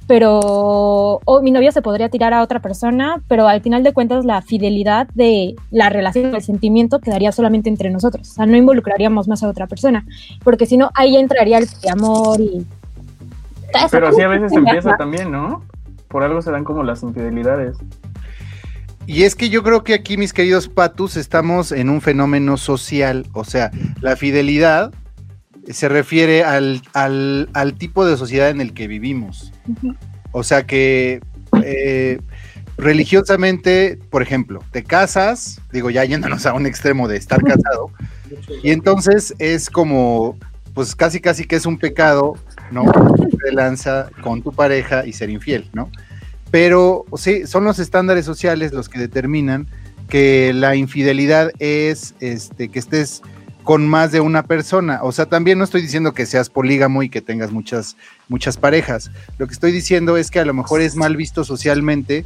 pero 0.06 1.20
o 1.24 1.40
mi 1.40 1.50
novio 1.50 1.72
se 1.72 1.82
podría 1.82 2.08
tirar 2.08 2.34
a 2.34 2.42
otra 2.42 2.60
persona, 2.60 3.22
pero 3.26 3.48
al 3.48 3.62
final 3.62 3.82
de 3.82 3.92
cuentas 3.92 4.24
la 4.24 4.42
fidelidad 4.42 5.08
de 5.14 5.54
la 5.70 5.88
relación, 5.88 6.34
el 6.34 6.42
sentimiento 6.42 6.98
quedaría 6.98 7.32
solamente 7.32 7.70
entre 7.70 7.90
nosotros, 7.90 8.28
o 8.28 8.34
sea, 8.34 8.46
no 8.46 8.56
involucraríamos 8.56 9.28
más 9.28 9.42
a 9.42 9.48
otra 9.48 9.66
persona, 9.66 10.04
porque 10.44 10.66
si 10.66 10.76
no 10.76 10.90
ahí 10.94 11.16
entraría 11.16 11.58
el 11.58 11.68
amor 11.90 12.40
y 12.40 12.66
Pero 13.90 14.08
así 14.08 14.20
a 14.20 14.28
veces 14.28 14.52
empieza 14.56 14.96
también, 14.96 15.30
¿no? 15.30 15.62
Por 16.10 16.22
algo 16.24 16.42
se 16.42 16.50
dan 16.50 16.64
como 16.64 16.82
las 16.82 17.02
infidelidades. 17.02 17.78
Y 19.06 19.22
es 19.22 19.34
que 19.34 19.48
yo 19.48 19.62
creo 19.62 19.82
que 19.82 19.94
aquí, 19.94 20.16
mis 20.16 20.32
queridos 20.32 20.68
patus, 20.68 21.16
estamos 21.16 21.72
en 21.72 21.88
un 21.88 22.00
fenómeno 22.00 22.56
social. 22.56 23.26
O 23.32 23.44
sea, 23.44 23.70
la 24.00 24.16
fidelidad 24.16 24.92
se 25.68 25.88
refiere 25.88 26.44
al, 26.44 26.82
al- 26.92 27.48
al 27.54 27.74
tipo 27.74 28.04
de 28.04 28.16
sociedad 28.16 28.50
en 28.50 28.60
el 28.60 28.74
que 28.74 28.86
vivimos. 28.88 29.52
O 30.32 30.42
sea 30.42 30.66
que 30.66 31.20
eh, 31.64 32.20
religiosamente, 32.76 33.98
por 34.10 34.22
ejemplo, 34.22 34.62
te 34.72 34.82
casas, 34.84 35.60
digo, 35.72 35.90
ya 35.90 36.04
yéndonos 36.04 36.44
a 36.46 36.54
un 36.54 36.66
extremo 36.66 37.08
de 37.08 37.16
estar 37.16 37.42
casado, 37.44 37.90
y 38.62 38.70
entonces 38.70 39.34
es 39.38 39.70
como, 39.70 40.36
pues 40.74 40.94
casi 40.94 41.20
casi 41.20 41.44
que 41.44 41.56
es 41.56 41.66
un 41.66 41.78
pecado, 41.78 42.34
¿no? 42.70 42.84
De 43.44 43.52
lanza 43.52 44.08
con 44.22 44.42
tu 44.42 44.52
pareja 44.52 45.06
y 45.06 45.12
ser 45.12 45.30
infiel, 45.30 45.68
¿no? 45.72 45.90
Pero 46.50 47.04
sí, 47.16 47.46
son 47.46 47.64
los 47.64 47.78
estándares 47.78 48.24
sociales 48.24 48.72
los 48.72 48.88
que 48.88 48.98
determinan 48.98 49.66
que 50.08 50.52
la 50.52 50.74
infidelidad 50.74 51.52
es 51.58 52.14
este, 52.20 52.68
que 52.68 52.78
estés 52.78 53.22
con 53.62 53.86
más 53.86 54.10
de 54.10 54.20
una 54.20 54.42
persona. 54.42 55.00
O 55.02 55.12
sea, 55.12 55.26
también 55.26 55.58
no 55.58 55.64
estoy 55.64 55.82
diciendo 55.82 56.12
que 56.12 56.26
seas 56.26 56.50
polígamo 56.50 57.02
y 57.02 57.08
que 57.08 57.20
tengas 57.20 57.52
muchas, 57.52 57.96
muchas 58.28 58.56
parejas. 58.56 59.10
Lo 59.38 59.46
que 59.46 59.52
estoy 59.52 59.70
diciendo 59.70 60.16
es 60.16 60.30
que 60.30 60.40
a 60.40 60.44
lo 60.44 60.54
mejor 60.54 60.80
es 60.80 60.96
mal 60.96 61.16
visto 61.16 61.44
socialmente 61.44 62.24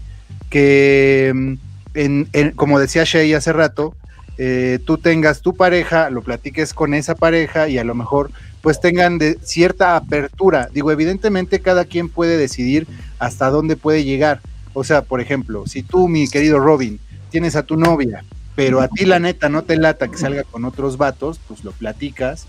que, 0.49 1.33
mm, 1.35 2.51
como 2.57 2.79
decía 2.79 3.05
Shay 3.05 3.35
hace 3.35 3.53
rato, 3.53 3.95
eh, 4.39 4.79
tú 4.85 4.99
tengas 4.99 5.43
tu 5.43 5.55
pareja, 5.55 6.11
lo 6.11 6.23
platiques 6.23 6.75
con 6.75 6.95
esa 6.95 7.15
pareja 7.15 7.69
y 7.69 7.79
a 7.79 7.85
lo 7.85 7.95
mejor 7.95 8.31
pues 8.65 8.81
tengan 8.81 9.19
de 9.19 9.39
cierta 9.43 9.95
apertura. 9.95 10.71
Digo, 10.73 10.91
evidentemente 10.91 11.61
cada 11.61 11.85
quien 11.85 12.09
puede 12.09 12.39
decidir 12.39 12.87
hasta 13.19 13.51
dónde 13.51 13.77
puede 13.77 14.05
llegar. 14.05 14.41
O 14.73 14.85
sea, 14.85 15.03
por 15.03 15.21
ejemplo, 15.21 15.67
si 15.67 15.83
tú, 15.83 16.09
mi 16.09 16.27
querido 16.29 16.59
Robin, 16.59 16.99
tienes 17.29 17.57
a 17.57 17.65
tu 17.65 17.77
novia, 17.77 18.25
pero 18.57 18.81
a 18.81 18.89
ti 18.89 19.05
la 19.05 19.19
neta 19.19 19.51
no 19.51 19.65
te 19.65 19.77
lata 19.77 20.09
que 20.09 20.17
salga 20.17 20.45
con 20.45 20.65
otros 20.65 20.97
vatos, 20.97 21.39
pues 21.47 21.63
lo 21.63 21.73
platicas 21.73 22.47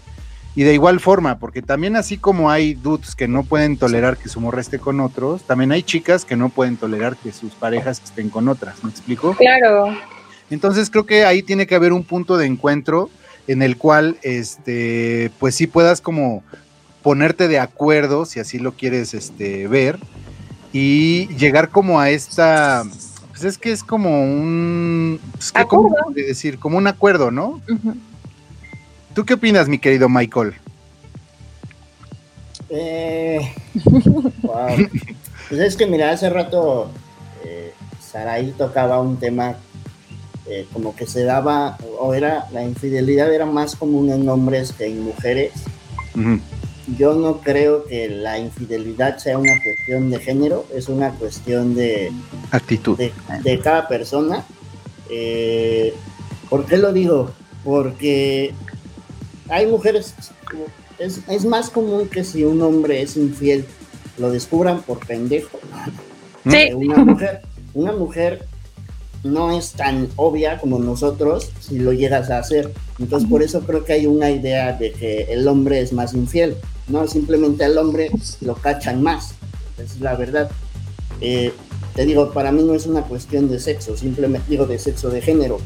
Y 0.56 0.64
de 0.64 0.74
igual 0.74 1.02
forma, 1.02 1.38
porque 1.38 1.62
también 1.62 1.98
así 1.98 2.18
como 2.18 2.50
hay 2.50 2.76
dudes 2.76 3.14
que 3.14 3.28
no 3.28 3.44
pueden 3.44 3.76
tolerar 3.76 4.16
que 4.16 4.30
su 4.30 4.40
morra 4.40 4.62
esté 4.62 4.80
con 4.80 5.02
otros, 5.02 5.44
también 5.44 5.74
hay 5.74 5.84
chicas 5.84 6.24
que 6.24 6.38
no 6.38 6.48
pueden 6.48 6.78
tolerar 6.78 7.18
que 7.18 7.34
sus 7.34 7.52
parejas 7.56 8.02
estén 8.02 8.30
con 8.30 8.48
otras, 8.48 8.82
¿me 8.86 8.90
explico? 8.90 9.36
Claro. 9.36 9.94
Entonces 10.50 10.90
creo 10.90 11.06
que 11.06 11.26
ahí 11.26 11.44
tiene 11.44 11.68
que 11.68 11.76
haber 11.76 11.92
un 11.92 12.06
punto 12.06 12.38
de 12.38 12.46
encuentro 12.46 13.10
en 13.48 13.62
el 13.62 13.78
cual, 13.78 14.18
este, 14.24 15.32
pues 15.40 15.56
sí 15.56 15.68
puedas 15.68 16.02
como 16.02 16.44
ponerte 17.04 17.48
de 17.48 17.60
acuerdo, 17.60 18.26
si 18.26 18.40
así 18.40 18.58
lo 18.58 18.74
quieres 18.74 19.14
este, 19.14 19.68
ver, 19.68 20.00
y 20.74 21.28
llegar 21.36 21.70
como 21.70 22.00
a 22.00 22.10
esta, 22.10 22.84
pues 23.30 23.44
es 23.44 23.58
que 23.58 23.72
es 23.72 23.84
como 23.84 24.24
un, 24.24 25.20
pues 25.34 25.52
que 25.52 25.64
¿cómo 25.66 25.88
Acuerdo. 25.88 26.06
podría 26.06 26.26
decir, 26.26 26.58
como 26.58 26.78
un 26.78 26.88
acuerdo, 26.88 27.32
¿no? 27.32 27.62
Ujú. 27.70 27.96
¿Tú 29.14 29.24
qué 29.26 29.36
opinas, 29.36 29.68
mi 29.70 29.78
querido 29.78 30.10
Michael? 30.10 30.54
Eh, 32.70 33.54
wow. 34.42 34.68
Pues 35.48 35.62
es 35.62 35.76
que 35.76 35.86
mira, 35.86 36.10
hace 36.12 36.30
rato 36.30 36.90
eh, 37.44 37.74
Saraí 38.02 38.52
tocaba 38.58 39.00
un 39.00 39.18
tema 39.18 39.56
eh, 40.48 40.68
como 40.74 40.96
que 40.96 41.08
se 41.08 41.24
daba, 41.24 41.78
o 42.00 42.14
era, 42.14 42.48
la 42.52 42.64
infidelidad 42.64 43.34
era 43.34 43.46
más 43.46 43.76
común 43.76 44.12
en 44.12 44.28
hombres 44.30 44.74
que 44.74 44.86
en 44.86 45.02
mujeres. 45.02 45.52
Yo 46.98 47.16
no 47.16 47.42
creo 47.42 47.86
que 47.86 48.08
la 48.10 48.38
infidelidad 48.38 49.18
sea 49.18 49.38
una 49.40 49.54
cuestión 49.64 50.12
de 50.12 50.20
género, 50.20 50.66
es 50.74 50.88
una 50.88 51.10
cuestión 51.12 51.74
de, 51.74 52.12
Actitud. 52.52 52.96
de, 52.98 53.12
de 53.44 53.60
cada 53.60 53.88
persona. 53.88 54.46
Eh, 55.10 55.94
¿Por 56.50 56.66
qué 56.66 56.78
lo 56.78 56.94
digo? 56.94 57.32
Porque 57.64 58.54
hay 59.50 59.66
mujeres, 59.66 60.14
es, 61.00 61.22
es 61.28 61.46
más 61.46 61.72
común 61.72 62.08
que 62.08 62.24
si 62.24 62.44
un 62.44 62.62
hombre 62.62 63.02
es 63.02 63.18
infiel, 63.18 63.66
lo 64.18 64.32
descubran 64.32 64.82
por 64.84 65.00
pendejo. 65.06 65.60
Sí. 66.48 66.72
Una 66.74 66.98
mujer, 66.98 67.42
una 67.74 67.92
mujer 67.94 68.46
no 69.26 69.52
es 69.52 69.72
tan 69.72 70.08
obvia 70.16 70.58
como 70.60 70.80
nosotros 70.80 71.50
si 71.60 71.80
lo 71.80 71.92
llegas 71.94 72.30
a 72.30 72.40
hacer. 72.40 72.72
Entonces 73.00 73.28
por 73.30 73.42
eso 73.44 73.62
creo 73.62 73.84
que 73.84 73.94
hay 73.94 74.06
una 74.06 74.30
idea 74.32 74.74
de 74.74 74.92
que 74.94 75.24
el 75.30 75.48
hombre 75.48 75.82
es 75.82 75.92
más 75.94 76.14
infiel. 76.14 76.56
No, 76.88 77.08
simplemente 77.08 77.64
al 77.66 77.78
hombre 77.78 78.12
lo 78.42 78.56
cachan 78.56 79.02
más. 79.02 79.34
Es 79.78 80.00
la 80.00 80.16
verdad. 80.16 80.50
Eh, 81.22 81.52
te 81.96 82.06
digo, 82.06 82.32
para 82.32 82.52
mí 82.52 82.62
no 82.64 82.74
es 82.76 82.86
una 82.86 83.02
cuestión 83.02 83.50
de 83.50 83.60
sexo, 83.60 83.98
simplemente 83.98 84.50
digo 84.50 84.66
de 84.66 84.78
sexo 84.78 85.10
de 85.10 85.22
género. 85.22 85.58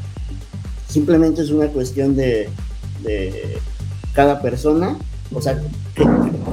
Simplemente 0.88 1.42
es 1.42 1.50
una 1.52 1.68
cuestión 1.68 2.16
de, 2.16 2.50
de 3.04 3.58
cada 4.14 4.42
persona. 4.42 4.98
O 5.34 5.42
sea, 5.42 5.62
que- 5.96 6.08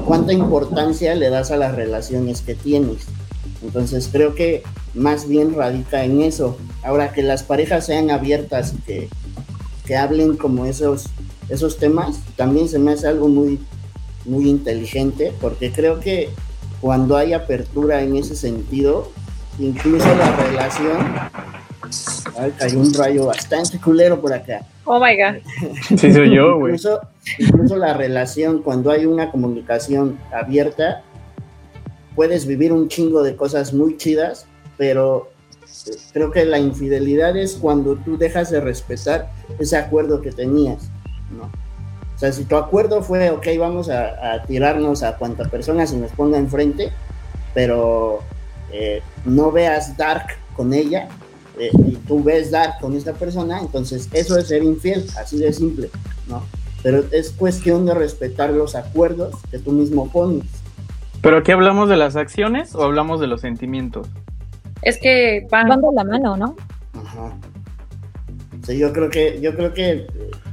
cuánta 0.04 0.32
importancia 0.32 1.14
le 1.14 1.30
das 1.30 1.50
a 1.50 1.56
las 1.56 1.74
relaciones 1.74 2.42
que 2.42 2.54
tienes. 2.54 3.04
Entonces 3.62 4.08
creo 4.12 4.34
que 4.34 4.62
más 4.96 5.28
bien 5.28 5.54
radica 5.54 6.04
en 6.04 6.22
eso. 6.22 6.56
Ahora 6.82 7.12
que 7.12 7.22
las 7.22 7.42
parejas 7.42 7.86
sean 7.86 8.10
abiertas 8.10 8.74
y 8.74 8.80
que, 8.82 9.08
que 9.84 9.96
hablen 9.96 10.36
como 10.36 10.64
esos, 10.66 11.06
esos 11.48 11.78
temas, 11.78 12.20
también 12.36 12.68
se 12.68 12.78
me 12.78 12.92
hace 12.92 13.06
algo 13.06 13.28
muy, 13.28 13.60
muy 14.24 14.48
inteligente, 14.48 15.32
porque 15.40 15.70
creo 15.70 16.00
que 16.00 16.30
cuando 16.80 17.16
hay 17.16 17.32
apertura 17.34 18.02
en 18.02 18.16
ese 18.16 18.34
sentido, 18.34 19.10
incluso 19.58 20.06
la 20.16 20.34
relación... 20.36 20.96
Ay, 22.38 22.52
cayó 22.58 22.80
un 22.80 22.92
rayo 22.92 23.26
bastante 23.26 23.78
culero 23.78 24.20
por 24.20 24.32
acá. 24.32 24.66
Oh 24.84 24.98
my 24.98 25.16
God. 25.16 25.40
Sí, 25.96 26.12
soy 26.12 26.34
yo, 26.34 26.58
güey. 26.58 26.74
Incluso, 26.74 27.00
incluso 27.38 27.76
la 27.76 27.94
relación, 27.94 28.62
cuando 28.62 28.90
hay 28.90 29.06
una 29.06 29.30
comunicación 29.30 30.18
abierta, 30.32 31.02
puedes 32.16 32.46
vivir 32.46 32.72
un 32.72 32.88
chingo 32.88 33.22
de 33.22 33.36
cosas 33.36 33.72
muy 33.72 33.96
chidas, 33.96 34.46
pero 34.76 35.30
eh, 35.86 35.96
creo 36.12 36.30
que 36.30 36.44
la 36.44 36.58
infidelidad 36.58 37.36
es 37.36 37.54
cuando 37.54 37.96
tú 37.96 38.16
dejas 38.16 38.50
de 38.50 38.60
respetar 38.60 39.30
ese 39.58 39.76
acuerdo 39.76 40.20
que 40.20 40.32
tenías, 40.32 40.90
¿no? 41.36 41.50
O 42.14 42.18
sea, 42.18 42.32
si 42.32 42.44
tu 42.44 42.56
acuerdo 42.56 43.02
fue, 43.02 43.30
ok, 43.30 43.46
vamos 43.58 43.90
a, 43.90 44.42
tirarnos 44.46 45.02
a 45.02 45.18
cuanta 45.18 45.44
persona 45.44 45.86
se 45.86 45.98
nos 45.98 46.10
ponga 46.12 46.38
enfrente, 46.38 46.90
pero 47.52 48.20
eh, 48.72 49.02
no 49.26 49.52
veas 49.52 49.98
Dark 49.98 50.28
con 50.54 50.72
ella, 50.72 51.08
eh, 51.58 51.70
y 51.86 51.96
tú 51.96 52.24
ves 52.24 52.50
Dark 52.50 52.80
con 52.80 52.96
esta 52.96 53.12
persona, 53.12 53.60
entonces 53.60 54.08
eso 54.12 54.38
es 54.38 54.48
ser 54.48 54.62
infiel, 54.62 55.06
así 55.20 55.38
de 55.38 55.52
simple, 55.52 55.90
¿no? 56.26 56.42
Pero 56.82 57.04
es 57.12 57.32
cuestión 57.32 57.84
de 57.84 57.92
respetar 57.92 58.50
los 58.50 58.74
acuerdos 58.74 59.34
que 59.50 59.58
tú 59.58 59.72
mismo 59.72 60.10
pones. 60.10 60.46
¿Pero 61.20 61.38
aquí 61.38 61.52
hablamos 61.52 61.88
de 61.88 61.96
las 61.96 62.16
acciones 62.16 62.74
o 62.74 62.82
hablamos 62.82 63.20
de 63.20 63.26
los 63.26 63.42
sentimientos? 63.42 64.08
Es 64.82 64.98
que 64.98 65.46
van. 65.50 65.68
Van 65.68 65.80
de 65.80 65.88
la 65.94 66.04
mano, 66.04 66.36
¿no? 66.36 66.56
Ajá. 66.94 67.36
O 68.62 68.64
sea, 68.66 68.74
yo 68.74 68.92
creo 68.92 69.10
que, 69.10 69.40
yo 69.40 69.54
creo 69.54 69.72
que 69.74 69.90
eh, 69.90 70.06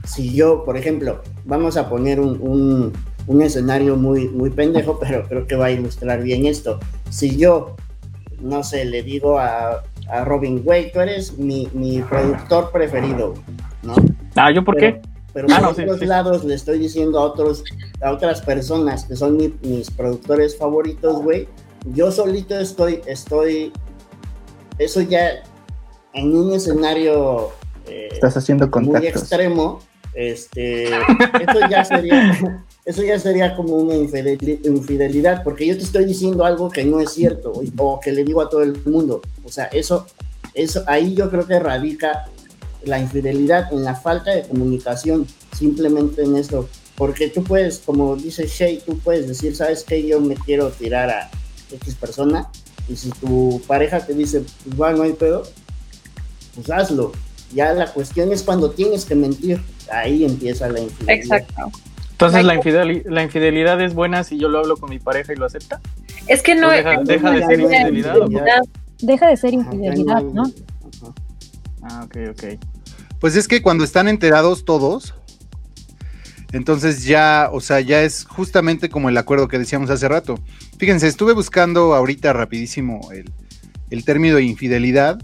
si 0.05 0.33
yo, 0.33 0.63
por 0.65 0.77
ejemplo, 0.77 1.21
vamos 1.45 1.77
a 1.77 1.89
poner 1.89 2.19
un, 2.19 2.37
un- 2.41 2.93
un 3.25 3.41
escenario 3.41 3.95
muy, 3.95 4.27
muy 4.27 4.49
pendejo, 4.49 4.99
pero 4.99 5.23
creo 5.27 5.47
que 5.47 5.55
va 5.55 5.65
a 5.67 5.71
ilustrar 5.71 6.21
bien 6.21 6.45
esto. 6.45 6.79
Si 7.09 7.37
yo, 7.37 7.75
no 8.41 8.63
sé, 8.63 8.83
le 8.85 9.01
digo 9.01 9.39
a, 9.39 9.83
a 10.09 10.25
Robin, 10.25 10.61
güey, 10.63 10.91
tú 10.91 10.99
eres 10.99 11.37
mi, 11.37 11.67
mi 11.73 12.01
productor 12.01 12.71
preferido, 12.71 13.33
¿no? 13.81 13.95
Ah, 14.35 14.51
¿yo 14.51 14.63
por 14.63 14.75
pero, 14.75 14.95
qué? 14.95 15.01
Pero 15.33 15.47
Ah, 15.51 15.55
por 15.55 15.63
no, 15.63 15.69
otros 15.83 15.99
sí. 15.99 16.05
lados 16.05 16.43
le 16.43 16.53
estoy 16.53 16.77
diciendo 16.79 17.17
a 17.19 17.23
otros, 17.23 17.63
a 18.01 18.11
otras 18.11 18.41
personas 18.41 19.05
que 19.05 19.15
son 19.15 19.37
mi- 19.37 19.53
mis 19.63 19.89
productores 19.89 20.57
favoritos, 20.57 21.21
güey. 21.23 21.47
Yo 21.93 22.11
solito 22.11 22.57
estoy, 22.59 22.99
estoy, 23.07 23.71
eso 24.77 25.01
ya 25.01 25.43
en 26.13 26.35
un 26.35 26.53
escenario 26.53 27.51
eh, 27.87 28.09
Estás 28.11 28.37
haciendo 28.37 28.67
muy 28.67 29.05
extremo, 29.07 29.79
este, 30.13 30.85
eso 30.87 31.59
ya 31.69 31.83
sería, 31.83 32.37
eso 32.85 33.03
ya 33.03 33.19
sería 33.19 33.55
como 33.55 33.75
una 33.75 33.95
infideli- 33.95 34.59
infidelidad, 34.65 35.43
porque 35.43 35.65
yo 35.67 35.75
te 35.77 35.83
estoy 35.83 36.05
diciendo 36.05 36.45
algo 36.45 36.69
que 36.69 36.85
no 36.85 36.99
es 36.99 37.11
cierto 37.11 37.51
o, 37.77 37.99
que 37.99 38.11
le 38.11 38.23
digo 38.23 38.41
a 38.41 38.49
todo 38.49 38.63
el 38.63 38.79
mundo. 38.85 39.21
O 39.43 39.49
sea, 39.49 39.65
eso, 39.65 40.05
eso, 40.53 40.83
ahí 40.87 41.13
yo 41.15 41.29
creo 41.29 41.45
que 41.47 41.59
radica 41.59 42.25
la 42.85 42.99
infidelidad 42.99 43.71
en 43.73 43.83
la 43.83 43.95
falta 43.95 44.31
de 44.31 44.43
comunicación, 44.43 45.25
simplemente 45.57 46.23
en 46.23 46.35
eso. 46.37 46.69
Porque 46.95 47.27
tú 47.29 47.43
puedes, 47.43 47.79
como 47.79 48.15
dice 48.15 48.45
Shay, 48.45 48.81
tú 48.85 48.99
puedes 48.99 49.27
decir, 49.27 49.55
¿sabes 49.55 49.83
qué? 49.83 50.05
Yo 50.05 50.19
me 50.19 50.35
quiero 50.35 50.69
tirar 50.69 51.09
a 51.09 51.31
X 51.71 51.95
persona. 51.95 52.49
Y 52.89 52.95
si 52.95 53.09
tu 53.11 53.61
pareja 53.67 54.05
te 54.05 54.13
dice, 54.13 54.43
pues 54.65 54.79
va, 54.81 54.91
no 54.93 55.03
hay 55.03 55.13
pedo, 55.13 55.43
pues 56.55 56.69
hazlo. 56.69 57.11
Ya 57.53 57.73
la 57.73 57.87
cuestión 57.91 58.31
es 58.31 58.43
cuando 58.43 58.71
tienes 58.71 59.05
que 59.05 59.15
mentir. 59.15 59.61
Ahí 59.91 60.25
empieza 60.25 60.69
la 60.69 60.79
infidelidad. 60.79 61.37
Exacto. 61.39 61.71
Entonces 62.11 62.45
la, 62.45 62.55
infideli- 62.55 63.03
la 63.05 63.23
infidelidad 63.23 63.81
es 63.81 63.93
buena 63.93 64.23
si 64.23 64.37
yo 64.39 64.47
lo 64.47 64.59
hablo 64.59 64.77
con 64.77 64.89
mi 64.89 64.99
pareja 64.99 65.33
y 65.33 65.35
lo 65.35 65.45
acepta. 65.45 65.81
Es 66.27 66.41
que 66.41 66.55
no. 66.55 66.69
Deja- 66.71 66.93
es 67.01 67.07
deja 67.07 67.31
de 67.31 67.45
ser 67.45 67.59
infidelidad. 67.59 68.15
infidelidad. 68.17 68.61
Deja 69.01 69.27
de 69.27 69.37
ser 69.37 69.53
infidelidad, 69.53 70.21
¿no? 70.23 70.43
Ajá. 70.43 71.13
Ah, 71.81 72.05
ok, 72.05 72.17
ok. 72.31 72.43
Pues 73.19 73.35
es 73.35 73.47
que 73.47 73.61
cuando 73.61 73.83
están 73.83 74.07
enterados 74.07 74.63
todos, 74.65 75.15
entonces 76.53 77.03
ya, 77.03 77.49
o 77.51 77.59
sea, 77.59 77.81
ya 77.81 78.03
es 78.03 78.25
justamente 78.25 78.87
como 78.87 79.09
el 79.09 79.17
acuerdo 79.17 79.47
que 79.47 79.59
decíamos 79.59 79.89
hace 79.89 80.07
rato. 80.07 80.39
Fíjense, 80.77 81.07
estuve 81.07 81.33
buscando 81.33 81.93
ahorita 81.95 82.31
rapidísimo 82.31 83.11
el, 83.11 83.29
el 83.89 84.05
término 84.05 84.37
de 84.37 84.43
infidelidad 84.43 85.19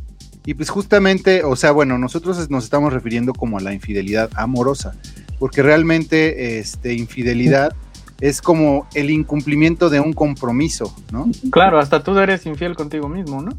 y 0.46 0.56
pues 0.56 0.70
justamente, 0.70 1.44
o 1.44 1.56
sea, 1.56 1.72
bueno, 1.72 2.00
nosotros 2.00 2.50
nos 2.50 2.64
estamos 2.64 2.92
refiriendo 2.92 3.34
como 3.34 3.60
a 3.60 3.62
la 3.62 3.74
infidelidad 3.74 4.32
amorosa, 4.36 4.96
porque 5.38 5.62
realmente 5.62 6.58
este, 6.58 6.96
infidelidad 6.96 7.76
es 8.20 8.42
como 8.42 8.88
el 8.96 9.12
incumplimiento 9.12 9.90
de 9.90 10.00
un 10.00 10.14
compromiso, 10.14 10.96
¿no? 11.12 11.30
Claro, 11.52 11.78
hasta 11.78 12.04
tú 12.04 12.18
eres 12.18 12.46
infiel 12.48 12.76
contigo 12.76 13.08
mismo, 13.08 13.42
¿no? 13.42 13.52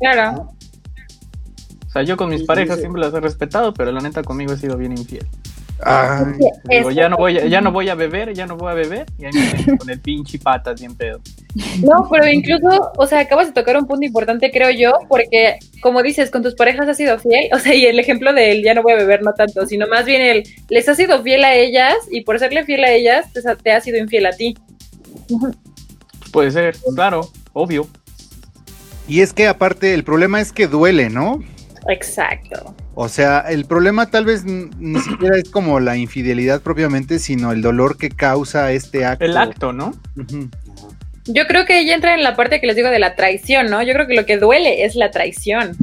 Claro. 0.00 0.52
O 1.86 1.90
sea, 1.90 2.02
yo 2.04 2.16
con 2.16 2.28
mis 2.28 2.38
Sí, 2.38 2.42
sí, 2.44 2.46
parejas 2.46 2.76
sí. 2.76 2.82
siempre 2.82 3.02
las 3.02 3.12
he 3.12 3.20
respetado, 3.20 3.74
pero 3.74 3.90
la 3.90 4.00
neta 4.00 4.22
conmigo 4.22 4.52
he 4.52 4.56
sido 4.56 4.76
bien 4.76 4.92
infiel. 4.96 5.26
Ay, 5.82 6.24
Digo, 6.64 6.90
Es- 6.90 6.96
ya 6.96 7.08
no 7.08 7.16
voy 7.16 7.38
a, 7.38 7.46
ya 7.46 7.60
no 7.60 7.70
voy 7.70 7.88
a 7.88 7.94
beber, 7.94 8.32
ya 8.34 8.46
no 8.46 8.56
voy 8.56 8.70
a 8.70 8.74
beber, 8.74 9.06
y 9.18 9.26
ahí 9.26 9.30
me 9.32 9.62
tengo 9.64 9.78
con 9.78 9.90
el 9.90 10.00
pinche 10.00 10.38
patas 10.38 10.80
bien 10.80 10.94
pedo. 10.96 11.20
No, 11.82 12.08
pero 12.10 12.26
incluso, 12.28 12.92
o 12.96 13.06
sea, 13.06 13.20
acabas 13.20 13.46
de 13.46 13.52
tocar 13.52 13.76
un 13.76 13.86
punto 13.86 14.04
importante, 14.04 14.50
creo 14.50 14.70
yo, 14.70 14.92
porque, 15.08 15.58
como 15.80 16.02
dices, 16.02 16.30
con 16.30 16.42
tus 16.42 16.54
parejas 16.54 16.88
has 16.88 16.96
sido 16.96 17.18
fiel, 17.18 17.48
o 17.52 17.58
sea, 17.58 17.74
y 17.74 17.86
el 17.86 17.98
ejemplo 17.98 18.32
del 18.32 18.62
ya 18.62 18.74
no 18.74 18.82
voy 18.82 18.92
a 18.92 18.96
beber 18.96 19.22
no 19.22 19.32
tanto, 19.34 19.66
sino 19.66 19.86
más 19.86 20.04
bien 20.04 20.20
el 20.22 20.42
les 20.68 20.88
has 20.88 20.96
sido 20.96 21.22
fiel 21.22 21.44
a 21.44 21.54
ellas 21.54 21.94
y 22.10 22.22
por 22.22 22.38
serle 22.38 22.64
fiel 22.64 22.84
a 22.84 22.90
ellas 22.90 23.32
te, 23.32 23.40
te 23.56 23.72
has 23.72 23.84
sido 23.84 23.98
infiel 23.98 24.26
a 24.26 24.32
ti. 24.32 24.56
Pues 25.28 25.56
puede 26.32 26.50
ser, 26.50 26.76
claro, 26.94 27.28
obvio. 27.52 27.86
Y 29.06 29.20
es 29.22 29.32
que 29.32 29.46
aparte 29.46 29.94
el 29.94 30.04
problema 30.04 30.40
es 30.40 30.52
que 30.52 30.66
duele, 30.66 31.08
¿no? 31.08 31.42
Exacto. 31.88 32.74
O 33.00 33.08
sea, 33.08 33.38
el 33.48 33.64
problema 33.64 34.10
tal 34.10 34.24
vez 34.24 34.44
ni 34.44 34.98
siquiera 34.98 35.36
es 35.36 35.48
como 35.50 35.78
la 35.78 35.96
infidelidad 35.96 36.62
propiamente, 36.62 37.20
sino 37.20 37.52
el 37.52 37.62
dolor 37.62 37.96
que 37.96 38.08
causa 38.10 38.72
este 38.72 39.04
acto. 39.04 39.24
El 39.24 39.36
acto, 39.36 39.72
¿no? 39.72 39.94
Yo 41.26 41.46
creo 41.46 41.64
que 41.64 41.78
ella 41.78 41.94
entra 41.94 42.14
en 42.14 42.24
la 42.24 42.34
parte 42.34 42.60
que 42.60 42.66
les 42.66 42.74
digo 42.74 42.88
de 42.88 42.98
la 42.98 43.14
traición, 43.14 43.70
¿no? 43.70 43.80
Yo 43.84 43.92
creo 43.92 44.08
que 44.08 44.16
lo 44.16 44.26
que 44.26 44.36
duele 44.38 44.84
es 44.84 44.96
la 44.96 45.12
traición. 45.12 45.76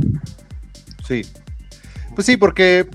Sí. 1.07 1.21
Pues 2.15 2.25
sí, 2.27 2.35
porque 2.35 2.85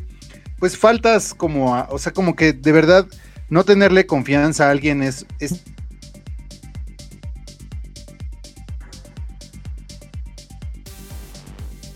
pues 0.59 0.77
faltas 0.77 1.33
como, 1.33 1.75
a- 1.75 1.89
o 1.91 1.99
sea, 1.99 2.13
como 2.13 2.37
que 2.37 2.53
de 2.53 2.73
verdad 2.73 3.07
no 3.49 3.65
tenerle 3.65 4.05
confianza 4.05 4.67
a 4.67 4.71
alguien 4.71 5.03
es, 5.03 5.25
es 5.39 5.63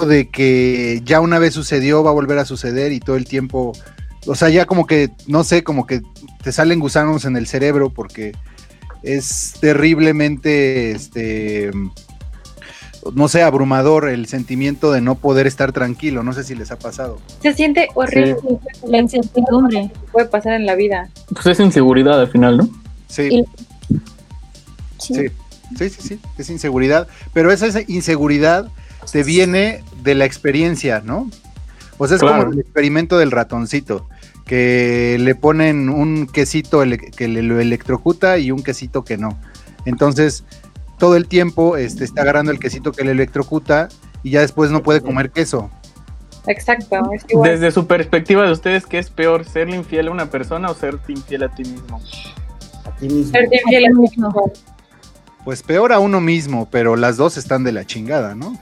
de 0.07 0.29
que 0.29 1.01
ya 1.05 1.21
una 1.21 1.39
vez 1.39 1.55
sucedió, 1.55 2.03
va 2.03 2.11
a 2.11 2.15
volver 2.15 2.39
a 2.39 2.45
suceder 2.45 2.93
y 2.93 3.01
todo 3.01 3.17
el 3.17 3.25
tiempo, 3.25 3.73
o 4.27 4.35
sea, 4.35 4.49
ya 4.49 4.67
como 4.67 4.87
que, 4.87 5.11
no 5.27 5.45
sé, 5.45 5.63
como 5.65 5.87
que 5.87 6.03
te 6.43 6.53
salen 6.53 6.81
gusanos 6.81 7.25
en 7.25 7.37
el 7.37 7.47
cerebro 7.47 7.91
porque 7.91 8.33
es 9.03 9.55
terriblemente, 9.61 10.93
este, 10.93 11.71
no 13.15 13.29
sé, 13.29 13.43
abrumador 13.43 14.09
el 14.09 14.27
sentimiento 14.27 14.91
de 14.93 15.01
no 15.03 15.15
poder 15.17 15.47
estar 15.47 15.73
tranquilo, 15.73 16.23
no 16.23 16.33
sé 16.33 16.43
si 16.45 16.55
les 16.55 16.71
ha 16.71 16.79
pasado. 16.79 17.19
Se 17.43 17.53
siente 17.53 17.89
horrible. 17.95 18.37
La 18.87 18.99
incertidumbre. 18.99 19.91
que 19.93 20.01
puede 20.13 20.27
pasar 20.29 20.55
en 20.55 20.65
la 20.67 20.75
vida. 20.75 21.11
Pues 21.33 21.47
es 21.47 21.61
inseguridad 21.61 22.19
al 22.21 22.29
final, 22.31 22.57
¿no? 22.57 22.69
Sí, 23.09 23.23
Y- 23.31 23.45
Sí. 24.99 25.13
sí, 25.15 25.29
sí, 25.77 25.89
sí, 25.91 26.09
sí, 26.09 26.21
es 26.39 26.49
inseguridad, 26.51 27.09
pero 27.35 27.53
esa, 27.53 27.67
esa 27.67 27.81
inseguridad 27.89 28.69
te 29.11 29.23
viene 29.23 29.83
de 30.03 30.15
la 30.15 30.25
experiencia, 30.25 31.03
¿no? 31.05 31.31
O 31.99 32.07
sea, 32.09 32.17
es 32.17 32.21
Claro. 32.23 32.45
como 32.45 32.53
el 32.55 32.61
experimento 32.61 33.19
del 33.19 33.31
ratoncito, 33.31 34.09
que 34.45 35.17
le 35.21 35.35
ponen 35.35 35.89
un 35.89 36.27
quesito 36.27 36.83
que 37.17 37.29
le 37.29 37.43
lo 37.43 37.61
electrocuta 37.61 38.39
y 38.39 38.51
un 38.51 38.63
quesito 38.63 39.05
que 39.05 39.17
no. 39.17 39.39
Entonces, 39.87 40.45
todo 40.99 41.17
el 41.17 41.27
tiempo 41.27 41.77
este, 41.77 42.05
está 42.05 42.23
agarrando 42.23 42.51
el 42.53 42.59
quesito 42.59 42.93
que 42.93 43.05
le 43.05 43.13
electrocuta 43.13 43.89
y 44.23 44.31
ya 44.31 44.41
después 44.41 44.71
no 44.71 44.83
puede 44.83 45.01
comer 45.01 45.31
queso. 45.31 45.71
Exacto. 46.47 46.97
Es 47.15 47.25
igual. 47.29 47.51
Desde 47.53 47.71
su 47.71 47.87
perspectiva 47.87 48.45
de 48.45 48.53
ustedes, 48.53 48.87
¿qué 48.87 48.99
es 48.99 49.11
peor? 49.11 49.45
¿Serle 49.45 49.77
infiel 49.77 50.09
a 50.09 50.11
una 50.11 50.31
persona 50.31 50.71
o 50.71 50.75
serte 50.75 51.13
infiel 51.13 51.45
a 51.45 51.55
ti 51.55 51.63
mismo? 51.65 52.01
A 52.85 52.97
ti 52.97 53.09
mismo. 53.09 53.33
Serte 53.33 53.57
infiel 53.57 53.85
a 53.87 53.89
ti 53.89 53.95
mismo. 53.95 54.53
Pues 55.45 55.63
peor 55.63 55.93
a 55.93 55.99
uno 55.99 56.21
mismo, 56.21 56.69
pero 56.71 56.97
las 56.97 57.17
dos 57.17 57.37
están 57.37 57.65
de 57.65 57.73
la 57.73 57.85
chingada, 57.87 58.35
¿no? 58.35 58.59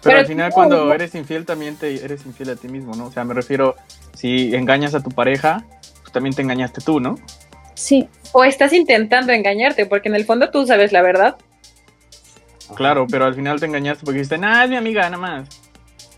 Pero, 0.00 0.10
Pero 0.10 0.18
al 0.20 0.26
final 0.26 0.48
no, 0.50 0.54
cuando 0.54 0.84
no. 0.84 0.92
eres 0.92 1.14
infiel 1.14 1.44
también 1.44 1.76
te 1.76 2.04
eres 2.04 2.24
infiel 2.24 2.50
a 2.50 2.56
ti 2.56 2.68
mismo, 2.68 2.94
¿no? 2.94 3.06
O 3.06 3.12
sea, 3.12 3.24
me 3.24 3.34
refiero, 3.34 3.74
si 4.14 4.54
engañas 4.54 4.94
a 4.94 5.02
tu 5.02 5.10
pareja, 5.10 5.64
pues 6.02 6.12
también 6.12 6.34
te 6.34 6.42
engañaste 6.42 6.80
tú, 6.80 7.00
¿no? 7.00 7.16
Sí. 7.74 8.08
O 8.32 8.44
estás 8.44 8.72
intentando 8.72 9.32
engañarte, 9.32 9.86
porque 9.86 10.08
en 10.08 10.14
el 10.14 10.24
fondo 10.24 10.50
tú 10.50 10.66
sabes 10.66 10.92
la 10.92 11.02
verdad. 11.02 11.36
Claro, 12.74 13.06
pero 13.10 13.24
al 13.24 13.34
final 13.34 13.58
te 13.58 13.66
engañaste 13.66 14.04
porque 14.04 14.18
dijiste, 14.18 14.38
nah, 14.38 14.64
es 14.64 14.70
mi 14.70 14.76
amiga, 14.76 15.02
nada 15.10 15.18
más. 15.18 15.48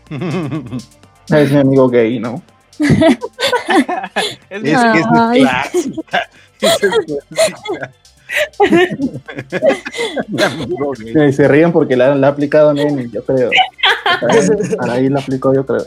Es 1.29 1.49
mi 1.49 1.59
amigo 1.59 1.87
gay, 1.87 2.19
¿no? 2.19 2.41
Es 4.49 4.61
mi 4.61 4.69
Es 4.71 4.79
que 4.81 4.99
es 4.99 5.05
Ay. 5.13 5.41
clásica. 5.41 6.29
Se 11.33 11.47
ríen 11.47 11.71
porque 11.71 11.95
la, 11.95 12.15
la 12.15 12.27
ha 12.27 12.29
aplicado 12.31 12.73
Nene, 12.73 13.09
yo 13.09 13.23
creo. 13.23 13.49
Para 14.77 14.93
ahí, 14.93 15.09
la 15.09 15.19
aplicó, 15.19 15.53
yo 15.53 15.65
creo. 15.65 15.85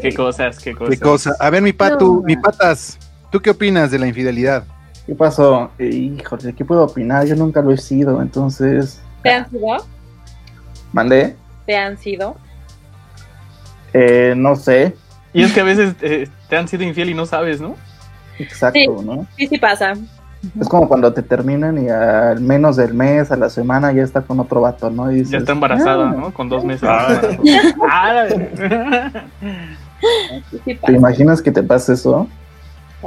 Qué 0.00 0.14
cosas, 0.14 0.58
qué 0.58 0.74
cosas. 0.74 0.94
Qué 0.94 1.00
cosa. 1.00 1.36
A 1.38 1.50
ver, 1.50 1.62
mi 1.62 1.72
patu, 1.72 2.16
No. 2.16 2.22
mi 2.22 2.36
patas, 2.36 2.98
¿tú 3.30 3.40
qué 3.40 3.50
opinas 3.50 3.90
de 3.90 3.98
la 3.98 4.06
infidelidad? 4.06 4.64
¿Qué 5.06 5.14
pasó? 5.14 5.70
Eh, 5.78 5.86
Híjole, 6.18 6.54
¿qué 6.54 6.64
puedo 6.64 6.84
opinar? 6.84 7.26
Yo 7.26 7.36
nunca 7.36 7.60
lo 7.60 7.72
he 7.72 7.76
sido, 7.78 8.20
entonces. 8.22 9.00
¿Te 9.22 9.30
han 9.30 9.50
sido? 9.50 9.66
¿Mandé? 10.92 11.36
¿Te 11.66 11.76
han 11.76 11.98
sido? 11.98 12.36
Eh, 13.92 14.34
no 14.36 14.56
sé. 14.56 14.94
Y 15.32 15.42
es 15.42 15.52
que 15.52 15.60
a 15.60 15.64
veces 15.64 15.94
eh, 16.00 16.28
te 16.48 16.56
han 16.56 16.68
sido 16.68 16.84
infiel 16.84 17.10
y 17.10 17.14
no 17.14 17.26
sabes, 17.26 17.60
¿no? 17.60 17.76
Exacto, 18.38 18.78
Sí. 18.78 19.04
¿no? 19.04 19.26
Sí, 19.36 19.46
sí 19.46 19.58
pasa. 19.58 19.92
Es 20.60 20.68
como 20.68 20.86
cuando 20.88 21.10
te 21.12 21.22
terminan 21.22 21.82
y 21.82 21.88
al 21.88 22.40
menos 22.40 22.76
del 22.76 22.92
mes, 22.92 23.30
a 23.32 23.36
la 23.36 23.48
semana, 23.48 23.92
ya 23.92 24.02
está 24.02 24.20
con 24.20 24.38
otro 24.40 24.60
vato, 24.60 24.90
¿no? 24.90 25.10
Y 25.10 25.24
Ya 25.24 25.38
está 25.38 25.52
embarazada, 25.52 26.10
"Ah". 26.10 26.14
¿no? 26.18 26.34
Con 26.34 26.48
dos 26.50 26.64
meses. 26.64 26.86
Ah. 26.90 27.18
Sí, 30.50 30.60
sí 30.64 30.74
¿Te 30.84 30.92
imaginas 30.92 31.40
que 31.40 31.50
te 31.50 31.62
pase 31.62 31.94
eso? 31.94 32.26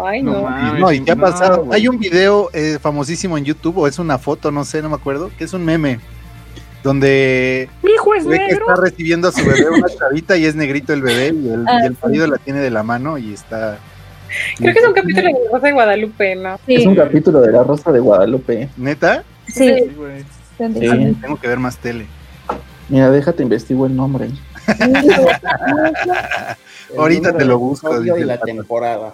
Ay, 0.04 0.22
No 0.24 0.48
no. 0.78 0.92
¿y 0.92 1.04
qué 1.04 1.12
ha 1.12 1.16
pasado? 1.16 1.68
Hay 1.72 1.88
un 1.88 1.98
video 2.00 2.50
eh, 2.54 2.78
famosísimo 2.82 3.38
en 3.38 3.46
YouTube, 3.46 3.78
o 3.80 3.88
es 3.88 3.98
una 4.00 4.18
foto, 4.18 4.52
no 4.52 4.64
sé, 4.64 4.82
no 4.82 4.90
me 4.90 4.96
acuerdo, 4.96 5.32
que 5.38 5.44
es 5.44 5.54
un 5.54 5.66
meme, 5.66 6.00
donde 6.84 7.70
Hijo 7.84 8.14
es 8.14 8.26
ve 8.26 8.38
que 8.38 8.48
negro. 8.48 8.66
está 8.70 8.82
recibiendo 8.82 9.28
a 9.28 9.32
su 9.32 9.44
bebé 9.46 9.70
una 9.70 9.88
chavita 9.90 10.38
y 10.38 10.46
es 10.46 10.56
negrito 10.56 10.94
el 10.94 11.02
bebé 11.02 11.34
y 11.36 11.50
el, 11.50 11.66
Ah, 11.68 11.80
y 11.84 11.88
el 11.88 11.98
marido 12.02 12.28
la 12.28 12.38
tiene 12.38 12.60
de 12.60 12.70
la 12.72 12.84
mano 12.84 13.18
y 13.18 13.34
está... 13.34 13.78
Creo 14.58 14.74
que 14.74 14.80
es 14.80 14.88
un 14.88 14.94
capítulo 14.94 15.28
de 15.28 15.50
Rosa 15.52 15.68
de 15.68 15.74
Guadalupe, 15.74 16.36
¿no? 16.36 16.58
Sí. 16.66 16.76
Es 16.76 16.86
un 16.86 16.96
capítulo 16.96 17.42
de 17.42 17.52
La 17.52 17.64
Rosa 17.64 17.92
de 17.92 18.00
Guadalupe. 18.00 18.70
¿Neta? 18.78 19.24
Sí. 19.48 19.74
Sí, 19.80 19.92
güey. 19.96 20.24
Sí. 20.58 21.16
Tengo 21.22 21.40
que 21.40 21.48
ver 21.48 21.60
más 21.60 21.78
tele. 21.78 22.08
Mira, 22.90 23.12
déjate 23.12 23.44
investigo 23.44 23.86
el 23.86 23.96
nombre. 23.96 24.30
El 26.94 27.00
Ahorita 27.00 27.36
te 27.38 27.44
lo 27.46 27.60
busco, 27.60 28.00
dice 28.00 28.26
la 28.26 28.38
temporada. 28.40 29.14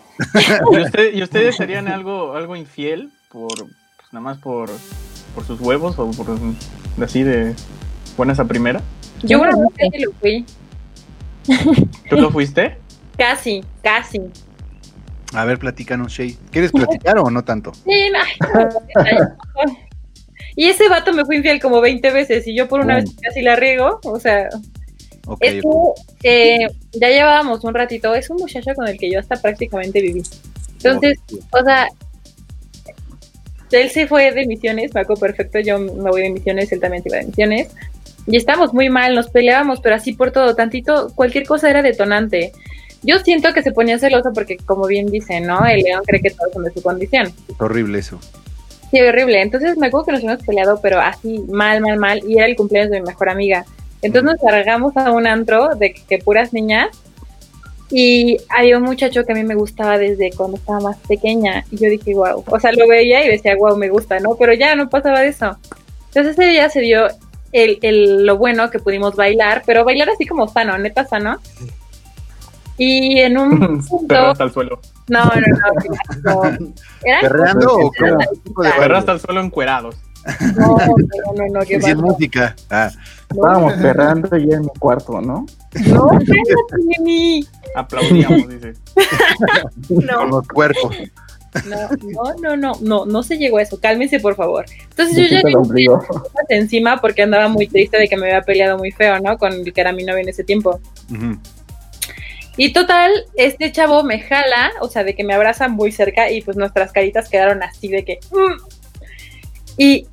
¿Y, 0.71 0.79
usted- 0.79 1.13
y 1.13 1.23
ustedes 1.23 1.55
serían 1.55 1.87
algo, 1.87 2.35
algo 2.35 2.55
infiel 2.55 3.09
por, 3.31 3.47
pues, 3.55 3.67
nada 4.11 4.21
más 4.21 4.37
por, 4.37 4.69
por 5.33 5.43
sus 5.45 5.59
huevos 5.59 5.97
o 5.97 6.11
por 6.11 6.27
así 7.03 7.23
de 7.23 7.55
buenas 8.15 8.39
a 8.39 8.45
primera? 8.45 8.81
Yo 9.23 9.41
vez 9.41 9.55
casi 9.75 10.03
lo 10.03 10.11
fui. 10.13 10.45
¿Tú 12.09 12.15
lo 12.17 12.29
fuiste? 12.29 12.77
Casi, 13.17 13.63
casi. 13.81 14.21
A 15.33 15.45
ver, 15.45 15.57
platícanos, 15.59 16.11
Shay. 16.11 16.37
¿Quieres 16.51 16.71
platicar 16.71 17.17
o 17.17 17.29
no 17.29 17.43
tanto? 17.43 17.71
Sí, 17.85 18.09
no. 18.11 18.19
Y 20.55 20.67
ese 20.67 20.87
vato 20.87 21.13
me 21.13 21.25
fue 21.25 21.37
infiel 21.37 21.59
como 21.59 21.81
20 21.81 22.11
veces 22.11 22.47
y 22.47 22.55
yo 22.55 22.67
por 22.67 22.79
una 22.81 22.95
Bueno. 22.95 23.09
vez 23.09 23.19
casi 23.21 23.41
la 23.41 23.55
riego. 23.55 23.99
O 24.03 24.19
sea, 24.19 24.49
Ok, 25.25 25.39
es 25.41 25.63
que 26.21 26.55
eh, 26.55 26.67
ya 26.91 27.09
llevábamos 27.09 27.63
un 27.63 27.73
ratito. 27.73 28.13
Es 28.13 28.29
un 28.29 28.37
muchacho 28.37 28.71
con 28.75 28.87
el 28.87 28.97
que 28.97 29.11
yo 29.11 29.19
hasta 29.19 29.41
prácticamente 29.41 29.99
viví. 30.01 30.21
Entonces, 30.73 31.17
o 31.51 31.63
sea, 31.63 31.87
él 33.71 33.89
se 33.89 34.05
fue 34.05 34.31
de 34.31 34.45
misiones, 34.45 34.93
me 34.93 35.01
acuerdo 35.01 35.21
perfecto, 35.21 35.59
yo 35.59 35.79
me 35.79 36.09
voy 36.11 36.21
de 36.21 36.29
misiones, 36.29 36.71
él 36.71 36.79
también 36.79 37.01
se 37.01 37.09
iba 37.09 37.17
de 37.19 37.25
misiones. 37.25 37.69
Y 38.27 38.37
estábamos 38.37 38.73
muy 38.73 38.89
mal, 38.89 39.15
nos 39.15 39.29
peleábamos, 39.29 39.79
pero 39.81 39.95
así 39.95 40.13
por 40.13 40.31
todo, 40.31 40.55
tantito, 40.55 41.11
cualquier 41.15 41.45
cosa 41.47 41.69
era 41.69 41.81
detonante. 41.81 42.51
Yo 43.03 43.19
siento 43.19 43.53
que 43.53 43.61
se 43.61 43.71
ponía 43.71 43.99
celoso 43.99 44.31
porque, 44.33 44.57
como 44.57 44.87
bien 44.87 45.07
dice, 45.07 45.41
¿no? 45.41 45.65
El 45.65 45.81
león 45.81 46.03
cree 46.05 46.21
que 46.21 46.31
todos 46.31 46.53
son 46.53 46.63
de 46.63 46.71
su 46.71 46.81
condición. 46.81 47.33
Es 47.47 47.59
horrible 47.59 47.99
eso. 47.99 48.19
Sí, 48.91 49.01
horrible. 49.01 49.41
Entonces 49.41 49.77
me 49.77 49.87
acuerdo 49.87 50.05
que 50.05 50.11
nos 50.13 50.21
habíamos 50.21 50.45
peleado, 50.45 50.79
pero 50.81 50.99
así, 50.99 51.43
mal, 51.49 51.81
mal, 51.81 51.97
mal. 51.97 52.21
Y 52.27 52.37
era 52.37 52.45
el 52.45 52.55
cumpleaños 52.55 52.91
de 52.91 53.01
mi 53.01 53.07
mejor 53.07 53.29
amiga. 53.29 53.65
Entonces 54.01 54.31
nos 54.31 54.51
largamos 54.51 54.95
a 54.97 55.11
un 55.11 55.27
antro 55.27 55.75
de 55.75 55.93
que, 55.93 56.01
que 56.03 56.17
puras 56.19 56.53
niñas. 56.53 56.89
Y 57.89 58.37
había 58.49 58.77
un 58.77 58.83
muchacho 58.83 59.23
que 59.23 59.33
a 59.33 59.35
mí 59.35 59.43
me 59.43 59.55
gustaba 59.55 59.97
desde 59.97 60.31
cuando 60.31 60.57
estaba 60.57 60.79
más 60.79 60.97
pequeña. 61.07 61.65
Y 61.71 61.77
yo 61.77 61.89
dije, 61.89 62.13
wow. 62.13 62.43
O 62.47 62.59
sea, 62.59 62.71
lo 62.71 62.87
veía 62.87 63.25
y 63.25 63.29
decía, 63.29 63.55
wow, 63.57 63.75
me 63.77 63.89
gusta, 63.89 64.19
¿no? 64.19 64.35
Pero 64.35 64.53
ya 64.53 64.75
no 64.75 64.89
pasaba 64.89 65.21
de 65.21 65.27
eso. 65.27 65.57
Entonces 66.07 66.37
ese 66.37 66.49
día 66.49 66.69
se 66.69 66.79
dio 66.81 67.07
el, 67.51 67.79
el, 67.81 68.25
lo 68.25 68.37
bueno 68.37 68.69
que 68.69 68.79
pudimos 68.79 69.15
bailar, 69.15 69.63
pero 69.65 69.83
bailar 69.83 70.09
así 70.09 70.25
como 70.25 70.47
sano, 70.47 70.77
neta 70.77 71.05
sano. 71.05 71.39
Y 72.77 73.19
en 73.19 73.37
un 73.37 73.83
punto. 73.87 74.07
Perro 74.07 74.31
hasta 74.31 74.43
el 74.45 74.51
suelo. 74.51 74.79
No, 75.07 75.25
no, 75.25 75.31
no. 76.23 76.43
no. 76.43 76.43
Eran 77.03 77.21
¿Perreando 77.21 77.77
o 77.77 77.91
baile? 78.55 78.97
hasta 78.97 79.11
el 79.13 79.19
suelo 79.19 79.41
encuerados. 79.41 79.95
No, 80.55 80.77
no, 80.77 81.33
no, 81.35 81.45
no, 81.53 81.59
qué 81.67 81.81
Sin 81.81 81.97
música. 81.97 82.55
Ah, 82.69 82.89
Estábamos 83.29 83.73
perrando 83.73 84.37
ya 84.37 84.55
en 84.55 84.61
mi 84.61 84.67
cuarto, 84.79 85.19
¿no? 85.21 85.45
No, 85.87 86.07
cállate. 86.07 87.41
Aplaudíamos, 87.75 88.47
dice. 88.49 88.73
con 89.87 90.05
No, 90.05 90.25
los 90.27 90.47
cuerpos. 90.47 90.95
no, 91.65 91.77
no, 92.13 92.35
no, 92.41 92.55
no, 92.57 92.71
no, 92.81 93.05
no 93.05 93.23
se 93.23 93.37
llegó 93.37 93.57
a 93.57 93.63
eso. 93.63 93.79
Cálmense, 93.81 94.19
por 94.19 94.35
favor. 94.35 94.65
Entonces 94.91 95.15
yo 95.17 95.23
ya 95.23 95.41
llegué 95.41 95.89
encima 96.49 97.01
porque 97.01 97.23
andaba 97.23 97.47
muy 97.49 97.67
triste 97.67 97.97
de 97.97 98.07
que 98.07 98.15
me 98.15 98.27
había 98.27 98.41
peleado 98.43 98.77
muy 98.77 98.91
feo, 98.91 99.19
¿no? 99.19 99.37
Con 99.37 99.51
el 99.53 99.73
que 99.73 99.81
era 99.81 99.91
mi 99.91 100.03
novio 100.03 100.21
en 100.21 100.29
ese 100.29 100.43
tiempo. 100.43 100.79
Ujú. 101.11 101.37
Y 102.55 102.71
total, 102.71 103.11
este 103.35 103.71
chavo 103.71 104.03
me 104.03 104.19
jala, 104.19 104.71
o 104.81 104.87
sea, 104.87 105.03
de 105.03 105.15
que 105.15 105.23
me 105.23 105.33
abraza 105.33 105.67
muy 105.67 105.91
cerca 105.91 106.29
y 106.29 106.41
pues 106.41 106.55
nuestras 106.55 106.91
caritas 106.91 107.29
quedaron 107.29 107.63
así 107.63 107.87
de 107.87 108.05
que... 108.05 108.19
mm. 108.31 108.61
Y. 109.77 110.07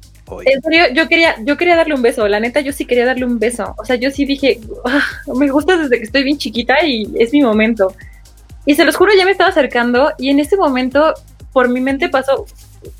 En 0.47 0.63
serio, 0.63 0.85
yo 0.95 1.09
quería, 1.09 1.35
yo 1.45 1.57
quería 1.57 1.75
darle 1.75 1.93
un 1.95 2.03
beso, 2.03 2.29
la 2.29 2.39
neta, 2.39 2.61
yo 2.61 2.73
sí 2.73 2.85
quería 2.87 3.05
darle 3.05 3.25
un 3.25 3.41
beso. 3.41 3.75
O 3.79 3.85
sea, 3.85 3.97
yo 3.97 4.13
sí 4.13 4.25
dije, 4.25 4.61
"Ah, 4.85 5.03
me 5.35 5.49
gusta 5.49 5.77
desde 5.77 5.99
que 5.99 6.05
estoy 6.05 6.23
bien 6.23 6.39
chiquita 6.39 6.85
y 6.85 7.13
es 7.19 7.33
mi 7.33 7.43
momento. 7.43 7.95
Y 8.65 8.77
se 8.77 8.85
los 8.85 8.95
juro, 8.95 9.11
ya 9.19 9.25
me 9.25 9.33
estaba 9.33 9.51
acercando 9.51 10.13
y 10.19 10.31
en 10.31 10.39
ese 10.39 10.57
momento 10.57 11.15
por 11.53 11.69
mi 11.69 11.81
mente 11.81 12.09
pasó, 12.09 12.47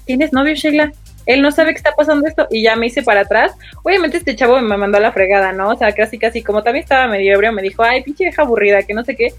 ¿tienes 0.07 0.33
novio, 0.33 0.55
Sheila? 0.55 0.93
Él 1.33 1.43
no 1.43 1.53
sabe 1.53 1.73
que 1.73 1.79
está 1.79 1.95
pasando 1.95 2.27
esto 2.27 2.49
y 2.51 2.63
ya 2.63 2.77
me 2.77 2.87
hice 2.87 3.03
para 3.03 3.21
atrás. 3.21 3.53
Obviamente 3.83 4.17
este 4.17 4.35
chavo 4.35 4.61
me 4.61 4.77
mandó 4.77 4.99
a 4.99 5.01
la 5.01 5.13
fregada, 5.13 5.53
¿no? 5.53 5.71
O 5.71 5.77
sea, 5.77 5.93
casi, 5.93 6.19
casi, 6.19 6.43
como 6.43 6.63
también 6.63 6.83
estaba 6.83 7.07
medio 7.07 7.35
ebrio, 7.35 7.53
me 7.53 7.63
dijo, 7.63 7.83
ay, 7.83 8.03
pinche 8.03 8.25
vieja 8.25 8.43
aburrida, 8.43 8.83
que 8.83 8.95
no 8.95 9.05
sé 9.05 9.15
qué. 9.15 9.33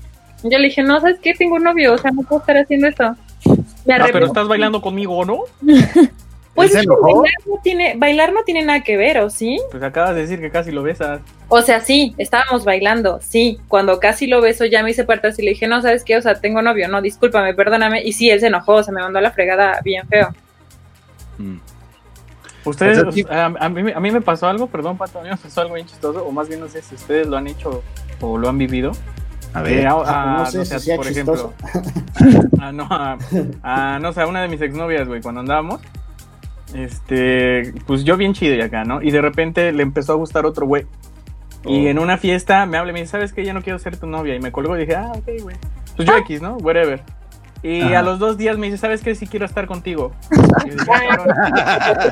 Yo 0.43 0.58
le 0.58 0.69
dije, 0.69 0.84
no, 0.84 0.99
¿sabes 1.01 1.19
qué? 1.21 1.34
Tengo 1.34 1.56
un 1.56 1.63
novio, 1.63 1.93
o 1.93 1.97
sea, 1.97 2.12
no 2.12 2.23
puedo 2.23 2.39
estar 2.39 2.58
haciendo 2.58 2.88
esto. 2.88 3.15
Me 3.86 3.95
Ah, 3.95 4.08
pero 4.12 4.25
estás 4.25 4.47
bailando 4.47 4.82
conmigo, 4.82 5.25
¿no? 5.25 5.43
Pues 6.54 6.73
bailar 6.73 6.97
no, 7.45 7.62
tiene, 7.63 7.93
bailar 7.95 8.34
no 8.34 8.43
tiene 8.43 8.62
nada 8.63 8.84
que 8.84 8.97
ver, 8.97 9.19
¿o 9.19 9.30
sí? 9.30 9.58
Pues 9.71 9.82
acabas 9.82 10.15
de 10.15 10.21
decir 10.21 10.41
que 10.41 10.51
casi 10.51 10.69
lo 10.71 10.84
besas. 10.84 11.21
O 11.47 11.62
sea, 11.62 11.80
sí, 11.80 12.13
estábamos 12.17 12.65
bailando, 12.65 13.19
sí. 13.21 13.60
Cuando 13.69 13.99
casi 14.01 14.27
lo 14.27 14.41
beso, 14.41 14.65
ya 14.65 14.84
me 14.84 14.91
hice 14.91 15.06
para 15.06 15.19
atrás 15.19 15.39
y 15.39 15.43
le 15.43 15.51
dije, 15.51 15.67
no, 15.67 15.82
¿sabes 15.82 16.04
qué? 16.04 16.17
O 16.17 16.21
sea, 16.21 16.41
tengo 16.41 16.62
novio, 16.62 16.89
no, 16.89 17.01
discúlpame, 17.01 17.54
perdóname. 17.54 18.04
Y 18.04 18.12
sí, 18.12 18.30
él 18.30 18.41
se 18.41 18.47
enojó, 18.47 18.73
o 18.73 18.84
sea, 18.84 18.93
me 18.93 19.01
mandó 19.01 19.19
a 19.19 19.21
la 19.21 19.32
fregada 19.32 19.80
bien 19.84 20.06
feo. 20.10 20.36
Mm. 21.38 21.58
Ustedes, 22.65 23.00
O 23.00 23.02
sea, 23.02 23.12
sí. 23.12 23.26
a, 23.30 23.45
a 23.45 23.69
mí, 23.69 23.91
a 23.91 24.00
mí 24.00 24.12
me 24.12 24.21
pasó 24.21 24.47
algo, 24.47 24.67
perdón, 24.67 24.97
Pato, 24.97 25.19
a 25.19 25.24
mí 25.24 25.30
me 25.30 25.38
pasó 25.38 25.62
algo 25.62 25.74
bien 25.76 25.88
chistoso, 25.88 26.24
o 26.26 26.32
más 26.32 26.47
bien 26.47 26.60
no 26.60 26.67
sé 26.67 26.82
si 26.82 26.95
ustedes 26.95 27.28
lo 27.28 27.38
han 27.38 27.47
hecho 27.47 27.84
o 28.19 28.38
lo 28.38 28.50
han 28.50 28.58
vivido. 28.58 28.91
A 29.54 29.62
ver. 29.63 29.86
a- 29.88 29.91
Ah, 30.06 30.36
a- 30.36 30.38
no 30.39 30.45
sé 30.45 30.58
no 30.60 30.65
si 30.65 30.69
sé, 30.71 30.80
sea 30.80 30.95
por 30.97 31.08
chistoso. 31.08 31.54
ejemplo, 31.63 32.50
a, 32.62 32.71
no, 32.71 32.88
a, 32.89 33.17
a, 33.63 34.00
no 34.00 34.13
sé, 34.13 34.21
a 34.21 34.28
una 34.28 34.41
de 34.43 34.47
mis 34.47 34.62
exnovias, 34.62 35.08
güey, 35.08 35.21
cuando 35.21 35.41
andábamos, 35.41 35.82
este, 36.74 37.74
pues 37.86 38.04
yo 38.04 38.17
bien 38.17 38.34
chido 38.34 38.56
y 38.56 38.62
acá, 38.62 38.84
¿no? 38.84 39.02
Y 39.02 39.12
de 39.12 39.21
repente 39.21 39.71
le 39.71 39.84
empezó 39.84 40.13
a 40.13 40.15
gustar 40.15 40.45
otro 40.45 40.65
güey. 40.65 40.86
Y 41.65 41.86
Oh. 41.86 41.89
en 41.89 42.00
una 42.00 42.17
fiesta 42.17 42.65
me 42.65 42.78
habla 42.78 42.91
y 42.91 42.93
me 42.93 43.00
dice, 43.02 43.12
¿sabes 43.12 43.34
qué? 43.34 43.43
Ya 43.45 43.54
no 43.54 43.62
quiero 43.62 43.78
ser 43.78 43.97
tu 43.97 44.08
novia. 44.08 44.36
Y 44.36 44.39
me 44.39 44.52
colgó 44.52 44.76
y 44.78 44.82
dije, 44.82 44.95
ah, 44.95 45.12
ok, 45.15 45.30
güey. 45.43 45.56
Pues 45.95 46.08
yo 46.08 46.17
X, 46.17 46.41
¿no? 46.41 46.56
Whatever. 46.58 47.04
Y 47.63 47.82
Ajá. 47.82 48.00
a 48.00 48.02
los 48.02 48.17
dos 48.19 48.38
días 48.38 48.58
me 48.58 48.65
dice, 48.67 48.78
¿sabes 48.80 49.02
qué? 49.02 49.13
Sí 49.13 49.28
quiero 49.28 49.45
estar 49.45 49.67
contigo. 49.67 50.13
Y 50.65 50.69
yo 50.69 50.76
dije, 50.76 50.91
"Ah, 50.91 51.17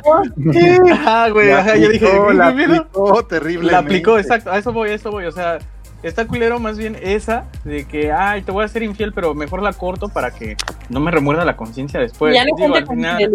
cabrón". 0.03 0.91
Ajá, 0.91 1.29
güey, 1.31 1.47
La 1.49 1.59
ajá, 1.59 1.75
yo 1.75 1.89
dije, 1.89 2.05
aplicó, 2.07 2.27
¿qué 2.27 2.33
la 2.35 2.47
aplicó 2.47 3.25
terrible. 3.25 3.71
La 3.71 3.77
aplicó, 3.79 4.19
exacto, 4.19 4.51
a 4.51 4.57
eso 4.57 4.71
voy, 4.73 4.89
a 4.89 4.93
eso 4.93 5.09
voy, 5.11 5.25
o 5.25 5.31
sea, 5.31 5.57
está 6.03 6.27
culero 6.27 6.59
más 6.59 6.77
bien 6.77 6.95
esa 7.01 7.45
de 7.63 7.85
que, 7.85 8.11
ay, 8.11 8.43
te 8.43 8.51
voy 8.51 8.63
a 8.63 8.67
ser 8.67 8.83
infiel, 8.83 9.11
pero 9.13 9.33
mejor 9.33 9.61
la 9.63 9.73
corto 9.73 10.09
para 10.09 10.31
que 10.31 10.55
no 10.89 10.99
me 10.99 11.09
remuerda 11.11 11.43
la 11.45 11.57
conciencia 11.57 11.99
después. 11.99 12.33
ya 12.35 12.45
no 12.45 12.55
Digo, 12.55 12.75
al 12.75 12.87
final, 12.87 13.31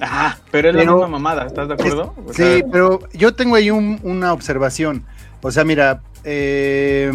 ajá, 0.00 0.38
pero 0.50 0.70
es 0.70 0.76
Pero- 0.76 0.86
la 0.86 0.92
misma 0.96 1.08
mamada, 1.08 1.46
¿estás 1.46 1.68
de 1.68 1.74
acuerdo? 1.74 2.14
O 2.26 2.32
sea, 2.32 2.56
Sí, 2.56 2.64
pero 2.72 3.00
yo 3.12 3.34
tengo 3.34 3.54
ahí 3.54 3.70
un- 3.70 4.00
una 4.02 4.32
observación. 4.32 5.04
O 5.42 5.50
sea, 5.50 5.64
mira, 5.64 6.00
eh, 6.24 7.12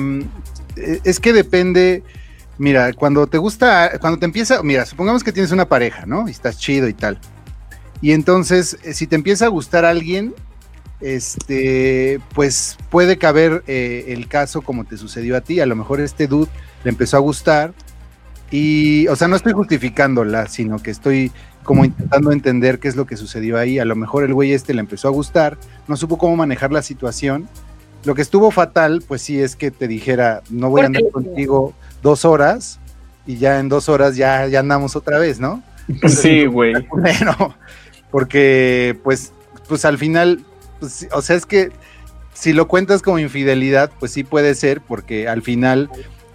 es 1.03 1.19
que 1.19 1.33
depende. 1.33 2.03
Mira, 2.57 2.93
cuando 2.93 3.27
te 3.27 3.37
gusta, 3.37 3.97
cuando 3.99 4.19
te 4.19 4.25
empieza, 4.25 4.61
mira, 4.61 4.85
supongamos 4.85 5.23
que 5.23 5.31
tienes 5.31 5.51
una 5.51 5.67
pareja, 5.67 6.05
¿no? 6.05 6.27
Y 6.27 6.31
estás 6.31 6.57
chido 6.57 6.87
y 6.87 6.93
tal. 6.93 7.19
Y 8.01 8.11
entonces, 8.11 8.77
eh, 8.83 8.93
si 8.93 9.07
te 9.07 9.15
empieza 9.15 9.45
a 9.45 9.49
gustar 9.49 9.85
alguien, 9.85 10.33
este, 10.99 12.19
pues 12.33 12.77
puede 12.89 13.17
caber 13.17 13.63
eh, 13.67 14.05
el 14.09 14.27
caso 14.27 14.61
como 14.61 14.85
te 14.85 14.97
sucedió 14.97 15.35
a 15.35 15.41
ti. 15.41 15.59
A 15.59 15.65
lo 15.65 15.75
mejor 15.75 15.99
este 15.99 16.27
dude 16.27 16.49
le 16.83 16.89
empezó 16.89 17.17
a 17.17 17.21
gustar. 17.21 17.73
Y, 18.51 19.07
o 19.07 19.15
sea, 19.15 19.27
no 19.27 19.35
estoy 19.35 19.53
justificándola, 19.53 20.47
sino 20.47 20.77
que 20.77 20.91
estoy 20.91 21.31
como 21.63 21.85
intentando 21.85 22.31
entender 22.31 22.79
qué 22.79 22.87
es 22.87 22.95
lo 22.95 23.07
que 23.07 23.17
sucedió 23.17 23.57
ahí. 23.57 23.79
A 23.79 23.85
lo 23.85 23.95
mejor 23.95 24.23
el 24.23 24.33
güey 24.33 24.53
este 24.53 24.73
le 24.73 24.81
empezó 24.81 25.07
a 25.07 25.11
gustar, 25.11 25.57
no 25.87 25.97
supo 25.97 26.17
cómo 26.17 26.35
manejar 26.35 26.71
la 26.71 26.81
situación. 26.81 27.47
Lo 28.03 28.15
que 28.15 28.21
estuvo 28.21 28.51
fatal, 28.51 29.03
pues 29.07 29.21
sí, 29.21 29.41
es 29.41 29.55
que 29.55 29.71
te 29.71 29.87
dijera, 29.87 30.43
no 30.49 30.69
voy 30.69 30.81
a 30.81 30.85
andar 30.85 31.09
contigo 31.11 31.73
dos 32.03 32.25
horas 32.25 32.79
y 33.25 33.37
ya 33.37 33.59
en 33.59 33.69
dos 33.69 33.89
horas 33.89 34.15
ya, 34.15 34.45
ya 34.47 34.59
andamos 34.59 34.95
otra 34.95 35.17
vez, 35.17 35.39
¿no? 35.39 35.63
sí, 36.07 36.45
güey. 36.45 36.73
Bueno, 36.91 37.55
porque 38.11 38.99
pues, 39.03 39.33
pues 39.67 39.85
al 39.85 39.97
final, 39.97 40.41
pues, 40.79 41.07
o 41.11 41.21
sea, 41.21 41.35
es 41.35 41.47
que 41.47 41.71
si 42.33 42.53
lo 42.53 42.67
cuentas 42.67 43.01
como 43.01 43.17
infidelidad, 43.17 43.91
pues 43.99 44.11
sí 44.11 44.23
puede 44.23 44.53
ser, 44.53 44.81
porque 44.81 45.27
al 45.27 45.41
final 45.41 45.89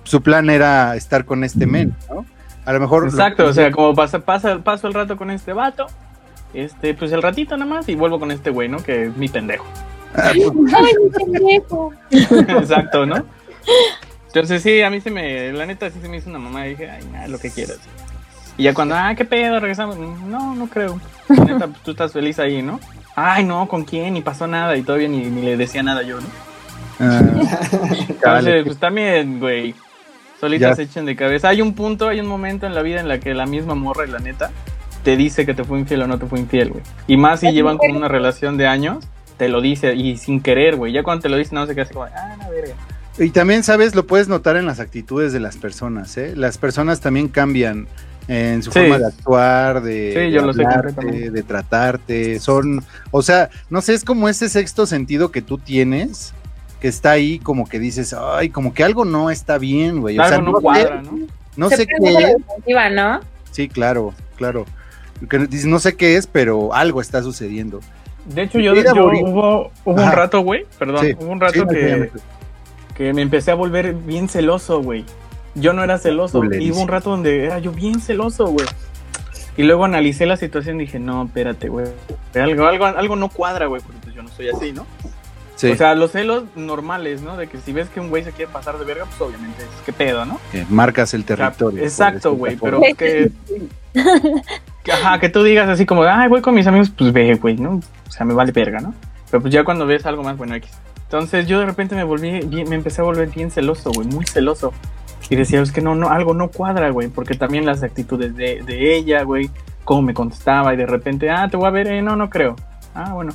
su 0.04 0.22
plan 0.22 0.50
era 0.50 0.96
estar 0.96 1.24
con 1.24 1.44
este 1.44 1.66
men, 1.66 1.94
¿no? 2.09 2.24
A 2.64 2.72
lo 2.72 2.81
mejor... 2.81 3.04
Exacto, 3.04 3.46
o 3.46 3.52
sea, 3.52 3.70
como 3.70 3.94
pasa, 3.94 4.20
pasa, 4.20 4.59
paso 4.59 4.88
el 4.88 4.94
rato 4.94 5.16
con 5.16 5.31
este 5.31 5.52
vato, 5.52 5.87
este, 6.54 6.94
pues 6.94 7.12
el 7.12 7.22
ratito 7.22 7.57
nada 7.57 7.70
más 7.70 7.88
y 7.88 7.94
vuelvo 7.94 8.18
con 8.18 8.31
este 8.31 8.50
güey, 8.50 8.68
¿no? 8.68 8.78
Que 8.78 9.04
es 9.04 9.16
mi 9.16 9.28
pendejo. 9.28 9.66
Ah, 10.14 10.31
pues, 10.35 10.74
Ay, 10.74 10.92
mi 11.02 11.11
pendejo. 11.11 11.92
Exacto, 12.11 13.07
¿no? 13.07 13.24
Entonces 14.38 14.62
sí, 14.62 14.83
a 14.83 14.90
mí 14.90 15.01
se 15.01 15.11
me, 15.11 15.53
la 15.53 15.66
neta 15.66 15.90
sí 15.90 15.98
se 16.01 16.09
me 16.09 16.18
hizo 16.18 16.31
una 16.31 16.38
mamá 16.38 16.66
y 16.66 16.70
dije, 16.70 16.90
ay, 16.90 17.05
nada, 17.12 17.29
lo 17.29 17.38
que 17.38 17.51
quieras. 17.51 17.79
Y 18.57 18.64
ya 18.64 18.74
cuando, 18.74 18.94
ah, 18.94 19.14
qué 19.16 19.24
pedo, 19.24 19.61
regresamos. 19.61 19.96
No, 19.98 20.55
no 20.55 20.66
creo. 20.68 21.01
La 21.29 21.44
neta, 21.44 21.66
pues, 21.68 21.81
tú 21.83 21.90
estás 21.92 22.12
feliz 22.12 22.38
ahí, 22.38 22.62
¿no? 22.62 22.81
Ay, 23.14 23.44
no, 23.44 23.66
¿con 23.68 23.85
quién? 23.85 24.14
Ni 24.14 24.22
pasó 24.22 24.46
nada 24.46 24.77
y 24.77 24.83
todavía 24.83 25.09
ni, 25.09 25.24
ni 25.24 25.42
le 25.42 25.57
decía 25.57 25.83
nada 25.83 26.03
yo, 26.03 26.20
¿no? 26.20 26.27
ah, 27.01 27.20
Entonces, 28.09 28.64
pues 28.64 28.79
también, 28.79 29.40
güey, 29.40 29.74
solitas 30.40 30.77
se 30.77 30.85
echen 30.85 31.05
de 31.05 31.16
cabeza. 31.16 31.48
Hay 31.48 31.61
un 31.61 31.74
punto, 31.74 32.09
hay 32.09 32.20
un 32.20 32.27
momento 32.27 32.66
en 32.66 32.74
la 32.74 32.83
vida 32.83 33.01
en 33.01 33.09
la 33.09 33.18
que 33.18 33.35
la 33.35 33.46
misma 33.46 33.74
morra 33.74 34.07
y 34.07 34.11
la 34.11 34.18
neta 34.18 34.51
te 35.03 35.16
dice 35.16 35.46
que 35.46 35.55
te 35.55 35.64
fue 35.64 35.79
infiel 35.79 36.03
o 36.03 36.07
no 36.07 36.18
te 36.18 36.27
fue 36.27 36.38
infiel, 36.38 36.70
güey. 36.70 36.83
Y 37.07 37.16
más 37.16 37.40
si 37.40 37.51
llevan 37.53 37.79
con 37.79 37.96
una 37.96 38.09
relación 38.09 38.57
de 38.57 38.66
años, 38.66 39.05
te 39.37 39.48
lo 39.48 39.61
dice 39.61 39.94
y 39.94 40.16
sin 40.16 40.40
querer, 40.40 40.77
güey. 40.77 40.92
Ya 40.92 41.03
cuando 41.03 41.22
te 41.22 41.29
lo 41.29 41.37
dice, 41.37 41.55
no 41.55 41.66
se 41.66 41.74
queda 41.74 41.85
así 41.85 41.94
como, 41.94 42.07
ah, 42.07 42.37
la 42.38 42.48
verga. 42.51 42.74
Y 43.18 43.31
también, 43.31 43.62
¿sabes? 43.64 43.94
Lo 43.94 44.07
puedes 44.07 44.28
notar 44.28 44.57
en 44.57 44.66
las 44.66 44.81
actitudes 44.81 45.33
de 45.33 45.40
las 45.40 45.57
personas, 45.57 46.16
¿eh? 46.18 46.35
Las 46.37 46.57
personas 46.59 47.00
también 47.00 47.28
cambian 47.28 47.88
en 48.28 48.62
su 48.62 48.70
Sí. 48.70 48.81
forma 48.81 48.98
de 48.98 49.07
actuar, 49.07 49.83
de, 49.83 50.11
Sí, 50.12 50.18
de 50.20 50.31
yo 50.31 50.42
lo 50.42 50.52
sé 50.52 50.62
de 51.31 51.42
tratarte. 51.42 52.38
Son, 52.38 52.85
o 53.11 53.22
sea, 53.22 53.48
no 53.70 53.81
sé, 53.81 53.94
es 53.94 54.04
como 54.04 54.28
ese 54.28 54.48
sexto 54.48 54.87
sentido 54.87 55.31
que 55.33 55.42
tú 55.42 55.59
tienes, 55.59 56.33
que 56.81 56.88
está 56.88 57.11
ahí 57.12 57.38
como 57.40 57.66
que 57.68 57.78
dices, 57.81 58.14
ay, 58.16 58.50
como 58.50 58.72
que 58.74 58.85
algo 58.85 59.04
no 59.04 59.31
está 59.31 59.59
bien, 59.59 60.00
güey. 60.00 60.18
O 60.18 60.24
sea, 60.28 60.38
no 60.38 60.57
sé- 60.57 60.62
cuadra, 60.62 61.02
¿no? 61.02 61.18
No 61.57 61.68
Se 61.70 61.76
sé 61.78 61.87
qué 61.87 62.11
la 62.12 62.20
es. 62.31 62.37
¿no? 62.94 63.20
Sí, 63.50 63.68
claro, 63.68 64.14
claro. 64.37 64.64
No 65.64 65.81
sé 65.81 65.96
qué 65.96 66.16
es, 66.16 66.28
pero 66.28 66.72
algo 66.74 67.00
está 67.00 67.22
sucediendo. 67.22 67.81
De 68.26 68.42
hecho, 68.42 68.61
yo, 68.61 68.74
yo 68.74 69.07
hubo, 69.07 69.72
hubo 69.85 70.02
un 70.02 70.12
rato, 70.12 70.40
güey, 70.42 70.66
perdón, 70.78 71.04
Sí, 71.04 71.16
hubo 71.18 71.33
un 71.33 71.40
rato 71.40 71.54
sí, 71.54 71.61
no, 71.61 71.68
que, 71.68 72.11
que 72.98 73.14
me 73.14 73.22
empecé 73.22 73.52
a 73.52 73.54
volver 73.54 73.94
bien 73.94 74.28
celoso, 74.28 74.82
güey. 74.82 75.04
Yo 75.54 75.72
no 75.72 75.82
era 75.82 75.98
celoso, 75.98 76.44
y 76.44 76.70
hubo 76.70 76.82
un 76.82 76.88
rato 76.88 77.11
donde 77.11 77.44
era 77.44 77.58
yo 77.58 77.72
bien 77.72 78.00
celoso, 78.00 78.46
güey. 78.48 78.66
Y 79.56 79.62
luego 79.62 79.84
analicé 79.84 80.26
la 80.26 80.37
situación 80.37 80.76
y 80.76 80.84
dije, 80.84 80.98
no, 80.98 81.24
espérate, 81.24 81.68
güey. 81.68 81.87
Algo, 82.34 82.66
algo, 82.66 82.84
algo 82.87 83.16
no 83.16 83.28
cuadra, 83.28 83.66
güey, 83.66 83.80
porque 83.82 83.98
pues 84.02 84.14
yo 84.14 84.22
no 84.22 84.28
soy 84.28 84.48
así, 84.50 84.72
¿no? 84.72 84.84
Sí, 85.56 85.72
O 85.72 85.76
sea, 85.76 85.96
los 85.96 86.12
celos 86.12 86.44
normales, 86.54 87.22
¿no? 87.22 87.37
De 87.37 87.48
que 87.48 87.58
si 87.58 87.72
ves 87.72 87.88
que 87.88 87.98
un 87.98 88.11
güey 88.11 88.22
se 88.22 88.30
quiere 88.30 88.52
pasar 88.52 88.78
de 88.78 88.84
verga, 88.84 89.06
pues 89.06 89.20
obviamente 89.20 89.62
es 89.62 89.84
que 89.84 89.92
pedo, 89.92 90.24
¿no? 90.24 90.38
que 90.52 90.64
marcas 90.68 91.14
el 91.14 91.22
O 91.22 91.26
sea, 91.26 91.37
territorio. 91.37 91.82
exacto, 91.82 92.34
güey, 92.34 92.56
pero 92.56 92.80
que, 92.96 93.32
Ajá, 94.92 95.18
que 95.18 95.28
tú 95.28 95.42
digas 95.42 95.68
así 95.68 95.84
como, 95.84 96.04
ay, 96.04 96.28
voy 96.28 96.40
con 96.40 96.54
mis 96.54 96.66
amigos, 96.68 96.90
pues 96.96 97.12
ve, 97.12 97.34
güey, 97.34 97.56
¿no? 97.56 97.80
O 98.06 98.11
sea, 98.11 98.24
me 98.24 98.34
vale 98.34 98.52
verga, 98.52 98.80
¿no? 98.80 98.94
Pero 99.30 99.40
pues 99.42 99.52
ya 99.52 99.64
cuando 99.64 99.87
ves 99.87 100.06
algo 100.06 100.22
más, 100.22 100.37
bueno, 100.37 100.54
X. 100.54 100.70
Entonces 101.09 101.47
yo 101.47 101.59
de 101.59 101.64
repente 101.66 101.94
me 101.94 102.05
volví, 102.05 102.40
bien- 102.47 102.68
me 102.68 102.77
empecé 102.77 103.01
a 103.01 103.05
volver 103.05 103.31
bien 103.31 103.51
celoso, 103.51 103.90
güey, 103.94 104.07
muy 104.09 104.27
celoso. 104.27 104.75
Y 105.31 105.37
decía, 105.37 105.61
es 105.62 105.73
que 105.73 105.81
no, 105.81 105.94
no, 105.94 106.11
algo 106.11 106.35
no 106.35 106.49
cuadra, 106.49 106.90
güey, 106.90 107.09
porque 107.09 107.35
también 107.35 107.64
las 107.64 107.83
actitudes 107.83 108.37
de, 108.37 108.62
de 108.62 108.94
ella, 108.97 109.23
güey, 109.23 109.51
cómo 109.85 110.03
me 110.03 110.12
contestaba 110.14 110.75
y 110.75 110.77
de 110.77 110.87
repente, 110.87 111.31
ah, 111.31 111.49
te 111.51 111.57
voy 111.57 111.66
a 111.66 111.71
ver, 111.71 111.87
eh, 111.87 112.03
no, 112.03 112.14
no 112.16 112.29
creo. 112.29 112.57
Ah, 112.94 113.12
bueno, 113.14 113.33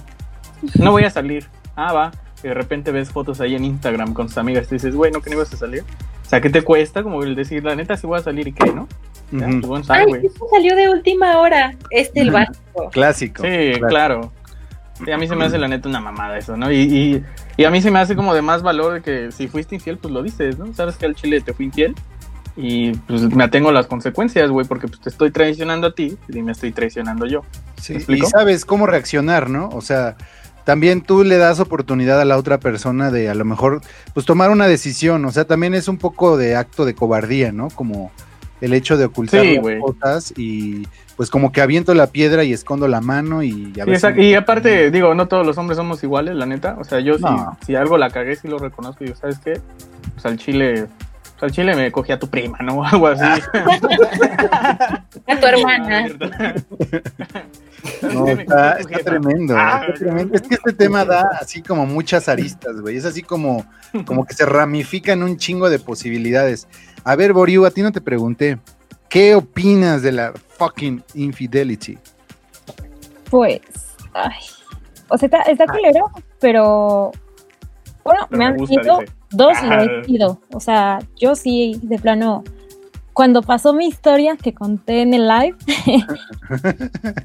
no 0.75 0.91
voy 0.91 1.03
a 1.03 1.09
salir. 1.09 1.47
Ah, 1.75 1.93
va. 1.93 2.11
Y 2.43 2.47
de 2.47 2.53
repente 2.53 2.91
ves 2.91 3.09
fotos 3.11 3.41
ahí 3.41 3.55
en 3.55 3.65
Instagram 3.65 4.13
con 4.13 4.27
tus 4.27 4.37
amigas 4.37 4.65
y 4.65 4.69
te 4.69 4.75
dices, 4.75 4.95
güey, 4.95 5.11
¿no 5.11 5.21
que 5.21 5.29
no 5.31 5.37
ibas 5.37 5.51
a 5.53 5.57
salir? 5.57 5.83
O 6.25 6.29
sea, 6.29 6.41
¿qué 6.41 6.49
te 6.51 6.61
cuesta? 6.61 7.01
Como 7.01 7.23
el 7.23 7.35
decir, 7.35 7.63
la 7.63 7.75
neta, 7.75 7.97
si 7.97 8.05
voy 8.05 8.19
a 8.19 8.23
salir 8.23 8.47
y 8.47 8.53
qué, 8.53 8.71
¿no? 8.71 8.87
Ya, 9.31 9.47
Ujú. 9.47 9.61
pues, 9.61 9.89
Ay, 9.89 10.05
esto 10.23 10.45
salió 10.51 10.75
de 10.75 10.89
última 10.89 11.39
hora. 11.39 11.73
Este 11.89 12.21
el 12.21 12.29
básico. 12.31 12.89
Clásico. 12.91 13.43
Sí, 13.43 13.73
claro. 13.87 14.31
Sí, 15.03 15.11
a 15.11 15.17
mí 15.17 15.27
se 15.27 15.35
me 15.35 15.45
hace 15.45 15.57
la 15.57 15.67
neta 15.67 15.89
una 15.89 15.99
mamada 15.99 16.37
eso, 16.37 16.55
¿no? 16.55 16.71
Y, 16.71 16.75
y, 16.81 17.23
y 17.57 17.65
a 17.65 17.69
mí 17.69 17.81
se 17.81 17.91
me 17.91 17.99
hace 17.99 18.15
como 18.15 18.33
de 18.33 18.41
más 18.41 18.61
valor 18.63 18.93
de 18.93 19.01
que 19.01 19.31
si 19.31 19.47
fuiste 19.47 19.75
infiel, 19.75 19.97
pues 19.97 20.13
lo 20.13 20.23
dices, 20.23 20.57
¿no? 20.57 20.73
Sabes 20.73 20.95
que 20.95 21.05
al 21.05 21.15
chile 21.15 21.41
te 21.41 21.53
fui 21.53 21.65
infiel 21.65 21.95
y 22.55 22.91
pues 22.93 23.21
me 23.33 23.43
atengo 23.43 23.69
a 23.69 23.73
las 23.73 23.87
consecuencias, 23.87 24.49
güey, 24.49 24.67
porque 24.67 24.87
pues 24.87 24.99
te 25.01 25.09
estoy 25.09 25.31
traicionando 25.31 25.87
a 25.87 25.95
ti 25.95 26.17
y 26.29 26.41
me 26.41 26.51
estoy 26.51 26.71
traicionando 26.71 27.25
yo. 27.25 27.41
Sí, 27.81 27.97
¿Me 28.07 28.17
y 28.17 28.21
sabes 28.21 28.65
cómo 28.65 28.85
reaccionar, 28.85 29.49
¿no? 29.49 29.69
O 29.69 29.81
sea, 29.81 30.15
también 30.63 31.01
tú 31.01 31.23
le 31.23 31.37
das 31.37 31.59
oportunidad 31.59 32.21
a 32.21 32.25
la 32.25 32.37
otra 32.37 32.59
persona 32.59 33.11
de 33.11 33.29
a 33.29 33.35
lo 33.35 33.45
mejor, 33.45 33.81
pues 34.13 34.25
tomar 34.25 34.49
una 34.51 34.67
decisión. 34.67 35.25
O 35.25 35.31
sea, 35.31 35.45
también 35.45 35.73
es 35.73 35.87
un 35.87 35.97
poco 35.97 36.37
de 36.37 36.55
acto 36.55 36.85
de 36.85 36.95
cobardía, 36.95 37.51
¿no? 37.51 37.69
Como 37.69 38.11
el 38.61 38.73
hecho 38.73 38.97
de 38.97 39.05
ocultar 39.05 39.41
Sí, 39.41 39.57
las 39.57 39.81
cosas 39.81 40.33
y 40.37 40.87
pues 41.15 41.29
como 41.29 41.51
que 41.51 41.61
aviento 41.61 41.93
la 41.93 42.07
piedra 42.07 42.43
y 42.43 42.53
escondo 42.53 42.87
la 42.87 43.01
mano 43.01 43.43
y 43.43 43.73
a 43.79 43.85
Sí, 43.85 43.95
si-. 44.15 44.21
Y 44.21 44.33
aparte, 44.35 44.89
digo, 44.91 45.13
no 45.13 45.27
todos 45.27 45.45
los 45.45 45.57
hombres 45.57 45.77
somos 45.77 46.03
iguales, 46.03 46.35
la 46.35 46.45
neta. 46.45 46.75
O 46.79 46.83
sea, 46.83 46.99
yo 46.99 47.17
No. 47.19 47.57
si, 47.61 47.67
si 47.67 47.75
algo 47.75 47.97
la 47.97 48.09
cagué, 48.09 48.35
sí 48.35 48.47
lo 48.47 48.57
reconozco 48.57 49.03
y 49.03 49.07
digo, 49.07 49.17
¿sabes 49.19 49.37
qué? 49.39 49.61
Pues 50.13 50.25
al 50.25 50.37
chile, 50.37 50.87
pues 51.33 51.43
al 51.43 51.51
chile 51.51 51.75
me 51.75 51.91
cogí 51.91 52.11
a 52.11 52.19
tu 52.19 52.27
prima, 52.29 52.57
¿no? 52.61 52.83
Algo 52.85 53.07
así. 53.07 53.41
A 55.27 55.39
tu 55.39 55.45
hermana. 55.45 56.07
No, 58.01 58.27
está, 58.27 58.73
está 58.73 58.99
tremendo, 58.99 59.55
Ah, 59.57 59.81
está 59.87 59.93
tremendo. 60.05 60.35
Es 60.35 60.41
que 60.43 60.55
este 60.55 60.71
tema 60.73 61.03
da 61.03 61.29
así 61.41 61.61
como 61.61 61.85
muchas 61.85 62.29
aristas, 62.29 62.79
güey. 62.79 62.95
Es 62.97 63.05
así 63.05 63.21
como, 63.21 63.65
como 64.05 64.25
que 64.25 64.33
se 64.33 64.45
ramifica 64.45 65.11
en 65.13 65.23
un 65.23 65.37
chingo 65.37 65.69
de 65.69 65.79
posibilidades. 65.79 66.67
A 67.03 67.15
ver, 67.15 67.33
Boriu, 67.33 67.65
a 67.65 67.71
ti 67.71 67.81
no 67.81 67.91
te 67.91 67.99
pregunté. 68.01 68.57
¿Qué 69.13 69.35
opinas 69.35 70.01
de 70.01 70.11
la 70.11 70.33
fucking 70.33 71.03
infidelity? 71.13 71.99
Pues, 73.29 73.61
ay. 74.11 74.33
O 75.07 75.15
sea, 75.19 75.27
está, 75.27 75.41
está 75.43 75.67
culero, 75.67 76.09
pero. 76.39 77.11
Bueno, 78.03 78.25
Pero 78.27 78.39
me 78.39 78.45
han 78.45 78.57
gusta, 78.57 78.81
dice. 78.81 79.05
dos 79.29 79.53
y 80.07 80.17
lo 80.17 80.31
Ajá. 80.31 80.39
he. 80.51 80.55
O 80.55 80.59
sea, 80.59 80.99
yo 81.15 81.35
sí, 81.35 81.79
de 81.83 81.99
plano. 81.99 82.43
Cuando 83.13 83.43
pasó 83.43 83.71
mi 83.71 83.85
historia 83.85 84.35
que 84.35 84.55
conté 84.55 85.03
en 85.03 85.13
el 85.13 85.27
live, 85.27 85.57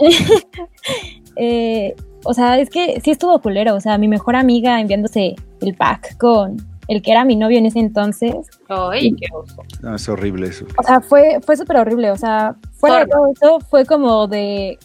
eh, 1.37 1.97
o 2.23 2.35
sea, 2.35 2.59
es 2.59 2.69
que 2.69 3.01
sí 3.03 3.13
estuvo 3.13 3.41
culero. 3.41 3.75
O 3.75 3.81
sea, 3.81 3.97
mi 3.97 4.09
mejor 4.09 4.37
amiga 4.37 4.79
enviándose 4.79 5.37
el 5.63 5.75
pack 5.75 6.19
con 6.19 6.59
el 6.89 7.03
que 7.03 7.13
era 7.13 7.25
mi 7.25 7.37
novio 7.37 7.59
en 7.59 7.67
ese 7.67 7.79
entonces. 7.79 8.35
Ay, 8.69 9.13
qué 9.15 9.27
oso. 9.35 9.63
No, 9.83 9.95
es 9.95 10.09
horrible 10.09 10.49
eso. 10.49 10.65
O 10.77 10.83
sea, 10.83 11.01
fue, 11.01 11.39
fue 11.45 11.57
súper 11.57 11.77
horrible. 11.77 12.11
O 12.11 12.17
sea, 12.17 12.57
fuera 12.73 13.01
de 13.05 13.07
todo 13.07 13.33
eso, 13.33 13.61
fue 13.69 13.85
como 13.85 14.27
de. 14.27 14.79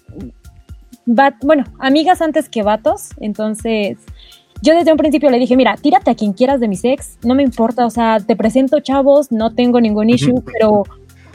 bueno, 1.41 1.63
amigas 1.79 2.21
antes 2.21 2.49
que 2.49 2.63
vatos. 2.63 3.09
Entonces, 3.19 3.97
yo 4.61 4.75
desde 4.75 4.91
un 4.91 4.97
principio 4.97 5.29
le 5.29 5.39
dije: 5.39 5.55
Mira, 5.55 5.75
tírate 5.75 6.11
a 6.11 6.15
quien 6.15 6.33
quieras 6.33 6.59
de 6.59 6.67
mis 6.67 6.83
ex. 6.83 7.17
No 7.23 7.35
me 7.35 7.43
importa. 7.43 7.85
O 7.85 7.89
sea, 7.89 8.19
te 8.19 8.35
presento 8.35 8.79
chavos, 8.79 9.31
no 9.31 9.53
tengo 9.53 9.79
ningún 9.81 10.09
issue. 10.09 10.41
pero, 10.53 10.83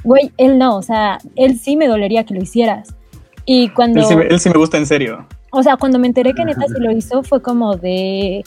güey, 0.05 0.33
él 0.37 0.59
no. 0.59 0.77
O 0.77 0.83
sea, 0.83 1.19
él 1.35 1.59
sí 1.59 1.77
me 1.77 1.89
dolería 1.89 2.25
que 2.25 2.35
lo 2.35 2.43
hicieras. 2.43 2.95
Y 3.47 3.71
cuando. 3.71 4.01
Él 4.01 4.07
sí, 4.07 4.17
me- 4.17 4.27
él 4.27 4.39
sí 4.41 4.49
me 4.51 4.59
gusta 4.59 4.77
en 4.77 4.87
serio. 4.87 5.27
O 5.51 5.63
sea, 5.63 5.79
cuando 5.79 5.99
me 5.99 6.07
enteré 6.07 6.35
que 6.35 6.45
neta 6.45 6.67
sí 6.67 6.75
lo 6.79 6.93
hizo, 6.93 7.23
fue 7.23 7.41
como 7.41 7.77
de. 7.77 8.45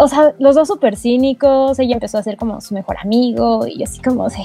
O 0.00 0.08
sea, 0.08 0.34
los 0.38 0.54
dos 0.56 0.66
súper 0.68 0.96
cínicos. 0.96 1.78
Ella 1.78 1.94
empezó 1.94 2.18
a 2.18 2.22
ser 2.22 2.36
como 2.36 2.60
su 2.60 2.74
mejor 2.74 2.96
amigo. 2.98 3.66
Y 3.66 3.82
así 3.82 4.00
como 4.00 4.28
de. 4.28 4.36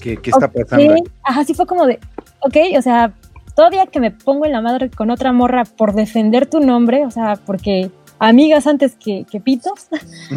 ¿Qué, 0.00 0.16
qué 0.16 0.30
está 0.30 0.46
Ok, 0.46 0.52
pasando? 0.62 0.94
Ajá, 1.24 1.44
sí 1.44 1.54
fue 1.54 1.66
como 1.66 1.84
de, 1.86 1.98
ok, 2.40 2.56
o 2.78 2.82
sea, 2.82 3.12
todavía 3.56 3.86
que 3.86 3.98
me 3.98 4.12
pongo 4.12 4.46
en 4.46 4.52
la 4.52 4.60
madre 4.60 4.88
con 4.90 5.10
otra 5.10 5.32
morra 5.32 5.64
por 5.64 5.92
defender 5.92 6.46
tu 6.46 6.60
nombre, 6.60 7.04
o 7.04 7.10
sea, 7.10 7.34
porque 7.44 7.90
amigas 8.20 8.68
antes 8.68 8.94
que, 8.94 9.24
que 9.28 9.40
pitos, 9.40 9.88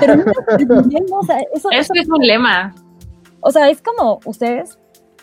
terminas 0.00 0.34
defendiendo, 0.58 1.16
o 1.16 1.24
sea, 1.24 1.38
eso, 1.52 1.70
Eso 1.72 1.92
es 1.94 2.08
un 2.08 2.24
lema. 2.24 2.72
o 3.40 3.50
sea, 3.50 3.68
es 3.68 3.82
como 3.82 4.20
ustedes, 4.24 4.78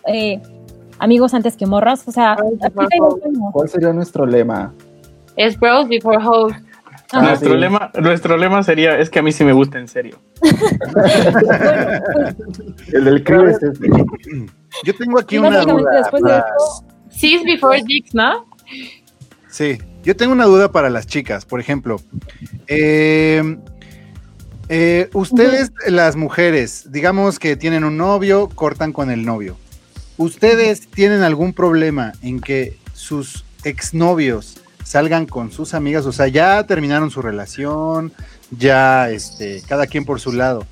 eh, 0.07 0.41
amigos 0.99 1.33
antes 1.33 1.55
que 1.55 1.65
morras, 1.65 2.05
o 2.07 2.11
sea, 2.11 2.35
Ay, 2.37 2.99
¿Cuál 3.53 3.69
sería 3.69 3.93
nuestro 3.93 4.25
lema? 4.25 4.73
Es 5.37 5.57
bros 5.57 5.87
before 5.87 6.17
hoes. 6.21 6.53
Ajá, 7.13 7.27
nuestro, 7.27 7.53
sí. 7.53 7.59
lema, 7.59 7.91
nuestro 8.01 8.37
lema 8.37 8.63
sería, 8.63 8.97
es 8.97 9.11
que 9.11 9.19
a 9.19 9.21
mí 9.21 9.31
sí 9.31 9.43
me 9.43 9.53
gusta 9.53 9.77
en 9.77 9.87
serio. 9.87 10.17
El 12.91 13.05
del 13.05 13.23
crew 13.23 13.45
es 13.45 13.61
este. 13.61 13.87
Yo 14.83 14.95
tengo 14.95 15.19
aquí 15.19 15.37
una 15.37 15.61
duda. 15.61 15.91
después 15.97 16.23
de 16.23 16.41
before 17.45 17.83
dicks, 17.85 18.15
¿no? 18.15 18.47
Sí, 19.47 19.77
yo 20.03 20.15
tengo 20.15 20.33
una 20.33 20.45
duda 20.45 20.71
para 20.71 20.89
las 20.89 21.05
chicas, 21.05 21.45
por 21.45 21.59
ejemplo. 21.59 22.01
eh, 22.67 23.57
eh, 24.69 25.09
ustedes, 25.13 25.71
las 25.87 26.15
mujeres, 26.15 26.91
digamos 26.91 27.37
que 27.37 27.55
tienen 27.55 27.83
un 27.83 27.97
novio, 27.97 28.49
cortan 28.49 28.91
con 28.91 29.11
el 29.11 29.23
novio. 29.23 29.55
¿Ustedes 30.17 30.87
tienen 30.87 31.21
algún 31.21 31.53
problema 31.53 32.13
en 32.23 32.39
que 32.39 32.75
sus 32.93 33.45
exnovios 33.63 34.62
salgan 34.83 35.25
con 35.25 35.51
sus 35.51 35.73
amigas? 35.73 36.05
O 36.05 36.11
sea, 36.11 36.27
ya 36.27 36.65
terminaron 36.65 37.11
su 37.11 37.21
relación, 37.21 38.11
ya 38.51 39.09
este, 39.09 39.61
cada 39.67 39.87
quien 39.87 40.05
por 40.05 40.19
su 40.19 40.31
lado. 40.31 40.65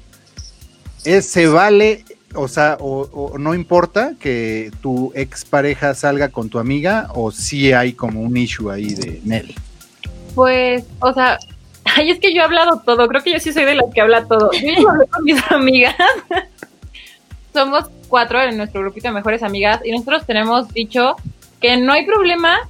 ¿Es, 1.04 1.26
¿Se 1.26 1.48
vale, 1.48 2.06
o 2.36 2.48
sea, 2.48 2.78
o, 2.80 3.38
no 3.38 3.54
importa 3.54 4.14
que 4.20 4.72
tu 4.82 5.12
expareja 5.16 5.94
salga 5.96 6.30
con 6.30 6.50
tu 6.50 6.60
amiga 6.60 7.10
o 7.14 7.32
sí 7.32 7.74
hay 7.74 7.94
como 7.94 8.22
un 8.22 8.38
issue 8.38 8.70
ahí 8.70 8.94
de 8.94 9.22
Nel? 9.24 9.56
Pues, 10.36 10.84
o 11.00 11.14
sea, 11.14 11.38
ay, 11.86 12.12
es 12.12 12.20
que 12.20 12.34
yo 12.34 12.42
he 12.42 12.46
hablado 12.46 12.82
todo. 12.86 13.08
Creo 13.08 13.24
que 13.24 13.34
yo 13.34 13.40
sí 13.40 13.52
soy 13.52 13.66
de 13.66 13.76
las 13.76 13.92
que 13.94 14.02
habla 14.02 14.26
todo. 14.26 14.52
Yo 14.54 14.60
ya 14.60 14.90
hablé 14.90 15.08
con 15.08 15.24
mis 15.24 15.42
amigas. 15.52 15.96
Somos 17.54 17.90
cuatro 18.08 18.42
en 18.42 18.58
nuestro 18.58 18.82
grupito 18.82 19.10
de 19.10 19.14
mejores 19.14 19.44
amigas 19.44 19.82
y 19.84 19.92
nosotros 19.92 20.26
tenemos 20.26 20.72
dicho 20.74 21.16
que 21.60 21.78
no 21.78 21.92
hay 21.92 22.06
problema 22.06 22.70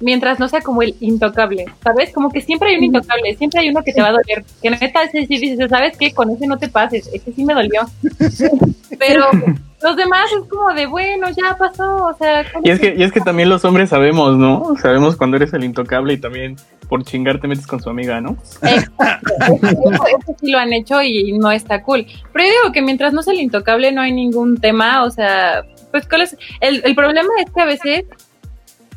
mientras 0.00 0.38
no 0.38 0.48
sea 0.48 0.60
como 0.60 0.82
el 0.82 0.94
intocable, 1.00 1.66
¿sabes? 1.82 2.12
Como 2.12 2.30
que 2.30 2.40
siempre 2.40 2.70
hay 2.70 2.76
un 2.76 2.84
intocable, 2.84 3.34
siempre 3.36 3.60
hay 3.60 3.70
uno 3.70 3.82
que 3.82 3.92
te 3.92 4.00
va 4.00 4.08
a 4.08 4.12
doler. 4.12 4.44
Que 4.62 4.70
neta, 4.70 5.02
ese 5.02 5.26
sí 5.26 5.38
dices, 5.38 5.70
¿sabes 5.70 5.96
qué? 5.96 6.12
Con 6.12 6.30
ese 6.30 6.46
no 6.46 6.58
te 6.58 6.68
pases, 6.68 7.08
ese 7.12 7.32
sí 7.32 7.44
me 7.44 7.54
dolió. 7.54 7.82
Pero 8.98 9.26
los 9.82 9.96
demás 9.96 10.26
es 10.32 10.48
como 10.48 10.72
de, 10.74 10.86
bueno, 10.86 11.28
ya 11.30 11.56
pasó, 11.56 12.06
o 12.06 12.16
sea... 12.16 12.44
Y 12.64 12.70
es 12.70 12.80
que, 12.80 12.94
y 12.96 13.02
es 13.02 13.12
que 13.12 13.20
también 13.20 13.48
los 13.48 13.64
hombres 13.64 13.90
sabemos, 13.90 14.36
¿no? 14.36 14.74
Sabemos 14.80 15.16
cuando 15.16 15.36
eres 15.36 15.52
el 15.52 15.64
intocable 15.64 16.14
y 16.14 16.18
también 16.18 16.56
por 16.88 17.04
chingar 17.04 17.40
te 17.40 17.48
metes 17.48 17.66
con 17.66 17.80
su 17.80 17.90
amiga, 17.90 18.20
¿no? 18.20 18.36
Exacto. 18.62 19.32
Eso, 19.62 20.04
eso 20.06 20.36
sí 20.40 20.50
lo 20.50 20.58
han 20.58 20.72
hecho 20.72 21.02
y 21.02 21.32
no 21.32 21.52
está 21.52 21.82
cool. 21.82 22.06
Pero 22.32 22.44
yo 22.46 22.50
digo 22.62 22.72
que 22.72 22.82
mientras 22.82 23.12
no 23.12 23.22
sea 23.22 23.34
el 23.34 23.40
intocable 23.40 23.92
no 23.92 24.00
hay 24.00 24.12
ningún 24.12 24.58
tema, 24.58 25.04
o 25.04 25.10
sea, 25.10 25.64
pues 25.90 26.08
¿cuál 26.08 26.22
es? 26.22 26.36
El, 26.60 26.82
el 26.84 26.94
problema 26.94 27.28
es 27.44 27.50
que 27.52 27.60
a 27.60 27.66
veces, 27.66 28.04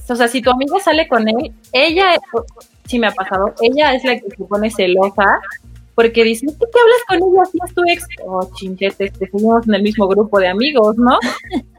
o 0.10 0.16
sea, 0.16 0.28
si 0.28 0.41
tu 0.41 0.52
amigo 0.52 0.80
sale 0.80 1.08
con 1.08 1.28
él, 1.28 1.52
ella, 1.72 2.20
sí 2.86 2.99
me 2.99 3.08
ha 3.08 3.12
pasado, 3.12 3.54
ella 3.62 3.93
es 3.93 4.04
la 4.04 4.20
que 4.20 4.30
se 4.30 4.43
pone 4.43 4.70
celosa 4.70 5.26
porque 5.95 6.24
dice, 6.24 6.45
¿qué 6.47 6.54
te 6.54 6.80
hablas 6.80 7.02
con 7.08 7.18
ella 7.18 7.45
si 7.52 7.60
es 7.66 7.74
tu 7.74 7.82
ex? 7.88 8.08
Oh, 8.26 8.49
chinchetes, 8.56 9.14
te 9.14 9.26
seguimos 9.28 9.68
en 9.68 9.76
el 9.76 9.84
mismo 9.84 10.08
grupo 10.08 10.39
de 10.39 10.47
amigos, 10.47 10.97
¿no? 10.97 11.18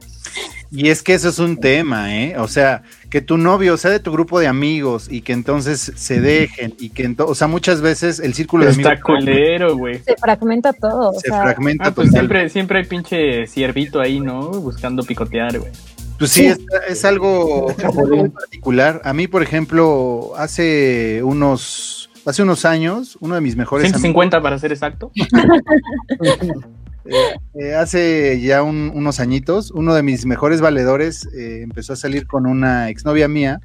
Y 0.75 0.89
es 0.89 1.03
que 1.03 1.13
eso 1.13 1.29
es 1.29 1.39
un 1.39 1.59
tema, 1.59 2.17
¿eh? 2.17 2.35
O 2.39 2.49
sea, 2.49 2.83
que 3.11 3.21
tu 3.21 3.37
novio 3.37 3.77
sea 3.77 3.91
de 3.91 4.01
tu 4.01 4.11
grupo 4.11 4.41
de 4.41 4.47
amigos 4.47 5.07
y 5.11 5.21
que 5.21 5.35
entonces 5.35 5.93
se 5.95 6.19
dejen 6.23 6.73
y 6.79 6.89
que 6.89 7.05
entonces, 7.05 7.31
o 7.31 7.35
sea, 7.35 7.47
muchas 7.47 7.83
veces 7.83 8.19
el 8.21 8.33
círculo 8.33 8.65
de 8.65 8.71
Está 8.71 8.93
amigos 8.93 9.05
culero, 9.05 9.77
güey. 9.77 9.99
se 9.99 10.17
fragmenta 10.17 10.73
todo, 10.73 11.11
o 11.11 11.21
se 11.21 11.29
sea, 11.29 11.43
fragmenta 11.43 11.89
Ah, 11.89 11.95
pues 11.95 12.11
siempre, 12.11 12.49
siempre 12.49 12.79
hay 12.79 12.87
pinche 12.87 13.47
ciervito 13.47 14.01
ahí, 14.01 14.19
¿no? 14.19 14.49
Buscando 14.49 15.03
picotear, 15.03 15.59
güey. 15.59 15.73
Pues 16.19 16.31
sí, 16.31 16.47
es, 16.47 16.61
es 16.89 17.05
algo 17.05 17.75
muy 18.09 18.29
particular. 18.29 19.01
A 19.05 19.13
mí, 19.13 19.27
por 19.29 19.43
ejemplo, 19.43 20.33
hace 20.37 21.21
unos, 21.25 22.11
hace 22.25 22.43
unos 22.43 22.65
años, 22.65 23.17
uno 23.21 23.35
de 23.35 23.41
mis 23.41 23.57
mejores 23.57 23.87
amigos, 23.87 24.01
150 24.03 24.43
para 24.43 24.59
ser 24.59 24.73
exacto. 24.73 25.11
eh, 27.05 27.35
eh, 27.55 27.75
hace 27.75 28.41
ya 28.41 28.63
un- 28.63 28.93
unos 28.95 29.19
añitos, 29.21 29.71
uno 29.73 29.95
de 29.95 30.03
mis 30.05 30.25
mejores 30.25 30.61
valedores 30.61 31.27
eh, 31.35 31.63
empezó 31.63 31.95
a 31.95 31.97
salir 31.97 32.27
con 32.27 32.47
una 32.47 32.89
exnovia 32.89 33.27
mía. 33.27 33.61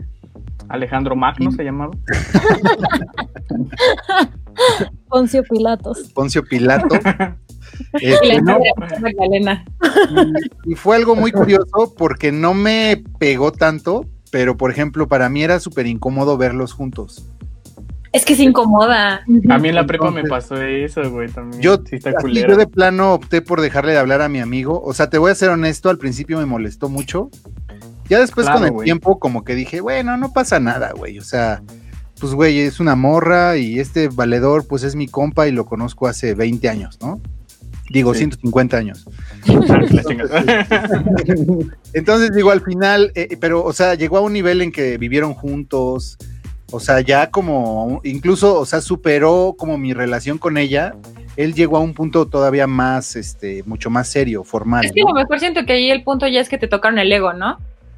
Alejandro 0.69 1.15
Magno 1.15 1.51
se 1.51 1.63
llamaba. 1.63 1.91
Poncio 5.07 5.43
Pilatos. 5.43 6.11
Poncio 6.13 6.43
Pilato. 6.43 6.95
Y 7.99 8.07
Este, 8.07 8.41
no, 8.41 8.57
y, 10.65 10.71
y 10.71 10.75
fue 10.75 10.95
algo 10.95 11.15
muy 11.15 11.32
curioso 11.32 11.93
porque 11.97 12.32
no 12.32 12.53
me 12.53 13.03
pegó 13.19 13.51
tanto, 13.51 14.05
pero 14.32 14.57
por 14.57 14.71
ejemplo, 14.71 15.07
para 15.07 15.30
mí 15.30 15.43
era 15.43 15.59
súper 15.59 15.88
incómodo 15.88 16.38
verlos 16.38 16.73
juntos. 16.73 17.28
Es 18.13 18.25
que 18.25 18.36
se 18.36 18.43
incomoda. 18.43 19.21
A 19.49 19.57
mí 19.59 19.69
en 19.69 19.75
la 19.75 19.86
prepa 19.86 20.11
me 20.11 20.23
pasó 20.23 20.59
eso, 20.61 21.09
güey, 21.11 21.30
también. 21.30 21.61
Yo, 21.61 21.78
sí 21.86 21.97
está 21.97 22.11
así 22.11 22.17
culero. 22.21 22.49
yo 22.49 22.57
de 22.57 22.67
plano 22.67 23.13
opté 23.13 23.41
por 23.41 23.61
dejarle 23.61 23.91
de 23.91 23.99
hablar 23.99 24.21
a 24.21 24.30
mi 24.30 24.39
amigo. 24.39 24.82
O 24.84 24.93
sea, 24.93 25.09
te 25.09 25.17
voy 25.17 25.32
a 25.32 25.36
ser 25.36 25.49
honesto, 25.49 25.89
al 25.89 25.97
principio 25.97 26.38
me 26.38 26.45
molestó 26.45 26.89
mucho. 26.89 27.30
Ya 28.09 28.19
después 28.19 28.45
Claro, 28.45 28.59
con 28.59 28.67
el 28.67 28.73
güey. 28.73 28.86
tiempo 28.86 29.19
como 29.19 29.43
que 29.43 29.53
dije, 29.53 29.82
bueno, 29.82 30.15
no 30.17 30.32
pasa 30.32 30.59
nada, 30.59 30.93
güey. 30.95 31.19
O 31.19 31.23
sea, 31.23 31.61
pues 32.19 32.34
güey, 32.34 32.59
es 32.61 32.80
una 32.80 32.95
morra 32.95 33.57
y 33.57 33.80
este 33.80 34.07
valedor 34.07 34.65
pues 34.65 34.84
es 34.84 34.95
mi 34.95 35.07
compa 35.07 35.47
y 35.47 35.51
lo 35.51 35.65
conozco 35.65 36.07
hace 36.07 36.34
20 36.34 36.69
años, 36.69 36.97
¿no? 37.01 37.21
Digo, 37.89 38.13
Sí. 38.13 38.19
150 38.19 38.77
años. 38.77 39.05
Entonces 41.93 42.33
digo, 42.33 42.51
al 42.51 42.61
final, 42.61 43.11
eh, 43.15 43.38
pero, 43.39 43.63
o 43.63 43.73
sea, 43.73 43.95
llegó 43.95 44.17
a 44.17 44.21
un 44.21 44.33
nivel 44.33 44.61
en 44.61 44.71
que 44.71 44.97
vivieron 44.97 45.33
juntos, 45.33 46.17
o 46.71 46.79
sea, 46.79 47.01
ya 47.01 47.31
como, 47.31 48.01
incluso, 48.03 48.59
o 48.59 48.65
sea, 48.65 48.81
superó 48.81 49.55
como 49.57 49.77
mi 49.77 49.93
relación 49.93 50.38
con 50.38 50.57
ella, 50.57 50.95
él 51.38 51.53
llegó 51.53 51.77
a 51.77 51.79
un 51.79 51.93
punto 51.93 52.27
todavía 52.27 52.67
más, 52.67 53.15
este, 53.15 53.63
mucho 53.65 53.89
más 53.89 54.09
serio, 54.09 54.43
formal. 54.43 54.85
Es 54.85 54.91
que 54.91 55.01
¿no? 55.01 55.09
a 55.09 55.13
lo 55.13 55.19
mejor 55.21 55.39
siento 55.39 55.65
que 55.65 55.73
ahí 55.73 55.89
el 55.89 56.03
punto 56.03 56.27
ya 56.27 56.41
es 56.41 56.49
que 56.49 56.57
te 56.57 56.67
tocaron 56.67 56.99
el 56.99 57.11
ego, 57.11 57.33
¿no? 57.33 57.57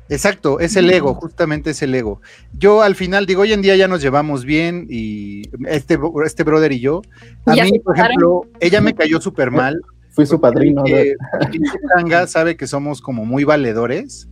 Exacto, 0.10 0.60
es 0.60 0.76
el 0.76 0.90
ego, 0.90 1.14
justamente 1.14 1.70
es 1.70 1.82
el 1.84 1.94
ego. 1.94 2.22
Yo 2.54 2.82
al 2.82 2.96
final 2.96 3.28
digo, 3.28 3.44
hoy 3.44 3.54
en 3.54 3.62
día 3.62 3.76
ya 3.76 3.88
nos 3.88 4.02
llevamos 4.02 4.44
bien 4.44 4.88
y 4.90 5.44
este, 5.68 6.00
este 6.26 6.44
brother 6.44 6.72
y 6.72 6.80
yo, 6.80 7.04
a 7.46 7.56
¿Ya 7.56 7.64
mí, 7.64 7.78
por 7.80 7.98
ejemplo, 7.98 8.42
ella 8.60 8.82
me 8.82 8.96
cayó 8.96 9.22
súper 9.22 9.52
mal. 9.52 9.80
Fui 10.10 10.26
su 10.26 10.42
padrino. 10.42 10.82
porque 10.82 11.16
Pinche 11.52 11.78
Tanga 11.96 12.26
sabe 12.26 12.58
que 12.58 12.66
somos 12.66 13.02
como 13.02 13.26
muy 13.26 13.44
valedores. 13.44 14.28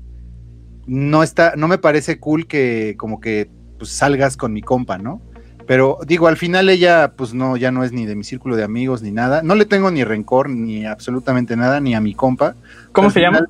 No 0.87 1.21
está, 1.21 1.53
no 1.55 1.67
me 1.67 1.77
parece 1.77 2.19
cool 2.19 2.47
que 2.47 2.95
como 2.97 3.19
que 3.19 3.49
pues, 3.77 3.91
salgas 3.91 4.35
con 4.35 4.53
mi 4.53 4.61
compa, 4.61 4.97
¿no? 4.97 5.21
Pero 5.67 5.99
digo, 6.07 6.27
al 6.27 6.37
final 6.37 6.69
ella, 6.69 7.13
pues 7.15 7.33
no, 7.33 7.57
ya 7.57 7.71
no 7.71 7.83
es 7.83 7.91
ni 7.91 8.05
de 8.05 8.15
mi 8.15 8.23
círculo 8.23 8.55
de 8.55 8.63
amigos 8.63 9.01
ni 9.03 9.11
nada. 9.11 9.43
No 9.43 9.53
le 9.53 9.65
tengo 9.65 9.91
ni 9.91 10.03
rencor, 10.03 10.49
ni 10.49 10.85
absolutamente 10.85 11.55
nada, 11.55 11.79
ni 11.81 11.93
a 11.93 11.99
mi 11.99 12.15
compa. 12.15 12.55
¿Cómo 12.93 13.09
Al 13.09 13.13
se 13.13 13.19
llama? 13.19 13.45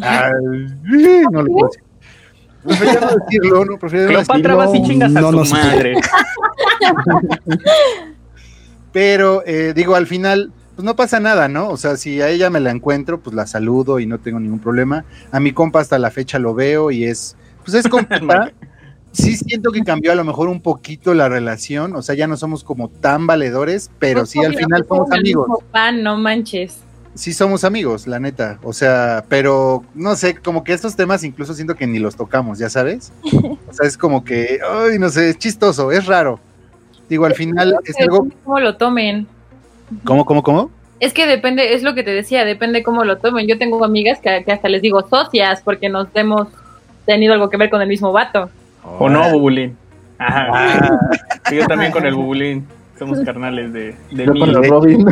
Ay, 0.00 0.30
no 1.30 1.42
lo 1.42 1.52
puedo 1.52 1.68
decir. 1.68 1.82
Prefiero 2.64 3.00
no 3.00 3.16
decirlo, 3.24 3.64
no, 3.64 3.78
prefiero 3.78 4.04
no 4.06 4.08
Cleopatra 4.10 4.36
decirlo. 4.36 4.56
vas 4.56 4.74
y 4.74 4.82
chingas 4.82 5.14
a 5.16 5.20
no, 5.20 5.30
tu 5.30 5.36
no 5.36 5.44
sé. 5.44 5.54
madre. 5.54 5.94
Pero 8.92 9.42
eh, 9.46 9.72
digo, 9.74 9.94
al 9.94 10.06
final, 10.06 10.52
pues 10.74 10.84
no 10.84 10.96
pasa 10.96 11.20
nada, 11.20 11.48
¿no? 11.48 11.68
O 11.68 11.76
sea, 11.76 11.96
si 11.96 12.20
a 12.22 12.28
ella 12.28 12.50
me 12.50 12.60
la 12.60 12.70
encuentro, 12.70 13.20
pues 13.20 13.36
la 13.36 13.46
saludo 13.46 14.00
y 14.00 14.06
no 14.06 14.18
tengo 14.18 14.40
ningún 14.40 14.58
problema. 14.58 15.04
A 15.32 15.38
mi 15.40 15.52
compa 15.52 15.80
hasta 15.80 15.98
la 15.98 16.10
fecha 16.10 16.38
lo 16.38 16.54
veo 16.54 16.90
y 16.90 17.04
es, 17.04 17.36
pues 17.64 17.74
es 17.74 17.88
compa. 17.88 18.20
Sí 19.12 19.34
siento 19.34 19.72
que 19.72 19.82
cambió 19.82 20.12
a 20.12 20.14
lo 20.14 20.24
mejor 20.24 20.46
un 20.50 20.60
poquito 20.60 21.14
la 21.14 21.26
relación, 21.30 21.96
o 21.96 22.02
sea, 22.02 22.14
ya 22.14 22.26
no 22.26 22.36
somos 22.36 22.62
como 22.62 22.90
tan 22.90 23.26
valedores, 23.26 23.90
pero 23.98 24.20
Pues 24.20 24.30
sí 24.30 24.44
al 24.44 24.54
final 24.54 24.84
somos 24.86 25.10
amigos. 25.10 25.46
Pan, 25.72 26.02
no 26.02 26.18
manches. 26.18 26.80
Sí 27.16 27.32
somos 27.32 27.64
amigos, 27.64 28.06
la 28.06 28.20
neta. 28.20 28.58
O 28.62 28.72
sea, 28.72 29.24
pero 29.28 29.84
no 29.94 30.14
sé, 30.16 30.36
como 30.36 30.62
que 30.62 30.72
estos 30.72 30.96
temas 30.96 31.24
incluso 31.24 31.54
siento 31.54 31.74
que 31.74 31.86
ni 31.86 31.98
los 31.98 32.14
tocamos, 32.14 32.58
¿ya 32.58 32.68
sabes? 32.68 33.12
O 33.24 33.72
sea, 33.72 33.86
es 33.86 33.96
como 33.96 34.22
que, 34.22 34.60
ay, 34.62 34.98
no 34.98 35.08
sé, 35.08 35.30
es 35.30 35.38
chistoso, 35.38 35.90
es 35.90 36.06
raro. 36.06 36.38
Digo, 37.08 37.24
al 37.24 37.34
final 37.34 37.76
es 37.84 37.96
que 37.96 38.02
algo... 38.04 38.24
depende 38.24 38.36
cómo 38.44 38.60
lo 38.60 38.76
tomen. 38.76 39.26
¿Cómo, 40.04 40.24
cómo, 40.24 40.42
cómo? 40.42 40.70
Es 41.00 41.12
que 41.12 41.26
depende, 41.26 41.74
es 41.74 41.82
lo 41.82 41.94
que 41.94 42.02
te 42.02 42.10
decía, 42.10 42.44
depende 42.44 42.82
cómo 42.82 43.04
lo 43.04 43.18
tomen. 43.18 43.46
Yo 43.46 43.58
tengo 43.58 43.84
amigas 43.84 44.18
que, 44.20 44.42
que 44.44 44.52
hasta 44.52 44.68
les 44.68 44.82
digo 44.82 45.06
socias 45.08 45.62
porque 45.62 45.88
nos 45.88 46.08
hemos 46.14 46.48
tenido 47.06 47.32
algo 47.34 47.48
que 47.48 47.56
ver 47.56 47.70
con 47.70 47.80
el 47.80 47.88
mismo 47.88 48.12
vato. 48.12 48.50
¿O 48.98 49.08
no, 49.08 49.30
Bubulín? 49.30 49.76
Ajá. 50.18 50.48
Ah, 50.52 50.98
Sí, 51.48 51.56
Yo 51.56 51.66
también 51.66 51.92
con 51.92 52.04
el 52.04 52.14
Bubulín. 52.14 52.66
Somos 52.98 53.20
carnales 53.20 53.72
de, 53.72 53.94
de 54.10 54.24
Yo 54.24 54.32
mí. 54.32 54.40
con 54.40 54.48
el 54.50 54.70
Robin. 54.70 55.06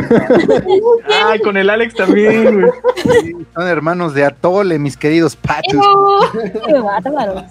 Ay, 1.27 1.39
con 1.39 1.55
el 1.57 1.69
Alex 1.69 1.93
también, 1.93 2.61
güey. 2.61 2.71
sí, 3.21 3.33
son 3.53 3.67
hermanos 3.67 4.13
de 4.15 4.25
Atole, 4.25 4.79
mis 4.79 4.97
queridos 4.97 5.35
patos. 5.35 5.85
Qué 6.65 6.79
bárbaros. 6.79 7.43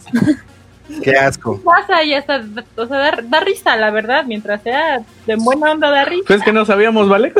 Qué 1.02 1.12
asco. 1.16 1.60
pasa 1.64 2.02
y 2.02 2.14
hasta, 2.14 2.42
o 2.76 2.86
sea, 2.86 2.98
da, 2.98 3.18
da 3.24 3.40
risa, 3.40 3.76
la 3.76 3.90
verdad, 3.90 4.24
mientras 4.26 4.60
sea 4.62 5.00
de 5.26 5.36
buena 5.36 5.72
onda 5.72 5.90
da 5.90 6.04
risa. 6.04 6.24
Pues 6.26 6.42
que 6.42 6.52
no 6.52 6.64
sabíamos, 6.64 7.08
¿vale? 7.08 7.32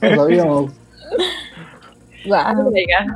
No 0.00 0.16
sabíamos. 0.16 0.72
Oiga, 2.24 3.06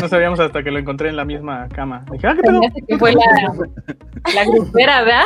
No 0.00 0.08
sabíamos 0.08 0.38
hasta 0.40 0.62
que 0.62 0.70
lo 0.70 0.78
encontré 0.78 1.08
en 1.08 1.16
la 1.16 1.24
misma 1.24 1.68
cama. 1.74 2.04
Dije, 2.12 2.26
ah, 2.26 2.34
¿qué 2.36 2.42
pedo? 2.42 2.60
que 2.86 2.98
fue 2.98 3.12
la, 3.12 3.20
la 4.34 4.44
grupera, 4.44 5.02
¿verdad? 5.02 5.24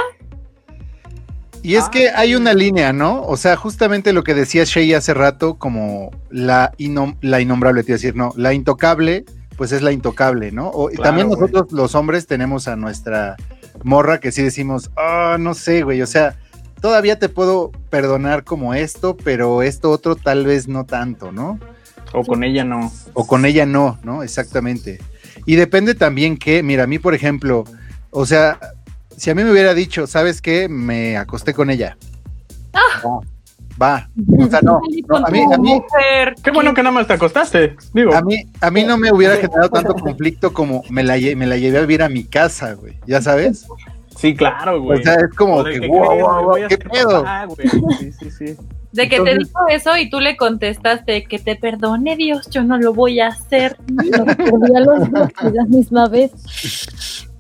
Y 1.67 1.75
es 1.75 1.89
que 1.89 2.11
hay 2.11 2.37
una 2.37 2.55
línea, 2.55 2.93
¿no? 2.93 3.23
O 3.23 3.37
sea, 3.37 3.57
justamente 3.57 4.13
lo 4.13 4.23
que 4.23 4.35
decía 4.35 4.63
Shay 4.65 4.95
hace 4.95 5.15
rato, 5.15 5.55
como 5.57 6.13
la, 6.31 6.71
inom- 6.79 7.17
la 7.23 7.41
innombrable, 7.41 7.83
te 7.83 7.91
iba 7.91 7.97
a 7.97 7.99
decir, 7.99 8.15
no, 8.15 8.33
la 8.37 8.53
intocable, 8.53 9.25
pues 9.57 9.73
es 9.73 9.83
la 9.83 9.91
intocable, 9.91 10.53
¿no? 10.53 10.69
O, 10.69 10.89
Claro, 10.89 11.03
también 11.03 11.29
nosotros 11.29 11.73
los 11.73 11.97
hombres 11.97 12.29
tenemos 12.29 12.69
a 12.69 12.77
nuestra 12.77 13.35
morra 13.83 14.21
que 14.21 14.31
sí 14.31 14.43
decimos, 14.43 14.91
ah, 14.97 15.39
no 15.41 15.55
sé, 15.55 15.83
güey, 15.83 16.03
o 16.03 16.07
sea, 16.07 16.37
todavía 16.81 17.19
te 17.19 17.29
puedo 17.29 17.73
perdonar 17.91 18.45
como 18.45 18.75
esto, 18.75 19.17
pero 19.17 19.63
esto 19.63 19.91
otro 19.91 20.15
tal 20.15 20.47
vez 20.47 20.69
no 20.69 20.85
tanto, 20.85 21.33
¿no? 21.33 21.59
O 22.13 22.23
con 22.25 22.45
ella 22.45 22.63
no. 22.65 22.93
o 23.15 23.27
con 23.27 23.45
ella 23.45 23.67
no, 23.67 23.99
¿no? 24.05 24.23
Exactamente. 24.23 25.01
Y 25.47 25.57
depende 25.57 25.97
también 25.97 26.37
que, 26.37 26.63
mira, 26.63 26.85
a 26.85 26.87
mí, 26.87 27.01
por 27.01 27.15
ejemplo, 27.15 27.65
o 28.11 28.25
sea, 28.25 28.59
si 29.17 29.31
a 29.31 29.35
mí 29.35 29.43
me 29.45 29.51
hubiera 29.51 29.75
dicho, 29.75 30.07
¿sabes 30.07 30.41
qué? 30.41 30.69
Me 30.69 31.17
acosté 31.17 31.55
con 31.55 31.71
ella. 31.71 31.97
Va, 32.75 33.21
va. 33.81 34.09
O 34.39 34.47
sea, 34.49 34.61
no, 34.63 34.81
no, 35.09 35.17
a 35.27 35.31
mí, 35.31 35.43
a 35.53 35.59
mí. 35.59 35.83
Qué 36.43 36.51
bueno 36.51 36.75
que 36.75 36.83
nada 36.83 36.93
más 36.93 37.07
te 37.07 37.15
acostaste. 37.15 37.77
Digo, 37.93 38.15
a 38.15 38.21
mí, 38.23 38.45
a 38.61 38.71
mí 38.71 38.85
no 38.85 38.97
me 38.99 39.13
hubiera 39.13 39.37
generado 39.37 39.69
tanto 39.71 39.95
conflicto 39.95 40.53
como 40.53 40.83
me 40.91 41.03
la, 41.03 41.17
lle- 41.19 41.37
me 41.37 41.47
la 41.47 41.57
llevé 41.57 41.79
a 41.79 41.81
vivir 41.83 42.03
a 42.03 42.09
mi 42.09 42.25
casa, 42.25 42.75
güey. 42.75 42.99
¿Ya 43.07 43.21
sabes? 43.23 43.67
sí, 44.17 44.35
claro, 44.35 44.81
güey. 44.83 45.01
O 45.01 45.03
sea, 45.03 45.15
es 45.15 45.35
como 45.37 45.63
que, 45.63 45.81
¿qué 45.81 45.89
wow, 45.89 45.99
wow, 46.09 46.19
wow, 46.19 46.45
Voy 46.45 46.63
a 46.63 46.69
¿qué 46.69 46.79
pedo? 46.79 47.25
Sí, 47.99 48.13
sí, 48.13 48.31
sí. 48.31 48.57
De 48.93 49.11
que 49.11 49.21
te 49.21 49.37
dijo 49.37 49.59
eso 49.69 49.95
y 49.99 50.09
tú 50.09 50.21
le 50.21 50.39
contestaste 50.39 51.25
que 51.25 51.39
te 51.39 51.55
perdone 51.57 52.17
Dios, 52.17 52.49
yo 52.51 52.63
no 52.65 52.79
lo 52.79 52.95
voy 52.95 53.21
a 53.21 53.29
hacer. 53.29 53.77
Nos 53.93 54.29
a 54.29 54.81
los 54.81 55.11
dos 55.11 55.29
la 55.53 55.65
misma 55.67 56.09
vez. 56.09 56.33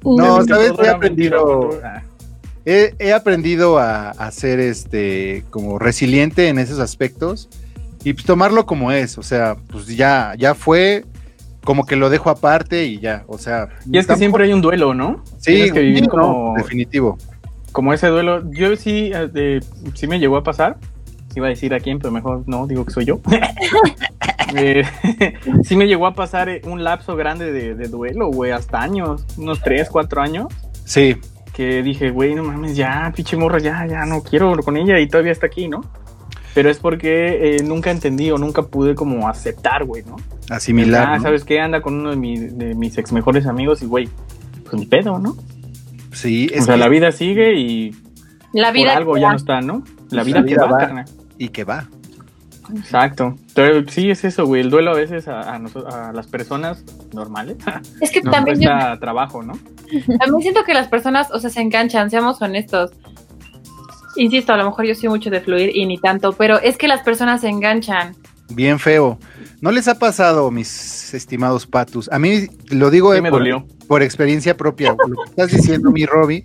No, 0.05 0.45
¿sabes? 0.45 0.73
He 0.83 0.89
aprendido- 0.89 1.81
He, 2.65 2.95
he 2.99 3.13
aprendido 3.13 3.79
a, 3.79 4.11
a 4.11 4.31
ser 4.33 4.59
este 4.59 5.45
como 5.51 5.79
resiliente 5.79 6.49
en 6.49 6.59
esos 6.59 6.81
aspectos 6.81 7.49
y 8.03 8.13
pues 8.13 8.25
tomarlo 8.27 8.67
como 8.67 8.91
es, 8.91 9.19
o 9.19 9.23
sea, 9.23 9.57
pues 9.69 9.87
ya, 9.97 10.35
ya 10.37 10.55
fue, 10.55 11.05
como 11.65 11.87
que 11.87 11.95
lo 11.97 12.11
dejo 12.11 12.29
aparte 12.31 12.85
y 12.87 12.99
ya, 12.99 13.25
o 13.29 13.39
sea. 13.39 13.69
Y 13.91 13.99
es 13.99 14.05
que 14.05 14.09
tampoco- 14.09 14.19
siempre 14.19 14.45
hay 14.45 14.53
un 14.53 14.63
duelo, 14.63 14.95
¿no? 14.95 15.23
sí, 15.39 15.53
Tienes 15.55 15.73
que 15.73 15.81
vivir 15.81 15.99
sí, 16.01 16.05
no, 16.07 16.11
como, 16.11 16.55
definitivo. 16.57 17.19
como 17.73 17.93
ese 17.95 18.09
duelo. 18.09 18.49
Yo 18.53 18.75
sí, 18.77 19.11
eh, 19.15 19.61
sí 19.95 20.07
me 20.09 20.19
llegó 20.19 20.37
a 20.37 20.43
pasar. 20.43 20.77
Iba 21.37 21.47
a 21.47 21.51
decir 21.51 21.73
a 21.75 21.81
quién, 21.81 21.99
pero 21.99 22.11
mejor 22.13 22.43
no, 22.47 22.67
digo 22.67 22.85
que 22.85 22.91
soy 22.93 23.05
yo. 23.05 23.21
Eh, 24.55 24.85
sí 25.65 25.77
me 25.77 25.89
llegó 25.89 26.07
a 26.07 26.15
pasar 26.15 26.49
eh, 26.49 26.61
un 26.65 26.85
lapso 26.85 27.17
grande 27.17 27.51
de, 27.53 27.75
de 27.75 27.89
duelo, 27.89 28.29
güey, 28.31 28.53
hasta 28.53 28.81
años, 28.81 29.27
unos 29.37 29.61
3, 29.61 29.89
4 29.91 30.23
años, 30.23 30.47
Sí, 30.85 31.17
que 31.53 31.83
dije, 31.83 32.11
güey, 32.11 32.37
no 32.37 32.45
mames, 32.45 32.77
ya, 32.77 33.13
pinche 33.15 33.37
morra, 33.37 33.59
ya, 33.59 33.85
ya 33.89 34.07
no 34.07 34.23
quiero 34.23 34.55
con 34.63 34.77
ella 34.77 35.01
y 35.01 35.09
todavía 35.09 35.33
está 35.33 35.47
aquí, 35.47 35.67
¿no? 35.67 35.81
Pero 36.55 36.71
es 36.71 36.79
porque 36.79 37.57
eh, 37.57 37.63
nunca 37.65 37.91
entendí 37.91 38.31
o 38.31 38.39
nunca 38.39 38.63
pude 38.63 38.95
como 38.95 39.29
aceptar, 39.29 39.85
güey, 39.85 40.05
¿no? 40.05 40.15
asimilar. 40.49 41.09
Ah, 41.09 41.17
¿no? 41.17 41.23
¿sabes 41.25 41.45
qué? 41.45 41.59
Anda 41.61 41.81
con 41.83 41.95
uno 41.95 42.11
de, 42.11 42.17
mi- 42.17 42.39
de 42.39 42.77
mis 42.77 42.97
ex 42.99 43.11
mejores 43.13 43.47
amigos 43.49 43.83
y, 43.83 43.87
güey, 43.87 44.09
pues 44.63 44.75
ni 44.75 44.87
pedo, 44.87 45.19
¿no? 45.19 45.37
Sí, 46.13 46.49
O 46.57 46.63
sea, 46.63 46.75
que- 46.75 46.81
la 46.81 46.89
vida 46.89 47.11
sigue 47.11 47.55
y 47.59 47.91
La 48.53 48.69
por 48.69 48.75
vida 48.75 48.97
algo 48.97 49.15
que 49.15 49.21
ya 49.23 49.31
no 49.31 49.37
está, 49.37 49.61
¿no? 49.61 49.83
La 50.11 50.19
La 50.19 50.23
vida 50.23 50.39
que 50.45 50.51
vida 50.51 50.67
va, 50.67 50.71
va. 50.87 51.05
Y 51.39 51.49
que 51.51 51.65
va. 51.65 51.89
Exacto. 52.77 53.37
Pero 53.55 53.89
sí 53.89 54.11
es 54.11 54.25
eso, 54.25 54.45
güey. 54.45 54.61
El 54.63 54.71
duelo 54.71 54.91
a 54.91 54.95
veces 54.95 55.29
a, 55.29 55.55
a 55.55 55.59
noso- 55.61 55.87
a 55.87 56.13
las 56.13 56.27
personas 56.27 56.83
normales 57.13 57.59
Es 58.01 58.11
que 58.11 58.21
nos 58.23 58.35
también 58.35 58.61
yo 58.61 58.69
trabajo, 58.99 59.43
¿no? 59.43 59.53
También 60.19 60.43
siento 60.43 60.65
que 60.65 60.75
las 60.75 60.89
personas, 60.89 61.29
o 61.31 61.39
sea, 61.39 61.49
se 61.49 61.61
enganchan, 61.61 62.11
seamos 62.11 62.43
honestos. 62.43 62.91
Insisto, 64.17 64.53
a 64.53 64.57
lo 64.57 64.65
mejor 64.65 64.85
yo 64.87 64.95
soy 64.95 65.09
mucho 65.11 65.31
de 65.31 65.41
fluir 65.41 65.77
y 65.77 65.87
ni 65.87 65.99
tanto, 65.99 66.33
pero 66.33 66.59
es 66.61 66.77
que 66.77 66.89
las 66.89 67.03
personas 67.03 67.43
se 67.43 67.49
enganchan. 67.49 68.17
Bien 68.51 68.79
feo. 68.79 69.19
¿No 69.61 69.71
les 69.71 69.87
ha 69.89 69.99
pasado, 69.99 70.51
mis 70.51 71.13
estimados 71.15 71.67
patus? 71.67 72.09
A 72.11 72.19
mí 72.19 72.47
lo 72.71 72.91
digo 72.91 73.13
Sí 73.13 73.19
eh, 73.19 73.23
me 73.23 73.31
por, 73.31 73.41
dolió. 73.41 73.67
por 73.87 74.03
experiencia 74.03 74.57
propia. 74.57 74.97
Lo 75.07 75.23
que 75.25 75.31
estás 75.31 75.51
diciendo, 75.53 75.91
mi 75.91 76.07
Robbie, 76.07 76.45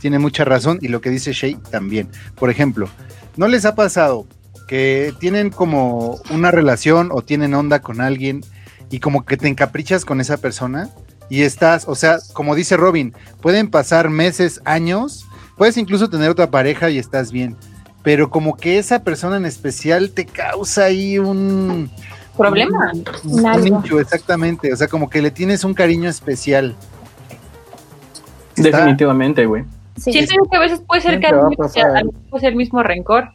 tiene 0.00 0.18
mucha 0.18 0.44
razón 0.44 0.78
y 0.82 0.88
lo 0.88 1.00
que 1.00 1.10
dice 1.10 1.32
Shay 1.32 1.56
también. 1.70 2.08
Por 2.34 2.50
ejemplo, 2.50 2.88
¿no 3.36 3.48
les 3.48 3.64
ha 3.64 3.74
pasado 3.74 4.26
que 4.68 5.14
tienen 5.20 5.50
como 5.50 6.18
una 6.30 6.50
relación 6.50 7.10
o 7.12 7.22
tienen 7.22 7.54
onda 7.54 7.80
con 7.80 8.00
alguien 8.00 8.42
y 8.90 9.00
como 9.00 9.24
que 9.24 9.36
te 9.36 9.48
encaprichas 9.48 10.04
con 10.04 10.20
esa 10.20 10.36
persona 10.38 10.90
y 11.28 11.42
estás, 11.42 11.86
o 11.88 11.94
sea, 11.94 12.18
como 12.32 12.54
dice 12.54 12.76
Robin, 12.76 13.12
pueden 13.40 13.68
pasar 13.68 14.10
meses, 14.10 14.60
años, 14.64 15.26
puedes 15.56 15.76
incluso 15.76 16.08
tener 16.10 16.30
otra 16.30 16.50
pareja 16.50 16.90
y 16.90 16.98
estás 16.98 17.30
bien, 17.32 17.56
pero 18.02 18.30
como 18.30 18.56
que 18.56 18.78
esa 18.78 19.02
persona 19.02 19.36
en 19.36 19.44
especial 19.46 20.10
te 20.10 20.24
causa 20.26 20.84
ahí 20.84 21.18
un 21.18 21.90
¿Problema? 22.36 22.92
un, 23.24 23.32
un 23.38 23.46
Algo. 23.46 23.80
nicho, 23.82 23.98
exactamente, 24.00 24.72
o 24.72 24.76
sea, 24.76 24.88
como 24.88 25.08
que 25.08 25.22
le 25.22 25.30
tienes 25.30 25.64
un 25.64 25.74
cariño 25.74 26.08
especial. 26.10 26.74
Está- 28.56 28.78
Definitivamente, 28.78 29.46
güey. 29.46 29.64
Sí. 29.96 30.12
Siento 30.12 30.48
que 30.50 30.56
a 30.56 30.60
veces 30.60 30.80
puede 30.86 31.00
ser 31.00 31.12
Siempre 31.12 31.32
va 31.32 31.38
a 31.38 31.42
cariño, 31.44 31.56
pasar. 31.56 31.86
a 31.90 31.92
veces 32.02 32.10
puede 32.30 32.40
ser 32.40 32.50
el 32.50 32.56
mismo 32.56 32.82
rencor. 32.82 33.30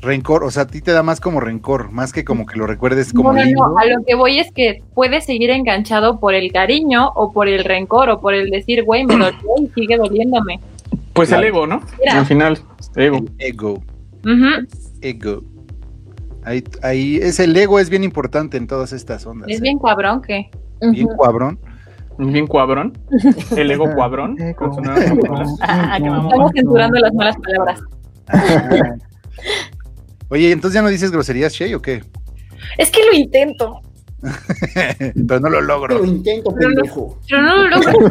rencor, 0.00 0.44
o 0.44 0.50
sea, 0.50 0.62
a 0.62 0.66
ti 0.68 0.80
te 0.80 0.92
da 0.92 1.02
más 1.02 1.20
como 1.20 1.40
rencor, 1.40 1.90
más 1.90 2.12
que 2.12 2.24
como 2.24 2.46
que 2.46 2.56
lo 2.56 2.66
recuerdes 2.68 3.12
como 3.12 3.32
no, 3.32 3.44
no, 3.44 3.76
a 3.78 3.84
lo 3.84 4.04
que 4.06 4.14
voy 4.14 4.38
es 4.38 4.52
que 4.52 4.82
puedes 4.94 5.24
seguir 5.26 5.50
enganchado 5.50 6.20
por 6.20 6.34
el 6.34 6.52
cariño 6.52 7.08
o 7.16 7.32
por 7.32 7.48
el 7.48 7.64
rencor 7.64 8.08
o 8.08 8.20
por 8.20 8.32
el 8.34 8.48
decir, 8.50 8.84
güey, 8.84 9.04
me 9.04 9.14
dolió 9.16 9.38
y 9.60 9.66
sigue 9.74 9.96
doliéndome. 9.96 10.60
Pues 11.14 11.28
Claro. 11.30 11.42
el 11.42 11.48
ego, 11.48 11.66
¿no? 11.66 11.80
Mira. 11.98 12.20
Al 12.20 12.26
final, 12.26 12.58
ego. 12.94 13.16
El 13.16 13.30
ego. 13.38 13.82
Ego. 15.00 15.42
Ahí, 16.44 16.62
ahí, 16.82 17.16
es 17.16 17.40
el 17.40 17.56
ego 17.56 17.80
es 17.80 17.90
bien 17.90 18.04
importante 18.04 18.56
en 18.56 18.68
todas 18.68 18.92
estas 18.92 19.26
ondas. 19.26 19.50
Es 19.50 19.58
¿eh? 19.58 19.62
bien 19.62 19.78
cabrón 19.80 20.22
que. 20.22 20.48
Bien 20.80 21.06
Ujú. 21.06 21.16
cuabrón. 21.16 21.58
Bien 22.18 22.46
cuabrón. 22.46 22.98
El 23.56 23.70
ego 23.70 23.92
cuabrón. 23.94 24.36
con 24.56 24.74
su 24.74 24.80
nueva 24.80 25.00
fórmula. 25.02 25.44
Ah, 25.62 25.98
mamón. 26.00 26.26
Estamos 26.26 26.52
censurando 26.54 26.98
las 27.00 27.14
malas 27.14 27.36
palabras. 27.36 27.80
Oye, 30.30 30.50
entonces 30.52 30.74
ya 30.74 30.82
no 30.82 30.88
dices 30.88 31.10
groserías, 31.10 31.52
Shay, 31.54 31.74
o 31.74 31.80
qué? 31.80 32.02
Es 32.76 32.90
que 32.90 33.00
lo 33.10 33.16
intento, 33.16 33.80
Pero 35.28 35.40
no 35.40 35.48
lo 35.48 35.60
logro. 35.60 35.98
Lo 35.98 36.04
intento, 36.04 36.52
Pero 36.58 36.70
no- 36.70 36.74
pendejo. 36.82 37.18
pero 37.28 37.42
no 37.42 37.56
lo 37.56 37.68
logro. 37.68 38.10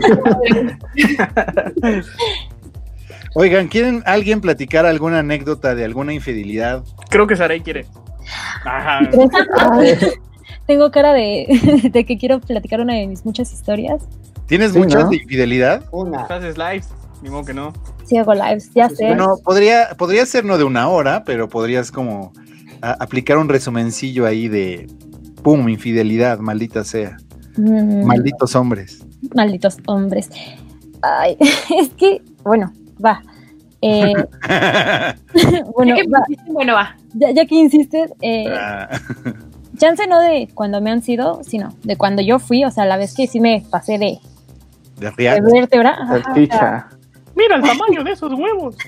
Oigan, 3.35 3.67
¿quieren 3.67 4.01
alguien 4.05 4.41
platicar 4.41 4.85
alguna 4.85 5.19
anécdota 5.19 5.75
de 5.75 5.85
alguna 5.85 6.13
infidelidad? 6.13 6.83
Creo 7.09 7.27
que 7.27 7.35
Sarai 7.35 7.61
quiere. 7.61 7.85
Ajá. 8.63 9.01
Tengo 10.67 10.91
cara 10.91 11.13
de, 11.13 11.89
de 11.91 12.05
que 12.05 12.17
quiero 12.17 12.39
platicar 12.39 12.81
una 12.81 12.93
de 12.95 13.07
mis 13.07 13.25
muchas 13.25 13.51
historias. 13.53 14.03
¿Tienes 14.45 14.71
Sí, 14.73 14.79
muchas 14.79 15.05
¿no? 15.05 15.09
de 15.09 15.17
infidelidad? 15.17 15.83
Una. 15.91 16.21
Haces 16.23 16.57
lives. 16.57 16.89
Ni 17.21 17.29
modo 17.29 17.45
que 17.45 17.53
no. 17.53 17.73
Sí, 18.05 18.17
hago 18.17 18.33
lives, 18.33 18.71
ya 18.75 18.89
sé. 18.89 19.07
Bueno, 19.07 19.35
podría, 19.43 19.89
podría 19.97 20.25
ser 20.25 20.45
no 20.45 20.57
de 20.57 20.63
una 20.63 20.87
hora, 20.87 21.23
pero 21.25 21.49
podrías 21.49 21.91
como 21.91 22.31
a- 22.81 22.91
aplicar 23.03 23.37
un 23.37 23.49
resumencillo 23.49 24.25
ahí 24.25 24.47
de 24.47 24.87
pum, 25.41 25.67
infidelidad, 25.67 26.37
maldita 26.39 26.83
sea. 26.83 27.17
Mm, 27.57 28.05
Malditos 28.05 28.55
hombres. 28.55 29.03
malditos 29.35 29.77
hombres. 29.87 30.29
Ay, 31.01 31.37
es 31.79 31.89
que, 31.97 32.21
bueno, 32.43 32.71
va. 33.03 33.21
Eh, 33.81 34.13
bueno, 35.75 35.95
Ya 35.95 36.01
que 36.03 36.09
va, 36.09 36.23
bueno, 36.47 36.73
va. 36.75 36.95
ya, 37.13 37.31
ya 37.31 37.45
que 37.45 37.55
insistes, 37.55 38.11
eh, 38.21 38.45
Ah, 38.49 38.89
chance 39.77 40.05
no 40.07 40.19
de 40.19 40.49
cuando 40.53 40.81
me 40.81 40.91
han 40.91 41.01
sido, 41.01 41.41
sino 41.43 41.73
de 41.83 41.95
cuando 41.95 42.21
yo 42.21 42.39
fui, 42.39 42.65
o 42.65 42.71
sea, 42.71 42.85
la 42.85 42.97
vez 42.97 43.13
que 43.15 43.27
sí 43.27 43.39
me 43.39 43.63
pasé 43.69 43.97
de, 43.97 44.19
de 44.97 45.11
de 45.11 45.41
vértebra. 45.53 45.97
ajá, 45.99 46.23
o 46.31 46.45
sea. 46.45 46.89
Mira 47.35 47.57
el 47.57 47.61
tamaño 47.61 48.03
de 48.03 48.11
esos 48.11 48.33
huevos. 48.33 48.75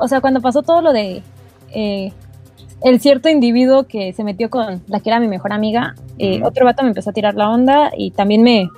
O 0.00 0.08
sea, 0.08 0.20
cuando 0.20 0.40
pasó 0.40 0.62
todo 0.62 0.80
lo 0.80 0.92
de 0.92 1.22
eh, 1.74 2.12
el 2.82 3.00
cierto 3.00 3.28
individuo 3.28 3.84
que 3.84 4.12
se 4.12 4.24
metió 4.24 4.48
con 4.48 4.82
la 4.86 5.00
que 5.00 5.10
era 5.10 5.20
mi 5.20 5.28
mejor 5.28 5.52
amiga, 5.52 5.94
eh, 6.18 6.40
otro 6.44 6.64
vato 6.64 6.82
me 6.82 6.88
empezó 6.88 7.10
a 7.10 7.12
tirar 7.12 7.34
la 7.34 7.50
onda 7.50 7.90
y 7.96 8.12
también 8.12 8.42
me, 8.42 8.68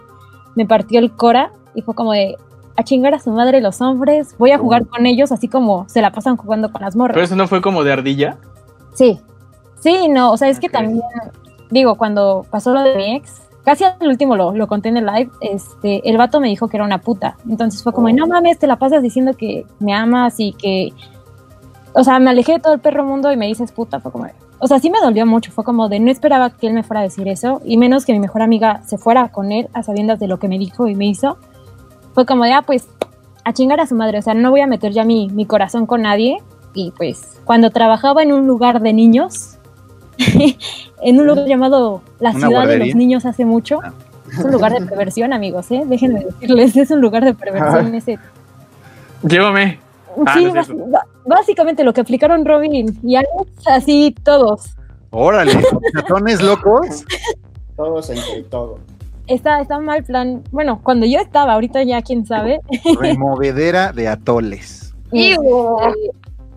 me 0.56 0.66
partió 0.66 0.98
el 0.98 1.12
cora 1.12 1.52
y 1.74 1.82
fue 1.82 1.94
como 1.94 2.12
de 2.12 2.36
a 2.76 2.82
chingar 2.84 3.14
a 3.14 3.18
su 3.18 3.30
madre 3.30 3.60
los 3.60 3.80
hombres, 3.80 4.34
voy 4.38 4.50
a 4.50 4.58
jugar 4.58 4.86
con 4.86 5.06
ellos 5.06 5.30
así 5.30 5.46
como 5.46 5.88
se 5.88 6.00
la 6.00 6.10
pasan 6.10 6.36
jugando 6.36 6.72
con 6.72 6.82
las 6.82 6.96
morras. 6.96 7.14
Pero 7.14 7.24
eso 7.24 7.36
no 7.36 7.46
fue 7.46 7.60
como 7.60 7.84
de 7.84 7.92
ardilla. 7.92 8.38
Sí, 8.92 9.20
sí, 9.80 10.08
no, 10.08 10.32
o 10.32 10.36
sea, 10.36 10.48
es 10.48 10.60
que 10.60 10.66
Ok. 10.66 10.72
también, 10.72 11.02
digo, 11.70 11.96
cuando 11.96 12.44
pasó 12.50 12.72
lo 12.72 12.82
de 12.82 12.94
mi 12.96 13.16
ex, 13.16 13.42
casi 13.64 13.84
al 13.84 13.96
último 14.06 14.36
lo, 14.36 14.52
lo 14.52 14.66
conté 14.66 14.88
en 14.88 14.98
el 14.98 15.06
live, 15.06 15.30
este, 15.40 16.08
el 16.08 16.16
vato 16.16 16.40
me 16.40 16.48
dijo 16.48 16.68
que 16.68 16.76
era 16.76 16.84
una 16.84 16.98
puta. 16.98 17.36
Entonces 17.48 17.82
fue 17.82 17.92
como, 17.92 18.10
no 18.10 18.26
mames, 18.26 18.58
te 18.58 18.66
la 18.66 18.76
pasas 18.76 19.02
diciendo 19.02 19.34
que 19.34 19.66
me 19.78 19.94
amas 19.94 20.34
y 20.38 20.52
que, 20.52 20.92
o 21.94 22.04
sea, 22.04 22.18
me 22.18 22.30
alejé 22.30 22.52
de 22.52 22.60
todo 22.60 22.74
el 22.74 22.80
perro 22.80 23.04
mundo 23.04 23.32
y 23.32 23.36
me 23.36 23.46
dices 23.46 23.72
puta, 23.72 24.00
fue 24.00 24.12
como, 24.12 24.26
o 24.58 24.66
sea, 24.66 24.78
sí 24.78 24.90
me 24.90 25.00
dolió 25.00 25.26
mucho, 25.26 25.52
fue 25.52 25.64
como 25.64 25.88
de 25.88 26.00
no 26.00 26.10
esperaba 26.10 26.50
que 26.50 26.66
él 26.68 26.74
me 26.74 26.82
fuera 26.82 27.00
a 27.00 27.04
decir 27.04 27.26
eso 27.28 27.60
y 27.64 27.76
menos 27.76 28.04
que 28.04 28.12
mi 28.12 28.20
mejor 28.20 28.42
amiga 28.42 28.82
se 28.84 28.98
fuera 28.98 29.28
con 29.28 29.52
él 29.52 29.68
a 29.72 29.82
sabiendas 29.82 30.20
de 30.20 30.28
lo 30.28 30.38
que 30.38 30.48
me 30.48 30.58
dijo 30.58 30.86
y 30.88 30.94
me 30.94 31.06
hizo. 31.06 31.38
Fue 32.14 32.26
como 32.26 32.44
de, 32.44 32.52
ah, 32.52 32.62
pues, 32.62 32.88
a 33.44 33.52
chingar 33.52 33.80
a 33.80 33.86
su 33.86 33.94
madre, 33.94 34.18
o 34.18 34.22
sea, 34.22 34.34
no 34.34 34.50
voy 34.50 34.60
a 34.60 34.66
meter 34.66 34.92
ya 34.92 35.04
mi, 35.04 35.28
mi 35.30 35.46
corazón 35.46 35.86
con 35.86 36.02
nadie 36.02 36.38
y 36.74 36.90
pues 36.92 37.40
cuando 37.44 37.70
trabajaba 37.70 38.22
en 38.22 38.32
un 38.32 38.46
lugar 38.46 38.80
de 38.80 38.92
niños, 38.92 39.58
en 41.02 41.20
un 41.20 41.26
lugar 41.26 41.46
llamado 41.46 42.02
la 42.20 42.30
¿Una 42.30 42.46
ciudad 42.46 42.66
de 42.68 42.78
los 42.78 42.94
niños 42.94 43.24
hace 43.26 43.44
mucho, 43.44 43.80
Ah. 43.82 43.92
es 44.30 44.44
un 44.44 44.52
lugar 44.52 44.72
de 44.72 44.86
perversión, 44.86 45.32
amigos, 45.32 45.70
¿eh? 45.70 45.82
Déjenme 45.86 46.24
decirles, 46.24 46.76
es 46.76 46.90
un 46.90 47.00
lugar 47.00 47.24
de 47.24 47.34
perversión 47.34 47.94
ese. 47.94 48.18
Llévame. 49.26 49.78
Ah, 50.26 50.34
sí, 50.36 50.44
no 50.44 50.60
es 50.60 50.68
básicamente 51.24 51.84
lo 51.84 51.92
que 51.94 52.02
aplicaron 52.02 52.44
Robin 52.44 52.98
y 53.02 53.16
Alex, 53.16 53.32
así 53.66 54.14
todos. 54.22 54.74
Órale, 55.10 55.52
chatones 55.94 56.42
locos. 56.42 57.04
Todos 57.76 58.10
entre 58.10 58.42
todos. 58.44 58.80
Está, 59.26 59.60
está 59.60 59.78
mal 59.80 60.04
plan. 60.04 60.42
Bueno, 60.52 60.80
cuando 60.82 61.06
yo 61.06 61.18
estaba, 61.20 61.54
ahorita 61.54 61.82
ya 61.84 62.02
quién 62.02 62.26
sabe, 62.26 62.60
Removedera 63.00 63.92
de 63.92 64.08
atoles. 64.08 64.94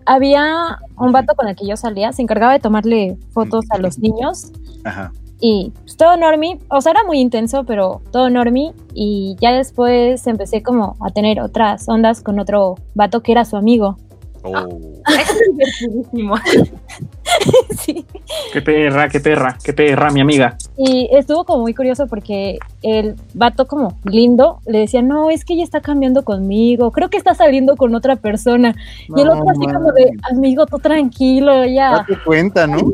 Había 0.06 0.78
un 0.96 1.12
vato 1.12 1.34
con 1.34 1.48
el 1.48 1.56
que 1.56 1.66
yo 1.66 1.76
salía, 1.76 2.12
se 2.12 2.22
encargaba 2.22 2.52
de 2.52 2.60
tomarle 2.60 3.18
fotos 3.32 3.64
a 3.70 3.78
los 3.78 3.98
niños 3.98 4.52
Ajá. 4.84 5.12
Y 5.38 5.72
pues, 5.82 5.96
todo 5.96 6.16
normie, 6.16 6.58
o 6.70 6.80
sea, 6.80 6.92
era 6.92 7.04
muy 7.04 7.18
intenso, 7.18 7.64
pero 7.64 8.00
todo 8.10 8.30
normie. 8.30 8.72
Y 8.94 9.36
ya 9.40 9.52
después 9.52 10.26
empecé 10.26 10.62
como 10.62 10.96
a 11.00 11.10
tener 11.10 11.40
otras 11.40 11.88
ondas 11.88 12.22
con 12.22 12.38
otro 12.38 12.76
vato 12.94 13.20
que 13.22 13.32
era 13.32 13.44
su 13.44 13.56
amigo. 13.56 13.98
Oh. 14.42 14.78
Es 15.08 15.40
divertidísimo. 15.50 16.34
sí. 17.78 18.06
Qué 18.52 18.62
perra, 18.62 19.08
qué 19.08 19.20
perra, 19.20 19.58
qué 19.62 19.72
perra, 19.72 20.10
mi 20.10 20.20
amiga. 20.20 20.56
Y 20.76 21.08
estuvo 21.12 21.44
como 21.44 21.62
muy 21.62 21.74
curioso 21.74 22.06
porque 22.06 22.58
el 22.82 23.16
vato 23.34 23.66
como 23.66 23.98
lindo 24.04 24.60
le 24.66 24.80
decía, 24.80 25.02
no, 25.02 25.30
es 25.30 25.44
que 25.44 25.54
ella 25.54 25.64
está 25.64 25.80
cambiando 25.80 26.24
conmigo, 26.24 26.90
creo 26.92 27.10
que 27.10 27.16
está 27.16 27.34
saliendo 27.34 27.76
con 27.76 27.94
otra 27.94 28.16
persona. 28.16 28.74
y 29.08 29.20
el 29.20 29.28
otro 29.28 29.50
así 29.50 29.66
como 29.66 29.92
de, 29.92 30.10
amigo, 30.30 30.66
tú 30.66 30.78
tranquilo, 30.78 31.64
ya. 31.64 31.90
Date 31.90 32.18
cuenta, 32.24 32.66
¿no? 32.66 32.78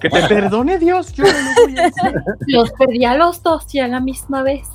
Que 0.00 0.08
te 0.08 0.22
perdone 0.28 0.78
Dios, 0.78 1.12
yo 1.12 1.24
no 1.24 1.30
lo 1.30 1.66
voy 1.66 1.78
a 1.78 1.86
hacer. 1.86 2.22
Los 2.46 2.70
perdí 2.72 3.04
a 3.04 3.14
los 3.14 3.42
dos 3.42 3.72
y 3.74 3.80
a 3.80 3.88
la 3.88 4.00
misma 4.00 4.42
vez. 4.42 4.68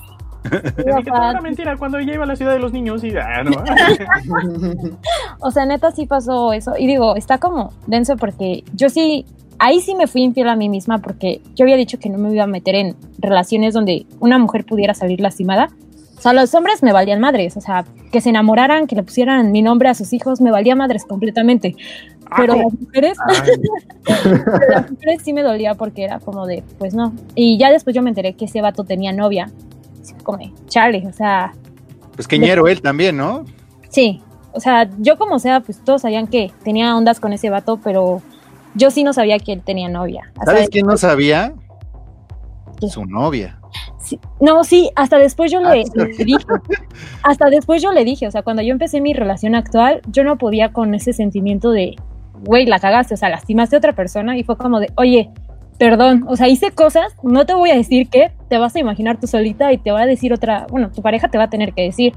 Toda 1.06 1.32
una 1.32 1.42
mentira 1.42 1.78
cuando 1.78 1.98
ella 1.98 2.14
iba 2.14 2.24
a 2.24 2.28
la 2.28 2.36
ciudad 2.36 2.54
de 2.54 2.60
los 2.60 2.74
niños 2.74 3.04
y 3.04 3.16
ah, 3.18 3.44
no. 3.44 3.52
O 5.40 5.52
sea, 5.52 5.66
neta 5.66 5.92
sí 5.92 6.06
pasó 6.06 6.54
eso. 6.54 6.74
Y 6.78 6.88
digo, 6.88 7.16
está 7.16 7.38
como 7.38 7.74
denso 7.86 8.18
porque 8.18 8.64
yo 8.74 8.90
sí, 8.90 9.26
ahí 9.60 9.80
sí 9.80 9.96
me 9.96 10.08
fui 10.08 10.24
infiel 10.24 10.50
a 10.50 10.56
mí 10.56 10.70
misma 10.70 11.00
porque 11.00 11.42
yo 11.56 11.66
había 11.66 11.76
dicho 11.76 12.00
que 12.00 12.10
no 12.10 12.18
me 12.18 12.32
iba 12.34 12.44
a 12.44 12.48
meter 12.48 12.76
en 12.76 12.96
relaciones 13.20 13.74
donde 13.74 14.06
una 14.20 14.38
mujer 14.38 14.66
pudiera 14.66 14.94
salir 14.94 15.22
lastimada. 15.22 15.70
O 16.18 16.22
sea, 16.22 16.34
los 16.34 16.54
hombres 16.56 16.82
me 16.82 16.94
valían 16.94 17.20
madres, 17.20 17.58
o 17.58 17.62
sea, 17.62 17.86
que 18.12 18.22
se 18.22 18.30
enamoraran, 18.30 18.88
que 18.88 18.96
le 18.96 19.04
pusieran 19.04 19.52
mi 19.52 19.62
nombre 19.62 19.90
a 19.90 19.94
sus 19.94 20.14
hijos, 20.14 20.42
me 20.42 20.50
valía 20.50 20.76
madres 20.76 21.06
completamente. 21.06 21.76
Pero 22.36 22.56
las 22.56 22.74
mujeres, 22.74 23.18
las 24.70 24.92
mujeres 24.92 25.22
sí 25.24 25.32
me 25.32 25.44
dolía 25.44 25.76
porque 25.76 26.04
era 26.04 26.20
como 26.20 26.46
de, 26.46 26.64
pues 26.78 26.94
no. 26.94 27.14
Y 27.36 27.58
ya 27.58 27.72
después 27.72 27.96
yo 27.96 28.02
me 28.02 28.10
enteré 28.10 28.34
que 28.34 28.46
ese 28.46 28.62
vato 28.62 28.84
tenía 28.84 29.14
novia. 29.14 29.52
Así 30.14 30.24
como, 30.24 30.40
chale, 30.68 31.06
o 31.08 31.12
sea, 31.12 31.52
Pues 32.16 32.28
queñero 32.28 32.68
él 32.68 32.82
también, 32.82 33.18
¿no? 33.18 33.44
Sí, 33.90 34.22
o 34.54 34.60
sea, 34.62 34.90
yo 35.00 35.18
como 35.18 35.38
sea, 35.40 35.60
pues 35.60 35.84
todos 35.84 36.02
sabían 36.04 36.28
que 36.28 36.52
tenía 36.64 36.96
ondas 36.96 37.20
con 37.20 37.34
ese 37.34 37.50
vato, 37.50 37.78
pero 37.84 38.22
yo 38.74 38.90
sí 38.90 39.04
no 39.04 39.12
sabía 39.12 39.38
que 39.40 39.52
él 39.54 39.62
tenía 39.62 39.90
novia. 39.90 40.32
Hasta 40.38 40.46
¿Sabes 40.52 40.62
de- 40.64 40.70
quién 40.70 40.86
no 40.88 40.96
sabía? 40.98 41.54
¿Qué? 42.80 42.88
Su 42.90 43.06
novia. 43.06 43.60
sí- 44.00 44.20
no, 44.40 44.64
sí, 44.64 44.90
hasta 44.96 45.18
después 45.18 45.52
yo 45.52 45.60
Ah, 45.64 45.76
le, 45.76 45.84
le 45.94 46.24
dije, 46.24 46.46
hasta 47.24 47.50
después 47.50 47.82
yo 47.82 47.92
le 47.92 48.06
dije, 48.06 48.28
o 48.28 48.32
sea, 48.32 48.44
cuando 48.44 48.62
yo 48.62 48.72
empecé 48.72 49.02
mi 49.02 49.14
relación 49.14 49.56
actual, 49.56 50.02
yo 50.08 50.24
no 50.24 50.38
podía 50.38 50.72
con 50.72 50.94
ese 50.96 51.12
sentimiento 51.12 51.72
de, 51.72 51.96
güey, 52.46 52.66
la 52.66 52.80
cagaste, 52.80 53.16
o 53.16 53.18
sea, 53.18 53.30
lastimaste 53.30 53.76
a 53.76 53.80
otra 53.80 53.94
persona 53.94 54.38
y 54.38 54.44
fue 54.44 54.56
como 54.58 54.80
de, 54.80 54.92
oye, 54.96 55.30
perdón, 55.78 56.26
o 56.28 56.36
sea, 56.36 56.48
hice 56.48 56.72
cosas, 56.72 57.16
no 57.24 57.46
te 57.46 57.54
voy 57.54 57.70
a 57.70 57.76
decir 57.76 58.10
qué, 58.10 58.32
te 58.50 58.58
vas 58.58 58.76
a 58.76 58.80
imaginar 58.80 59.20
tú 59.20 59.28
solita 59.28 59.72
y 59.72 59.78
te 59.78 59.92
va 59.92 60.02
a 60.02 60.06
decir 60.06 60.34
otra, 60.34 60.66
bueno, 60.70 60.92
tu 60.92 61.02
pareja 61.02 61.28
te 61.28 61.38
va 61.38 61.46
a 61.46 61.50
tener 61.50 61.74
que 61.74 61.84
decir, 61.84 62.14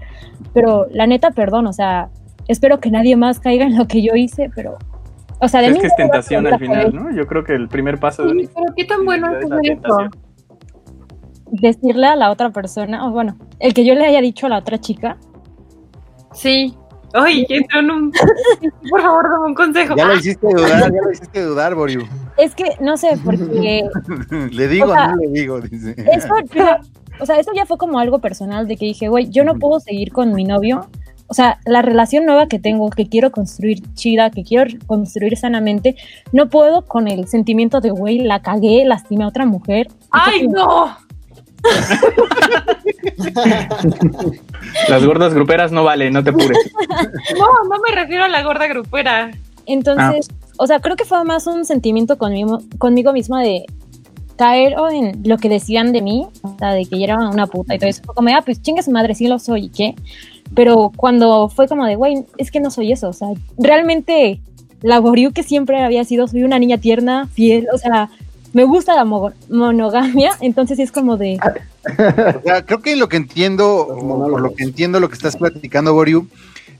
pero 0.55 0.87
la 0.91 1.07
neta, 1.07 1.31
perdón, 1.31 1.67
o 1.67 1.73
sea, 1.73 2.09
espero 2.49 2.81
que 2.81 2.91
nadie 2.91 3.17
más 3.17 3.39
caiga 3.39 3.67
en 3.67 3.77
lo 3.77 3.87
que 3.87 4.03
yo 4.03 4.15
hice, 4.15 4.51
pero, 4.55 4.79
o 5.41 5.49
sea, 5.49 5.61
de 5.61 5.69
Es 5.69 5.75
mí 5.75 5.81
que 5.81 5.87
es 5.89 5.97
tentación 5.97 6.47
al 6.47 6.59
final. 6.59 6.95
¿no? 6.95 7.15
Yo 7.15 7.27
creo 7.27 7.45
que 7.45 7.55
el 7.55 7.69
primer 7.69 7.99
paso 7.99 8.25
de 8.25 8.49
pero 8.55 8.75
qué 8.77 8.85
tan 8.85 9.05
bueno 9.05 9.37
es 9.39 9.45
eso. 9.45 9.99
Decirle 11.53 12.07
a 12.07 12.17
la 12.17 12.31
otra 12.31 12.51
persona, 12.51 13.07
o 13.07 13.11
bueno, 13.11 13.37
el 13.59 13.75
que 13.75 13.85
yo 13.85 13.95
le 13.95 14.07
haya 14.07 14.21
dicho 14.21 14.47
a 14.47 14.51
la 14.51 14.59
otra 14.59 14.79
chica, 14.79 15.19
Sí. 16.33 16.75
Ay, 17.13 17.45
que 17.47 17.57
entró 17.57 17.81
en 17.81 17.91
un. 17.91 18.13
Por 18.91 19.01
favor, 19.03 19.31
dame 19.31 19.47
un 19.47 19.55
consejo. 19.55 19.95
Ya 19.97 20.07
lo 20.07 20.15
hiciste 20.17 20.47
dudar, 20.47 20.93
ya 20.93 21.03
lo 21.03 21.11
hiciste 21.13 21.43
dudar, 21.43 21.75
Boriu. 21.75 22.03
es 22.37 22.55
que, 22.55 22.77
no 22.81 22.97
sé, 22.97 23.19
porque 23.25 23.85
Le 24.51 24.69
digo, 24.69 24.87
O 24.87 24.95
sea, 24.95 25.09
no 25.09 25.17
le 25.17 25.29
digo, 25.29 25.61
dice. 25.61 25.95
eso 26.13 26.29
ya, 26.55 26.81
o 27.21 27.27
sea, 27.27 27.39
eso 27.39 27.51
ya 27.55 27.67
fue 27.67 27.79
como 27.79 27.99
algo 27.99 28.19
personal 28.21 28.67
de 28.69 28.77
que 28.77 28.87
dije, 28.87 29.09
güey, 29.09 29.29
yo 29.31 29.45
no 29.45 29.57
puedo 29.59 29.81
seguir 29.81 30.13
con 30.13 30.33
mi 30.33 30.45
novio. 30.45 30.89
O 31.27 31.35
sea, 31.35 31.61
la 31.65 31.81
relación 31.81 32.27
nueva 32.27 32.49
que 32.49 32.59
tengo, 32.59 32.91
que 32.91 33.09
quiero 33.09 33.31
construir 33.31 33.83
chida, 33.95 34.31
que 34.31 34.43
quiero 34.43 34.69
construir 34.87 35.37
sanamente, 35.37 35.95
no 36.33 36.49
puedo 36.49 36.83
con 36.83 37.07
el 37.07 37.29
sentimiento 37.29 37.81
de, 37.81 37.91
güey, 37.91 38.19
la 38.19 38.43
cagué, 38.43 38.85
lastimé 38.85 39.23
a 39.23 39.29
otra 39.29 39.47
mujer. 39.47 39.87
¡Ay, 40.11 40.49
no! 40.49 40.97
Las 44.89 45.05
gordas 45.05 45.35
gruperas 45.35 45.73
no 45.73 45.85
vale, 45.85 46.11
no 46.11 46.25
te 46.25 46.33
pures. 46.33 46.59
No, 47.39 47.47
no 47.69 47.81
me 47.81 47.95
refiero 47.95 48.25
a 48.25 48.29
la 48.29 48.43
gorda 48.43 48.67
grupera. 48.67 49.31
Entonces, 49.67 50.29
o 50.57 50.67
sea, 50.67 50.81
creo 50.81 50.97
que 50.97 51.05
fue 51.05 51.23
más 51.25 51.47
un 51.47 51.65
sentimiento 51.65 52.19
conmigo, 52.19 52.61
conmigo 52.79 53.13
misma 53.13 53.43
de 53.43 53.67
caer 54.37 54.79
o 54.79 54.91
en 54.91 55.21
lo 55.25 55.37
que 55.37 55.49
decían 55.49 55.93
de 55.93 56.01
mí, 56.03 56.27
o 56.43 56.57
sea, 56.59 56.73
de 56.73 56.87
que 56.87 56.99
yo 56.99 57.05
era 57.05 57.19
una 57.29 57.47
puta 57.47 57.75
y 57.75 57.79
todo 57.79 57.91
eso. 57.91 58.03
Fue 58.05 58.15
como, 58.15 58.31
ah, 58.31 58.43
pues 58.45 58.63
chinga 58.63 58.83
su 58.83 58.91
madre, 58.91 59.15
sí 59.15 59.27
lo 59.27 59.39
soy, 59.39 59.67
¿y 59.67 59.69
qué? 59.69 59.95
Pero 60.55 60.93
cuando 60.97 61.49
fue 61.49 61.69
como 61.69 61.85
de, 61.85 61.97
güey, 61.97 62.25
es 62.39 62.51
que 62.51 62.59
no 62.59 62.71
soy 62.71 62.91
eso, 62.91 63.09
o 63.09 63.13
sea, 63.13 63.29
realmente 63.59 64.41
la 64.83 64.99
Goriu 64.99 65.33
que 65.33 65.43
siempre 65.43 65.83
había 65.83 66.05
sido, 66.05 66.27
soy 66.27 66.43
una 66.43 66.59
niña 66.59 66.79
tierna, 66.79 67.29
fiel, 67.29 67.69
o 67.73 67.79
sea, 67.79 68.09
me 68.53 68.64
gusta 68.64 68.94
la 68.96 69.05
mo- 69.05 69.32
monogamia, 69.48 70.32
entonces 70.40 70.76
sí 70.76 70.82
es 70.82 70.92
como 70.92 71.16
de, 71.16 71.38
O 71.38 72.42
sea, 72.42 72.64
creo 72.64 72.80
que 72.82 72.96
lo 72.96 73.09
que 73.09 73.16
entiendo, 73.16 73.86
por 74.01 74.40
lo 74.40 74.55
que 74.55 74.64
entiendo 74.64 75.01
lo 75.01 75.09
que 75.09 75.14
estás 75.14 75.36
platicando, 75.36 75.94
Boriu, 75.94 76.26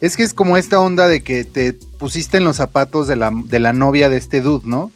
es 0.01 0.17
que 0.17 0.23
es 0.23 0.33
como 0.35 0.57
esta 0.57 0.81
onda 0.81 1.09
de 1.09 1.23
que 1.23 1.45
te 1.45 1.75
pusiste 1.75 2.39
en 2.39 2.45
los 2.45 2.57
zapatos 2.57 3.07
de 3.07 3.17
la, 3.17 3.31
de 3.45 3.61
la 3.61 3.73
novia 3.73 4.09
de 4.09 4.17
este 4.17 4.41
dude, 4.41 4.67
¿no? 4.67 4.91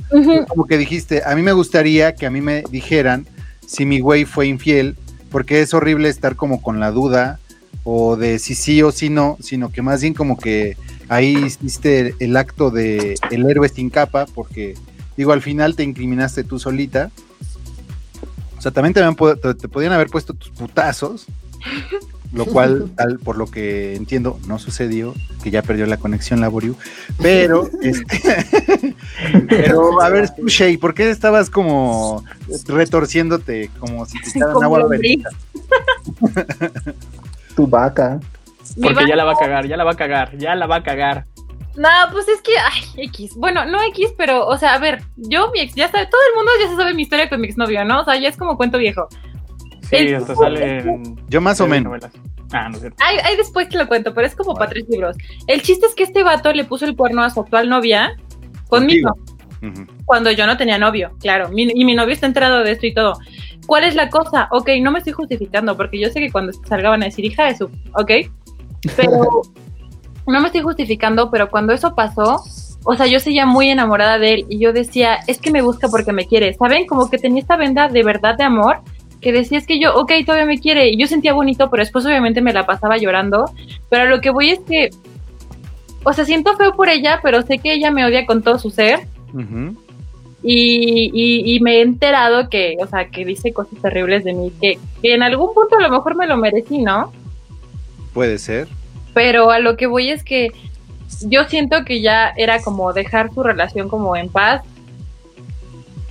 Como 0.48 0.64
que 0.66 0.78
dijiste, 0.78 1.22
a 1.24 1.34
mí 1.34 1.42
me 1.42 1.52
gustaría 1.52 2.14
que 2.14 2.26
a 2.26 2.30
mí 2.30 2.40
me 2.40 2.64
dijeran 2.70 3.26
si 3.66 3.84
mi 3.84 4.00
güey 4.00 4.24
fue 4.24 4.46
infiel, 4.46 4.96
porque 5.30 5.60
es 5.60 5.74
horrible 5.74 6.08
estar 6.08 6.36
como 6.36 6.62
con 6.62 6.80
la 6.80 6.90
duda 6.90 7.38
o 7.82 8.16
de 8.16 8.38
si 8.38 8.54
sí 8.54 8.82
o 8.82 8.92
si 8.92 9.10
no, 9.10 9.36
sino 9.40 9.70
que 9.70 9.82
más 9.82 10.00
bien 10.00 10.14
como 10.14 10.38
que 10.38 10.76
ahí 11.08 11.36
hiciste 11.36 12.14
el 12.18 12.36
acto 12.38 12.70
de 12.70 13.16
el 13.30 13.48
héroe 13.50 13.68
sin 13.68 13.90
capa, 13.90 14.24
porque 14.34 14.74
digo, 15.16 15.32
al 15.32 15.42
final 15.42 15.76
te 15.76 15.82
incriminaste 15.82 16.44
tú 16.44 16.58
solita. 16.58 17.10
O 18.58 18.60
sea, 18.60 18.72
también 18.72 18.94
te, 18.94 19.02
te, 19.36 19.54
te 19.54 19.68
podían 19.68 19.92
haber 19.92 20.08
puesto 20.08 20.32
tus 20.32 20.50
putazos, 20.50 21.26
lo 22.32 22.46
cual, 22.46 22.90
tal, 22.96 23.18
por 23.18 23.36
lo 23.36 23.46
que 23.46 23.94
entiendo, 23.94 24.38
no 24.46 24.58
sucedió, 24.58 25.14
que 25.42 25.50
ya 25.50 25.62
perdió 25.62 25.86
la 25.86 25.98
conexión 25.98 26.40
la 26.40 26.48
Boriu, 26.48 26.76
pero, 27.20 27.68
este, 27.82 28.96
pero 29.48 30.00
a 30.00 30.08
ver, 30.08 30.30
Shay, 30.46 30.76
¿por 30.76 30.94
qué 30.94 31.10
estabas 31.10 31.50
como 31.50 32.24
retorciéndote, 32.66 33.70
como 33.78 34.06
si 34.06 34.20
te 34.20 34.30
echaran 34.30 34.62
agua 34.62 34.80
lombriz. 34.80 35.00
bendita? 35.00 35.30
Tu 37.54 37.66
vaca. 37.66 38.20
Porque 38.82 39.06
ya 39.06 39.14
la 39.14 39.24
va 39.24 39.32
a 39.32 39.36
cagar, 39.36 39.68
ya 39.68 39.76
la 39.76 39.84
va 39.84 39.92
a 39.92 39.96
cagar, 39.96 40.36
ya 40.38 40.54
la 40.54 40.66
va 40.66 40.76
a 40.76 40.82
cagar. 40.82 41.26
No, 41.76 41.88
pues 42.12 42.28
es 42.28 42.40
que, 42.40 42.52
ay, 42.56 43.04
X. 43.08 43.34
Bueno, 43.36 43.64
no 43.64 43.82
X, 43.88 44.14
pero, 44.16 44.46
o 44.46 44.56
sea, 44.56 44.74
a 44.74 44.78
ver, 44.78 45.02
yo, 45.16 45.50
mi 45.52 45.60
ex, 45.60 45.74
ya 45.74 45.88
sabe, 45.90 46.06
todo 46.06 46.20
el 46.30 46.36
mundo 46.36 46.52
ya 46.60 46.68
se 46.68 46.76
sabe 46.76 46.94
mi 46.94 47.02
historia 47.02 47.28
con 47.28 47.40
mi 47.40 47.48
exnovio, 47.48 47.84
¿no? 47.84 48.00
O 48.00 48.04
sea, 48.04 48.16
ya 48.16 48.28
es 48.28 48.36
como 48.36 48.56
cuento 48.56 48.78
viejo. 48.78 49.08
Sí, 49.90 49.96
El- 49.96 50.14
hasta 50.14 50.34
sale 50.36 50.78
en 50.78 51.16
Yo 51.28 51.40
más 51.40 51.60
o 51.60 51.66
menos. 51.66 51.84
novelas. 51.92 52.12
Ah, 52.52 52.68
no 52.68 52.74
es 52.76 52.80
cierto. 52.80 52.96
Ay, 53.04 53.16
ay, 53.24 53.36
después 53.36 53.68
te 53.68 53.76
lo 53.76 53.88
cuento, 53.88 54.14
pero 54.14 54.26
es 54.26 54.34
como 54.36 54.54
para 54.54 54.70
tres 54.70 54.84
libros. 54.88 55.16
El 55.48 55.62
chiste 55.62 55.86
es 55.86 55.94
que 55.94 56.04
este 56.04 56.22
vato 56.22 56.52
le 56.52 56.64
puso 56.64 56.84
el 56.84 56.94
cuerno 56.96 57.22
a 57.22 57.30
su 57.30 57.40
actual 57.40 57.68
novia 57.68 58.16
conmigo, 58.68 59.12
cuando 60.04 60.30
yo 60.30 60.46
no 60.46 60.56
tenía 60.56 60.78
novio, 60.78 61.10
claro. 61.20 61.48
Mi- 61.48 61.72
y 61.74 61.84
mi 61.84 61.94
novio 61.94 62.12
está 62.14 62.26
enterado 62.26 62.62
de 62.62 62.72
esto 62.72 62.86
y 62.86 62.94
todo. 62.94 63.14
¿Cuál 63.66 63.84
es 63.84 63.94
la 63.94 64.10
cosa? 64.10 64.46
Ok, 64.52 64.68
no 64.80 64.92
me 64.92 64.98
estoy 64.98 65.14
justificando, 65.14 65.76
porque 65.76 65.98
yo 65.98 66.08
sé 66.10 66.20
que 66.20 66.30
cuando 66.30 66.52
salga 66.68 66.90
van 66.90 67.02
a 67.02 67.06
decir 67.06 67.24
hija 67.24 67.46
de 67.46 67.56
su, 67.56 67.64
ok. 67.94 68.10
Pero 68.96 69.42
no 70.26 70.40
me 70.40 70.46
estoy 70.46 70.62
justificando, 70.62 71.30
pero 71.30 71.50
cuando 71.50 71.72
eso 71.72 71.94
pasó, 71.94 72.42
o 72.84 72.96
sea, 72.96 73.06
yo 73.06 73.20
seguía 73.20 73.46
muy 73.46 73.68
enamorada 73.68 74.18
de 74.18 74.34
él 74.34 74.46
y 74.48 74.58
yo 74.58 74.72
decía, 74.72 75.18
es 75.26 75.38
que 75.38 75.50
me 75.50 75.62
busca 75.62 75.88
porque 75.88 76.12
me 76.12 76.26
quiere, 76.26 76.54
¿saben? 76.54 76.86
Como 76.86 77.10
que 77.10 77.18
tenía 77.18 77.40
esta 77.40 77.56
venda 77.56 77.88
de 77.88 78.02
verdad 78.02 78.36
de 78.36 78.44
amor 78.44 78.80
que 79.24 79.32
decía, 79.32 79.56
es 79.56 79.66
que 79.66 79.80
yo, 79.80 79.96
ok, 79.96 80.12
todavía 80.26 80.44
me 80.44 80.60
quiere. 80.60 80.90
Y 80.90 80.98
yo 80.98 81.06
sentía 81.06 81.32
bonito, 81.32 81.70
pero 81.70 81.82
después 81.82 82.04
obviamente 82.04 82.42
me 82.42 82.52
la 82.52 82.66
pasaba 82.66 82.98
llorando. 82.98 83.50
Pero 83.88 84.04
lo 84.04 84.20
que 84.20 84.28
voy 84.28 84.50
es 84.50 84.60
que, 84.60 84.90
o 86.04 86.12
sea, 86.12 86.26
siento 86.26 86.54
feo 86.58 86.76
por 86.76 86.90
ella, 86.90 87.20
pero 87.22 87.40
sé 87.40 87.58
que 87.58 87.72
ella 87.72 87.90
me 87.90 88.04
odia 88.04 88.26
con 88.26 88.42
todo 88.42 88.58
su 88.58 88.68
ser. 88.68 89.00
Y, 90.42 91.10
y, 91.14 91.56
y 91.56 91.60
me 91.60 91.76
he 91.76 91.80
enterado 91.80 92.50
que, 92.50 92.76
o 92.78 92.86
sea, 92.86 93.08
que 93.08 93.24
dice 93.24 93.54
cosas 93.54 93.80
terribles 93.80 94.24
de 94.24 94.34
mí, 94.34 94.52
que, 94.60 94.78
que 95.00 95.14
en 95.14 95.22
algún 95.22 95.54
punto 95.54 95.78
a 95.78 95.80
lo 95.80 95.88
mejor 95.88 96.16
me 96.16 96.26
lo 96.26 96.36
merecí, 96.36 96.82
¿no? 96.82 97.10
Puede 98.12 98.38
ser. 98.38 98.68
Pero 99.14 99.50
a 99.50 99.58
lo 99.60 99.76
que 99.76 99.86
voy 99.86 100.10
es 100.10 100.22
que 100.24 100.50
yo 101.22 101.44
siento 101.44 101.84
que 101.84 102.00
ya 102.00 102.32
era 102.36 102.60
como 102.60 102.92
dejar 102.92 103.32
su 103.32 103.42
relación 103.42 103.88
como 103.88 104.16
en 104.16 104.28
paz, 104.28 104.62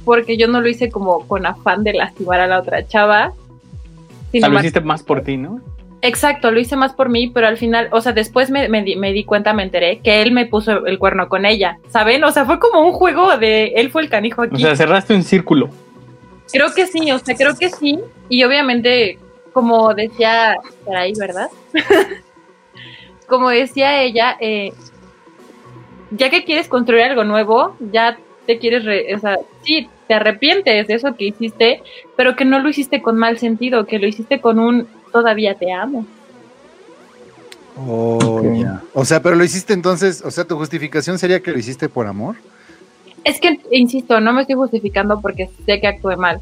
porque 0.06 0.38
yo 0.38 0.48
no 0.48 0.62
lo 0.62 0.68
hice 0.70 0.90
como 0.90 1.28
con 1.28 1.46
afán 1.46 1.84
de 1.84 1.94
lastimar 1.94 2.40
a 2.40 2.48
la 2.48 2.60
otra 2.60 2.86
chava. 2.88 3.30
O 3.30 4.32
sino 4.32 4.42
sea, 4.42 4.50
lo 4.50 4.54
más- 4.56 4.64
hiciste 4.64 4.82
más 4.82 5.04
por 5.04 5.22
ti, 5.22 5.38
¿no? 5.38 5.62
Exacto, 6.02 6.52
lo 6.52 6.60
hice 6.60 6.76
más 6.76 6.92
por 6.94 7.08
mí, 7.08 7.30
pero 7.30 7.48
al 7.48 7.56
final, 7.58 7.88
o 7.92 8.02
sea, 8.02 8.12
después 8.12 8.50
me, 8.50 8.68
me 8.68 8.84
di, 8.84 8.98
me 8.98 9.14
di 9.14 9.24
cuenta, 9.24 9.54
me 9.54 9.64
enteré 9.64 10.00
que 10.00 10.22
él 10.22 10.34
me 10.34 10.46
puso 10.46 10.86
el 10.86 11.00
cuerno 11.00 11.30
con 11.30 11.46
ella, 11.46 11.78
¿saben? 11.88 12.22
O 12.26 12.32
sea, 12.32 12.44
fue 12.44 12.60
como 12.60 12.82
un 12.86 12.92
juego 12.92 13.38
de 13.38 13.68
él 13.78 13.90
fue 13.90 14.02
el 14.02 14.10
canijo 14.10 14.42
O 14.42 14.46
aquí. 14.46 14.62
sea, 14.62 14.76
cerraste 14.76 15.14
un 15.16 15.24
círculo. 15.24 15.70
Creo 16.52 16.74
que 16.74 16.88
sí, 16.88 17.10
o 17.10 17.20
sea, 17.20 17.36
creo 17.36 17.56
que 17.58 17.70
sí. 17.70 18.00
Y 18.28 18.44
obviamente, 18.44 19.18
como 19.54 19.94
decía 19.94 20.58
por 20.84 20.94
ahí, 20.98 21.14
¿verdad? 21.18 21.48
como 23.34 23.50
decía 23.50 24.04
ella, 24.04 24.38
eh, 24.40 24.74
ya 26.12 26.30
que 26.30 26.44
quieres 26.44 26.68
construir 26.68 27.02
algo 27.04 27.24
nuevo, 27.24 27.76
ya 27.92 28.16
te 28.46 28.60
quieres, 28.60 28.86
re- 28.86 29.16
o 29.16 29.20
sea, 29.20 29.40
sí, 29.64 29.90
te 30.08 30.14
arrepientes 30.14 30.86
de 30.88 30.94
eso 30.94 31.16
que 31.16 31.26
hiciste, 31.26 31.82
pero 32.16 32.36
que 32.36 32.46
no 32.46 32.60
lo 32.60 32.70
hiciste 32.70 33.02
con 33.02 33.18
mal 33.18 33.40
sentido, 33.40 33.86
que 33.88 33.98
lo 33.98 34.06
hiciste 34.06 34.40
con 34.40 34.60
un 34.60 34.88
todavía 35.12 35.56
te 35.56 35.72
amo. 35.74 36.06
Oh, 37.76 38.20
Ok. 38.24 38.60
ya. 38.62 38.82
O 38.94 39.04
sea, 39.04 39.20
pero 39.24 39.36
lo 39.36 39.44
hiciste 39.44 39.74
entonces, 39.74 40.22
o 40.24 40.30
sea, 40.30 40.44
tu 40.46 40.56
justificación 40.58 41.18
sería 41.18 41.40
que 41.42 41.52
lo 41.52 41.58
hiciste 41.58 41.90
por 41.90 42.06
amor. 42.06 42.36
Es 43.24 43.40
que, 43.40 43.60
insisto, 43.72 44.20
no 44.20 44.34
me 44.34 44.42
estoy 44.42 44.56
justificando 44.56 45.20
porque 45.22 45.50
sé 45.66 45.80
que 45.82 45.88
actué 45.88 46.16
mal. 46.18 46.40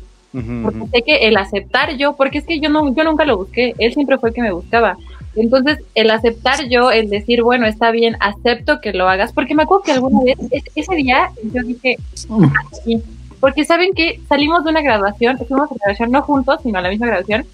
Porque 0.63 0.87
sé 0.93 1.01
que 1.03 1.15
el 1.27 1.37
aceptar 1.37 1.97
yo, 1.97 2.15
porque 2.15 2.37
es 2.37 2.45
que 2.45 2.59
yo 2.59 2.69
no, 2.69 2.93
yo 2.95 3.03
nunca 3.03 3.25
lo 3.25 3.37
busqué, 3.37 3.73
él 3.77 3.93
siempre 3.93 4.17
fue 4.17 4.29
el 4.29 4.35
que 4.35 4.41
me 4.41 4.51
buscaba. 4.53 4.97
Entonces, 5.35 5.79
el 5.95 6.09
aceptar 6.11 6.67
yo, 6.67 6.91
el 6.91 7.09
decir, 7.09 7.41
bueno, 7.41 7.65
está 7.65 7.91
bien, 7.91 8.17
acepto 8.19 8.81
que 8.81 8.91
lo 8.93 9.07
hagas, 9.07 9.31
porque 9.33 9.55
me 9.55 9.63
acuerdo 9.63 9.83
que 9.83 9.91
alguna 9.93 10.21
vez, 10.23 10.37
es- 10.51 10.63
ese 10.75 10.95
día, 10.95 11.31
yo 11.53 11.61
dije, 11.63 11.97
"Ah, 12.29 12.63
sí", 12.83 13.01
porque 13.39 13.63
saben 13.65 13.93
que 13.93 14.19
salimos 14.27 14.63
de 14.63 14.71
una 14.71 14.81
graduación, 14.81 15.37
fuimos 15.37 15.71
a 15.71 15.75
graduación, 15.75 16.11
no 16.11 16.21
juntos, 16.21 16.59
sino 16.63 16.79
a 16.79 16.81
la 16.81 16.89
misma 16.89 17.07
graduación, 17.07 17.45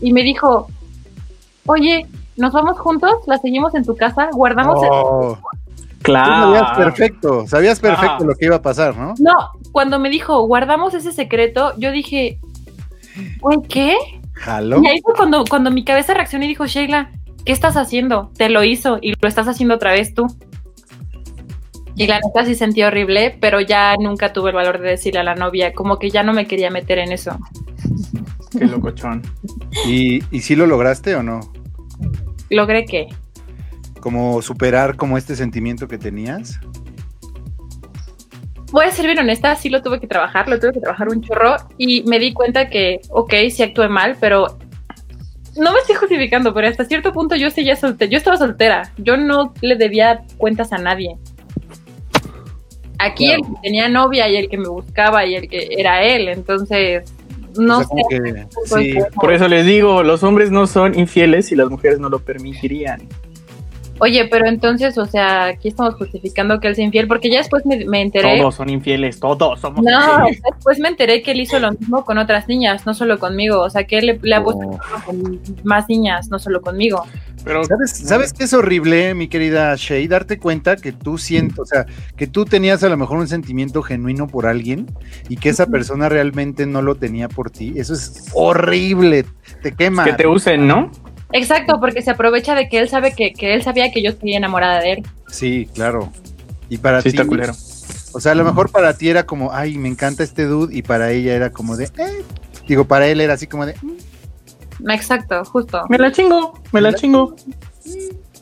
y 0.00 0.12
me 0.12 0.22
dijo, 0.22 0.68
oye, 1.66 2.06
¿nos 2.36 2.52
vamos 2.52 2.78
juntos? 2.78 3.12
¿La 3.26 3.38
seguimos 3.38 3.74
en 3.74 3.84
tu 3.84 3.96
casa? 3.96 4.28
¿Guardamos 4.32 4.82
el-?" 4.82 4.90
Oh, 6.04 6.06
tú 6.06 6.12
Claro. 6.12 6.54
sabías 6.54 6.76
perfecto, 6.76 7.46
sabías 7.46 7.80
perfecto 7.80 8.24
lo 8.24 8.34
que 8.34 8.44
iba 8.46 8.56
a 8.56 8.62
pasar, 8.62 8.96
¿no? 8.96 9.14
No, 9.18 9.32
cuando 9.72 9.98
me 9.98 10.10
dijo, 10.10 10.46
guardamos 10.46 10.92
ese 10.94 11.12
secreto, 11.12 11.72
yo 11.78 11.90
dije, 11.92 12.38
güey, 13.40 13.58
¿qué? 13.68 13.96
Jalo. 14.34 14.82
Y 14.82 14.86
ahí 14.88 15.00
fue 15.02 15.14
cuando, 15.14 15.44
cuando 15.48 15.70
mi 15.70 15.82
cabeza 15.84 16.12
reaccionó 16.12 16.44
y 16.44 16.48
dijo, 16.48 16.66
Sheila, 16.66 17.10
¿qué 17.46 17.52
estás 17.52 17.76
haciendo? 17.76 18.30
Te 18.36 18.48
lo 18.50 18.64
hizo 18.64 18.98
y 19.00 19.14
lo 19.18 19.28
estás 19.28 19.48
haciendo 19.48 19.76
otra 19.76 19.92
vez 19.92 20.12
tú. 20.14 20.26
Y 21.96 22.06
la 22.08 22.16
neta 22.20 22.44
sí 22.44 22.54
sentí 22.54 22.82
horrible, 22.82 23.38
pero 23.40 23.60
ya 23.60 23.94
nunca 23.98 24.32
tuve 24.32 24.50
el 24.50 24.56
valor 24.56 24.80
de 24.80 24.90
decirle 24.90 25.20
a 25.20 25.24
la 25.24 25.36
novia, 25.36 25.72
como 25.72 25.98
que 25.98 26.10
ya 26.10 26.22
no 26.24 26.32
me 26.32 26.46
quería 26.46 26.68
meter 26.70 26.98
en 26.98 27.12
eso. 27.12 27.38
Qué 28.58 28.66
locochón. 28.66 29.22
¿Y, 29.86 30.22
¿Y 30.36 30.40
si 30.40 30.56
lo 30.56 30.66
lograste 30.66 31.14
o 31.14 31.22
no? 31.22 31.40
Logré 32.50 32.84
que, 32.84 33.06
Como 34.04 34.42
superar 34.42 34.96
como 34.96 35.16
este 35.16 35.34
sentimiento 35.34 35.88
que 35.88 35.96
tenías. 35.96 36.60
voy 38.70 38.84
a 38.84 38.90
ser 38.90 39.06
bien 39.06 39.18
honesta, 39.18 39.56
sí 39.56 39.70
lo 39.70 39.80
tuve 39.82 39.98
que 39.98 40.06
trabajar, 40.06 40.46
lo 40.46 40.60
tuve 40.60 40.74
que 40.74 40.80
trabajar 40.80 41.08
un 41.08 41.22
chorro 41.22 41.56
y 41.78 42.02
me 42.02 42.18
di 42.18 42.34
cuenta 42.34 42.68
que, 42.68 43.00
ok, 43.08 43.32
sí 43.50 43.62
actué 43.62 43.88
mal, 43.88 44.18
pero 44.20 44.58
no 45.56 45.72
me 45.72 45.78
estoy 45.78 45.94
justificando, 45.94 46.52
pero 46.52 46.68
hasta 46.68 46.84
cierto 46.84 47.12
punto 47.12 47.34
yo 47.34 47.48
seguía 47.48 47.76
soltera, 47.76 48.10
yo 48.10 48.18
estaba 48.18 48.36
soltera, 48.36 48.92
yo 48.98 49.16
no 49.16 49.54
le 49.62 49.76
debía 49.76 50.22
cuentas 50.36 50.70
a 50.74 50.76
nadie. 50.78 51.16
Aquí 52.98 53.26
Claro. 53.28 53.42
el 53.46 53.54
que 53.54 53.60
tenía 53.62 53.88
novia 53.88 54.28
y 54.28 54.36
el 54.36 54.48
que 54.50 54.58
me 54.58 54.68
buscaba 54.68 55.24
y 55.24 55.36
el 55.36 55.48
que 55.48 55.68
era 55.78 56.02
él, 56.02 56.28
entonces 56.28 57.10
no 57.56 57.78
O 57.78 57.80
sea, 57.80 57.88
como 57.88 58.08
sé. 58.10 58.20
que- 58.22 58.46
sí. 58.66 58.94
Por 59.14 59.32
eso 59.32 59.48
les 59.48 59.64
digo, 59.64 60.02
los 60.02 60.22
hombres 60.24 60.50
no 60.50 60.66
son 60.66 60.98
infieles 60.98 61.52
y 61.52 61.56
las 61.56 61.70
mujeres 61.70 62.00
no 62.00 62.10
lo 62.10 62.18
permitirían. 62.18 63.02
Oye, 64.00 64.26
pero 64.30 64.46
entonces, 64.46 64.98
o 64.98 65.06
sea, 65.06 65.44
aquí 65.46 65.68
estamos 65.68 65.94
justificando 65.94 66.58
que 66.58 66.68
él 66.68 66.74
sea 66.74 66.84
infiel, 66.84 67.06
porque 67.06 67.30
ya 67.30 67.38
después 67.38 67.64
me, 67.64 67.84
me 67.84 68.02
enteré. 68.02 68.38
Todos 68.38 68.56
son 68.56 68.68
infieles, 68.68 69.20
todos 69.20 69.60
somos 69.60 69.84
No, 69.84 70.18
infieles. 70.28 70.42
después 70.52 70.78
me 70.80 70.88
enteré 70.88 71.22
que 71.22 71.30
él 71.30 71.40
hizo 71.40 71.58
lo 71.60 71.70
mismo 71.72 72.04
con 72.04 72.18
otras 72.18 72.48
niñas, 72.48 72.84
no 72.86 72.94
solo 72.94 73.18
conmigo. 73.18 73.60
O 73.60 73.70
sea, 73.70 73.84
que 73.84 73.98
él 73.98 74.06
le, 74.06 74.18
le 74.22 74.34
ha 74.34 74.42
puesto 74.42 74.62
Oh. 74.64 74.78
con 75.06 75.40
más 75.62 75.88
niñas, 75.88 76.28
no 76.28 76.38
solo 76.38 76.60
conmigo. 76.60 77.04
Pero 77.44 77.62
¿Sabes, 77.64 77.90
¿Sabes 77.90 78.32
qué 78.32 78.44
es 78.44 78.52
horrible, 78.54 79.14
mi 79.14 79.28
querida 79.28 79.74
Shay? 79.76 80.08
Darte 80.08 80.38
cuenta 80.38 80.76
que 80.76 80.92
tú 80.92 81.18
sientes, 81.18 81.58
o 81.58 81.66
sea, 81.66 81.84
que 82.16 82.26
tú 82.26 82.46
tenías 82.46 82.82
a 82.82 82.88
lo 82.88 82.96
mejor 82.96 83.18
un 83.18 83.28
sentimiento 83.28 83.82
genuino 83.82 84.26
por 84.26 84.46
alguien 84.46 84.86
y 85.28 85.36
que 85.36 85.50
esa 85.50 85.66
persona 85.66 86.08
realmente 86.08 86.64
no 86.66 86.80
lo 86.82 86.94
tenía 86.94 87.28
por 87.28 87.50
ti. 87.50 87.74
Eso 87.76 87.92
es 87.92 88.30
horrible, 88.32 89.26
te 89.62 89.72
quema. 89.72 90.04
que 90.04 90.14
te 90.14 90.26
usen, 90.26 90.66
¿no? 90.66 90.90
Exacto, 91.32 91.78
porque 91.80 92.02
se 92.02 92.10
aprovecha 92.10 92.54
de 92.54 92.68
que 92.68 92.78
él 92.78 92.88
sabe 92.88 93.12
que, 93.14 93.32
que 93.32 93.54
él 93.54 93.62
sabía 93.62 93.90
que 93.90 94.02
yo 94.02 94.10
estoy 94.10 94.34
enamorada 94.34 94.80
de 94.80 94.92
él. 94.92 95.02
Sí, 95.28 95.68
claro. 95.74 96.12
Y 96.68 96.78
para 96.78 97.02
Sí, 97.02 97.10
ti, 97.10 97.16
está 97.16 97.26
culero. 97.28 97.52
o 98.12 98.20
sea, 98.20 98.32
a 98.32 98.34
lo 98.34 98.44
mejor 98.44 98.70
para 98.70 98.96
ti 98.96 99.08
era 99.08 99.24
como, 99.26 99.52
ay, 99.52 99.76
me 99.78 99.88
encanta 99.88 100.22
este 100.22 100.44
dude, 100.44 100.76
y 100.76 100.82
para 100.82 101.10
ella 101.10 101.34
era 101.34 101.50
como 101.50 101.76
de, 101.76 101.84
eh. 101.84 102.22
Digo, 102.68 102.84
para 102.86 103.06
él 103.08 103.20
era 103.20 103.34
así 103.34 103.46
como 103.46 103.66
de, 103.66 103.74
"Mm". 103.82 104.90
Exacto, 104.90 105.44
justo. 105.44 105.82
Me 105.88 105.98
la 105.98 106.10
chingo, 106.12 106.58
me 106.72 106.80
la 106.80 106.92
chingo. 106.94 107.34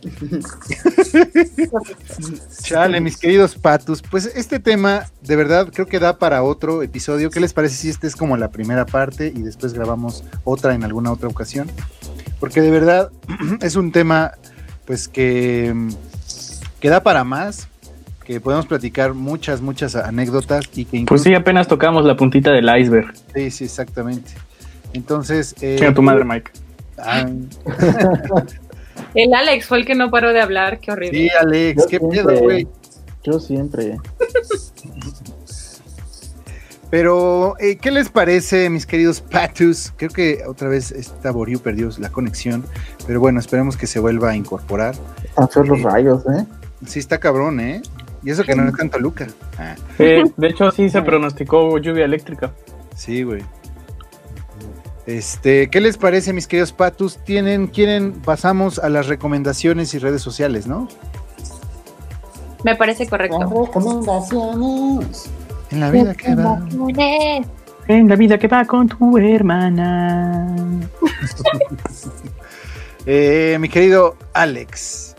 Chale, 2.63 3.01
mis 3.01 3.17
queridos 3.17 3.55
patus, 3.55 4.03
pues 4.03 4.27
este 4.35 4.59
tema 4.59 5.05
de 5.23 5.37
verdad 5.37 5.69
creo 5.73 5.87
que 5.87 5.99
da 5.99 6.19
para 6.19 6.43
otro 6.43 6.83
episodio. 6.83 7.31
¿Qué 7.31 7.41
les 7.41 7.53
parece 7.53 7.77
si 7.77 7.89
este 7.89 8.07
es 8.07 8.17
como 8.17 8.37
la 8.37 8.51
primera 8.51 8.87
parte 8.87 9.33
y 9.35 9.43
después 9.43 9.73
grabamos 9.73 10.25
otra 10.45 10.75
en 10.75 10.85
alguna 10.85 11.13
otra 11.13 11.29
ocasión? 11.29 11.71
Porque 12.41 12.61
de 12.61 12.71
verdad 12.71 13.11
es 13.61 13.77
un 13.77 13.93
tema 13.93 14.33
pues 14.87 15.09
que, 15.09 15.75
que 16.81 16.89
da 16.89 17.03
para 17.03 17.25
más, 17.25 17.69
que 18.25 18.41
podemos 18.41 18.67
platicar 18.67 19.15
muchas, 19.15 19.61
muchas 19.61 19.95
anécdotas 19.97 20.65
y 20.75 20.85
que 20.85 21.05
Pues 21.07 21.23
sí, 21.23 21.35
apenas 21.35 21.69
tocamos 21.69 22.05
la 22.05 22.17
puntita 22.17 22.51
del 22.51 22.69
iceberg. 22.79 23.13
sí, 23.35 23.51
sí, 23.51 23.65
exactamente. 23.65 24.33
Entonces... 24.93 25.55
eh, 25.61 25.77
Chinga 25.79 25.95
tu 25.95 26.03
madre, 26.03 26.25
Mike. 26.25 26.51
ah, 26.99 27.27
El 29.15 29.35
Alex 29.35 29.67
fue 29.67 29.79
el 29.79 29.87
que 29.87 29.95
no 29.95 30.11
paró 30.11 30.33
de 30.33 30.41
hablar, 30.41 30.79
qué 30.81 30.93
horrible. 30.93 31.19
sí, 31.19 31.29
Alex, 31.41 31.83
Yo 31.83 31.89
qué 31.89 31.99
siempre- 31.99 32.23
pedo, 32.35 32.41
güey. 32.43 32.69
Yo 33.25 33.39
siempre. 33.41 33.97
Pero, 36.91 37.55
eh, 37.59 37.77
¿qué 37.77 37.91
les 37.91 38.11
parece, 38.11 38.69
mis 38.69 38.85
queridos 38.85 39.21
Patus? 39.23 39.93
Creo 39.97 40.11
que 40.11 40.43
otra 40.47 40.69
vez 40.69 40.91
esta 40.93 41.31
Boriu 41.31 41.59
perdió 41.61 41.89
la 41.99 42.11
conexión, 42.11 42.65
pero 43.07 43.19
bueno, 43.19 43.41
esperemos 43.41 43.79
que 43.79 43.87
se 43.87 43.99
vuelva 43.99 44.31
a 44.31 44.37
incorporar. 44.37 44.95
Están 45.25 45.49
feos 45.49 45.69
los 45.69 45.83
rayos, 45.83 46.23
¿eh? 46.27 46.45
Sí, 46.87 46.99
está 46.99 47.19
cabrón, 47.19 47.61
¿eh? 47.61 47.81
Y 48.23 48.31
eso 48.31 48.45
que 48.45 48.55
no 48.55 48.69
es 48.69 48.75
tanto 48.75 48.99
Luca. 48.99 49.27
Ah, 49.59 49.75
Eh, 49.99 50.23
de 50.37 50.47
hecho, 50.49 50.71
sí 50.71 50.91
se 50.91 51.01
pronosticó 51.03 51.79
lluvia 51.79 52.05
eléctrica. 52.05 52.53
sí, 52.95 53.23
güey. 53.23 53.43
Este, 55.07 55.69
¿qué 55.69 55.81
les 55.81 55.97
parece, 55.97 56.33
mis 56.33 56.47
queridos 56.47 56.73
Patus? 56.73 57.19
Tienen, 57.25 57.67
quieren, 57.67 58.13
pasamos 58.13 58.79
a 58.79 58.89
las 58.89 59.09
recomendaciones 59.09 59.95
y 59.95 59.99
redes 59.99 60.23
sociales, 60.23 60.67
¿no? 60.67 60.89
Me 62.65 62.77
parece 62.77 63.09
correcto. 63.09 63.39
Recomendaciones. 63.41 65.31
En 65.71 65.81
la 65.81 65.91
vida 65.91 66.15
que 66.15 66.35
va. 66.35 66.61
En 67.89 68.09
la 68.09 68.15
vida 68.15 68.39
que 68.39 68.47
va 68.47 68.65
con 68.65 68.89
tu 68.89 69.19
hermana. 69.19 70.55
Eh, 73.05 73.57
mi 73.59 73.69
querido 73.69 74.17
Alex. 74.33 75.17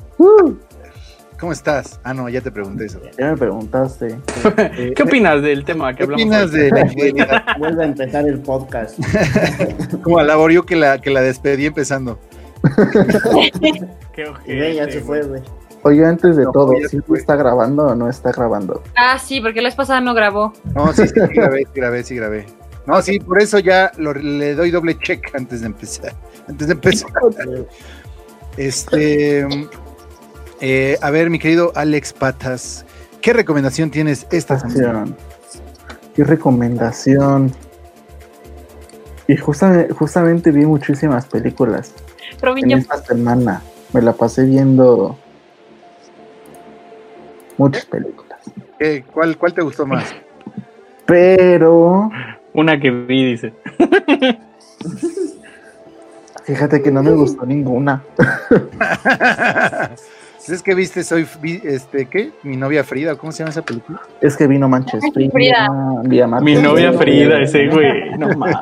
¿Cómo 1.44 1.52
estás? 1.52 2.00
Ah, 2.06 2.14
no, 2.14 2.30
ya 2.30 2.40
te 2.40 2.52
pregunté 2.54 2.86
eso. 2.86 3.02
Ya 3.20 3.32
me 3.32 3.36
preguntaste. 3.36 4.18
Eh, 4.58 4.94
¿Qué 4.96 5.04
opinas 5.04 5.42
del 5.42 5.66
tema 5.66 5.92
que 5.92 5.98
¿Qué 5.98 6.04
hablamos? 6.04 6.22
opinas 6.24 6.42
ahorita? 6.44 6.58
de 6.64 6.70
la 6.72 6.80
infidelidad? 6.80 7.44
Vuelve 7.60 7.84
a 7.84 7.86
empezar 7.88 8.26
el 8.30 8.40
podcast. 8.40 8.98
Como 10.04 10.20
a 10.20 10.24
la 10.24 10.38
Boriu 10.38 10.64
que 10.64 10.78
la, 10.78 11.02
que 11.02 11.10
la 11.10 11.20
despedí 11.20 11.66
empezando. 11.66 12.18
Qué 14.14 14.24
Y 14.46 14.56
ve, 14.58 14.74
ya 14.76 14.84
ojete, 14.84 14.92
se 14.94 15.02
fue, 15.02 15.22
güey. 15.24 15.42
Oye, 15.82 16.06
antes 16.06 16.38
de 16.38 16.46
No, 16.46 16.52
todo, 16.54 16.72
¿sí 16.90 17.00
está 17.18 17.36
grabando 17.36 17.88
o 17.88 17.96
no 17.96 18.08
está 18.10 18.32
grabando? 18.32 18.82
Ah, 18.96 19.20
sí, 19.20 19.42
porque 19.42 19.62
la 19.62 19.68
vez 19.68 19.76
pasada 19.76 20.00
no 20.00 20.14
grabó. 20.14 20.54
No, 20.74 20.94
sí, 20.94 21.06
sí, 21.10 21.14
sí 21.14 21.34
grabé, 21.36 21.60
sí 21.66 21.72
grabé, 21.76 22.04
sí 22.06 22.16
grabé. 22.16 22.46
No, 22.86 23.02
sí, 23.02 23.20
por 23.20 23.42
eso 23.42 23.60
ya 23.60 23.92
lo- 23.98 24.14
le 24.14 24.56
doy 24.56 24.72
doble 24.72 24.98
check 24.98 25.36
antes 25.36 25.60
de 25.60 25.68
empezar. 25.68 26.14
Antes 26.48 26.68
de 26.68 26.74
empezar. 26.74 27.10
Este, 28.56 29.48
eh, 30.66 30.98
a 31.02 31.12
ver, 31.12 31.30
mi 31.30 31.40
querido 31.40 31.74
Alex 31.76 32.14
Patas, 32.14 32.86
¿qué 33.22 33.34
recomendación 33.34 33.92
tienes 33.92 34.26
esta 34.32 34.58
semana? 34.58 35.06
¿Qué 36.16 36.24
recomendación? 36.24 37.52
Y 39.28 39.36
justamente, 39.36 39.94
justamente 39.94 40.52
vi 40.52 40.66
muchísimas 40.66 41.26
películas 41.26 41.94
Robin, 42.42 42.72
en 42.72 42.78
esta 42.80 42.98
semana. 43.04 43.62
Me 43.92 44.02
la 44.02 44.14
pasé 44.14 44.46
viendo 44.46 45.18
muchas 47.58 47.86
películas. 47.86 48.40
¿Qué- 48.80 49.04
cuál, 49.14 49.38
¿Cuál 49.38 49.54
te 49.54 49.62
gustó 49.64 49.86
más? 49.86 50.16
Pero 51.06 52.10
Una 52.54 52.80
que 52.80 52.90
vi, 52.90 53.32
dice. 53.32 53.54
fíjate 56.46 56.82
que 56.82 56.90
no 56.92 57.04
me 57.04 57.12
gustó 57.12 57.46
ninguna. 57.46 58.02
¿Es 60.48 60.62
que 60.62 60.76
viste 60.76 61.04
Soy, 61.04 61.26
vi- 61.42 61.62
este, 61.64 62.06
qué? 62.08 62.32
Mi 62.44 62.58
novia 62.58 62.84
Frida, 62.84 63.16
¿cómo 63.16 63.32
se 63.32 63.40
llama 63.40 63.52
esa 63.52 63.62
película? 63.62 64.02
Es 64.22 64.36
que 64.36 64.46
vino 64.48 64.68
Manches 64.68 65.02
Frida. 65.14 65.70
Mi 66.42 66.56
novia 66.56 66.92
Frida. 66.94 67.42
Ese 67.42 67.68
güey. 67.68 68.18
No 68.18 68.28
mames. 68.38 68.56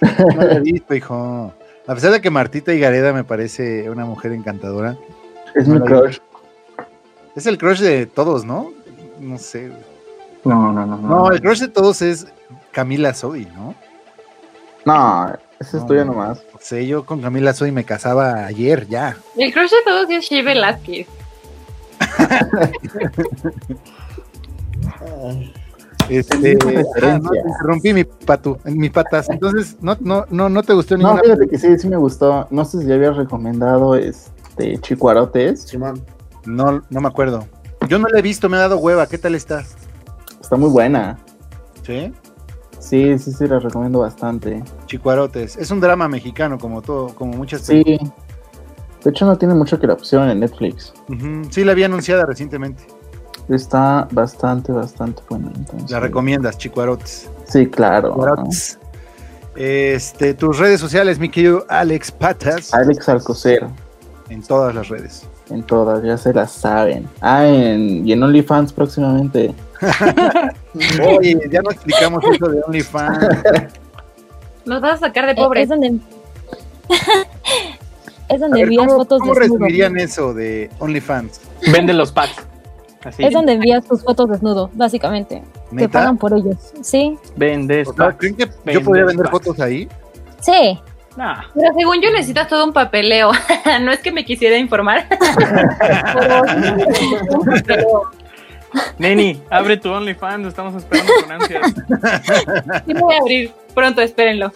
No 0.00 0.36
la 0.44 0.52
he 0.54 0.60
visto, 0.60 0.94
hijo. 0.94 1.52
A 1.86 1.94
pesar 1.94 2.12
de 2.12 2.20
que 2.20 2.30
Martita 2.30 2.72
Higareda 2.72 3.12
me 3.12 3.24
parece 3.24 3.88
una 3.90 4.04
mujer 4.04 4.32
encantadora, 4.32 4.96
Es 5.54 5.66
No 5.66 5.74
mi 5.76 5.80
crush. 5.86 6.18
es 7.34 7.46
el 7.46 7.58
crush 7.58 7.80
de 7.80 8.06
todos, 8.06 8.44
¿no? 8.44 8.72
No 9.18 9.38
sé. 9.38 9.68
güey. 9.68 9.80
No, 10.44 10.72
no, 10.72 10.86
no. 10.86 10.96
No, 10.96 11.30
el 11.32 11.40
crush 11.40 11.60
de 11.60 11.68
todos 11.68 12.00
es 12.02 12.26
Camila 12.72 13.12
Sodi, 13.14 13.46
¿no? 13.46 13.74
No, 14.84 15.32
esa 15.58 15.76
es 15.76 15.82
No, 15.82 15.86
tuya 15.86 16.04
no. 16.04 16.12
nomás. 16.12 16.42
Sea, 16.60 16.82
yo 16.82 17.06
con 17.06 17.22
Camila 17.22 17.54
Sodi 17.54 17.72
me 17.72 17.84
casaba 17.84 18.44
ayer, 18.44 18.86
ya. 18.88 19.16
El 19.36 19.52
crush 19.52 19.70
de 19.70 19.76
todos 19.84 20.10
es 20.10 20.24
Shea 20.24 20.42
Velázquez. 20.42 21.06
Este, 26.08 26.58
ah, 27.02 27.20
no, 27.22 27.30
interrumpí 27.34 27.94
mi 27.94 28.02
patu, 28.02 28.58
mis 28.64 28.90
patas. 28.90 29.30
Entonces, 29.30 29.76
no, 29.80 29.96
no, 30.00 30.26
no, 30.28 30.48
no 30.48 30.62
te 30.64 30.72
gustó 30.72 30.96
No, 30.96 31.04
ninguna. 31.14 31.22
fíjate 31.22 31.48
que 31.48 31.58
sí, 31.58 31.78
sí 31.78 31.88
me 31.88 31.96
gustó. 31.96 32.48
No 32.50 32.64
sé 32.64 32.80
si 32.80 32.86
ya 32.86 32.96
habías 32.96 33.16
recomendado 33.16 33.94
este 33.94 34.78
Chicuarotes. 34.80 35.62
Simón. 35.62 36.02
No, 36.46 36.82
no 36.90 37.00
me 37.00 37.06
acuerdo. 37.06 37.46
Yo 37.88 38.00
no 38.00 38.08
la 38.08 38.18
he 38.18 38.22
visto, 38.22 38.48
me 38.48 38.56
ha 38.56 38.60
dado 38.60 38.78
hueva. 38.78 39.06
¿Qué 39.06 39.18
tal 39.18 39.36
está? 39.36 39.62
Está 40.40 40.56
muy 40.56 40.70
buena. 40.70 41.16
¿Sí? 41.86 42.12
Sí, 42.90 43.16
sí, 43.20 43.30
sí, 43.32 43.46
la 43.46 43.60
recomiendo 43.60 44.00
bastante. 44.00 44.64
Chicuarotes. 44.86 45.56
Es 45.56 45.70
un 45.70 45.78
drama 45.78 46.08
mexicano, 46.08 46.58
como 46.58 46.82
todo, 46.82 47.14
como 47.14 47.34
muchas 47.36 47.60
Sí. 47.62 47.84
De 49.04 49.10
hecho, 49.10 49.26
no 49.26 49.38
tiene 49.38 49.54
mucho 49.54 49.78
que 49.78 49.86
la 49.86 49.92
opción 49.92 50.28
en 50.28 50.40
Netflix. 50.40 50.92
Sí, 51.50 51.62
la 51.62 51.70
había 51.70 51.86
anunciada 51.86 52.26
recientemente. 52.26 52.82
Está 53.48 54.08
bastante, 54.10 54.72
bastante 54.72 55.22
buena. 55.30 55.52
entonces. 55.54 55.88
La 55.88 56.00
recomiendas, 56.00 56.58
Chicuarotes. 56.58 57.30
Sí, 57.44 57.66
claro. 57.68 58.10
Chicuarotes. 58.10 58.78
Este, 59.54 60.34
tus 60.34 60.58
redes 60.58 60.80
sociales, 60.80 61.20
mi 61.20 61.28
querido 61.28 61.64
Alex 61.68 62.10
Patas, 62.10 62.74
Alex 62.74 63.08
Alcocer, 63.08 63.66
en 64.30 64.42
todas 64.42 64.74
las 64.74 64.88
redes. 64.88 65.28
en 65.50 65.62
todas, 65.62 66.02
ya 66.02 66.16
se 66.18 66.32
las 66.34 66.50
saben. 66.50 67.08
Ah, 67.20 67.46
en, 67.46 68.06
y 68.06 68.12
en 68.12 68.22
OnlyFans 68.22 68.72
próximamente. 68.72 69.54
Oye, 71.18 71.38
ya 71.50 71.62
no 71.62 71.70
explicamos 71.70 72.22
eso 72.24 72.48
de 72.48 72.62
OnlyFans. 72.66 73.18
Nos 74.64 74.80
vas 74.80 74.94
a 74.94 75.06
sacar 75.06 75.26
de 75.26 75.32
Eh, 75.32 75.36
pobre. 75.36 75.62
Es 75.62 75.68
donde, 75.68 75.88
es 78.28 78.40
donde 78.40 78.56
ver, 78.60 78.64
envías 78.64 78.86
¿cómo, 78.86 78.98
fotos 78.98 79.18
cómo 79.20 79.34
desnudo. 79.34 79.58
resumirían 79.58 79.98
eso 79.98 80.34
de 80.34 80.70
OnlyFans? 80.78 81.40
Vende 81.72 81.92
los 81.92 82.12
packs. 82.12 82.46
Así. 83.04 83.24
Es 83.24 83.32
donde 83.32 83.54
envías 83.54 83.84
tus 83.86 84.02
fotos 84.02 84.28
desnudo, 84.28 84.70
básicamente. 84.74 85.42
Te 85.70 85.74
¿Neta? 85.76 85.88
pagan 86.00 86.18
por 86.18 86.34
ellos. 86.34 86.56
Sí, 86.82 87.16
Vendes 87.36 87.88
O 87.88 87.94
sea, 87.94 88.06
packs. 88.06 88.18
¿Creen 88.18 88.36
que 88.36 88.46
yo 88.72 88.82
podría 88.84 89.06
vender 89.06 89.26
packs. 89.30 89.44
fotos 89.46 89.60
ahí? 89.60 89.88
sí. 90.40 90.78
Nah. 91.16 91.42
Pero 91.56 91.74
según 91.76 92.00
yo 92.00 92.08
necesitas 92.12 92.46
todo 92.46 92.64
un 92.64 92.72
papeleo. 92.72 93.32
no 93.82 93.90
es 93.90 93.98
que 93.98 94.12
me 94.12 94.24
quisiera 94.24 94.56
informar. 94.56 95.06
Pero 96.14 96.42
un 97.32 97.44
papeleo. 97.44 98.02
Neni, 98.98 99.40
abre 99.50 99.76
tu 99.76 99.90
OnlyFans, 99.90 100.46
estamos 100.46 100.74
esperando 100.74 101.12
con 101.22 101.32
ansias. 101.32 101.74
Sí 102.86 102.94
voy 102.94 103.14
a 103.14 103.18
abrir 103.18 103.52
pronto, 103.74 104.00
espérenlo. 104.00 104.52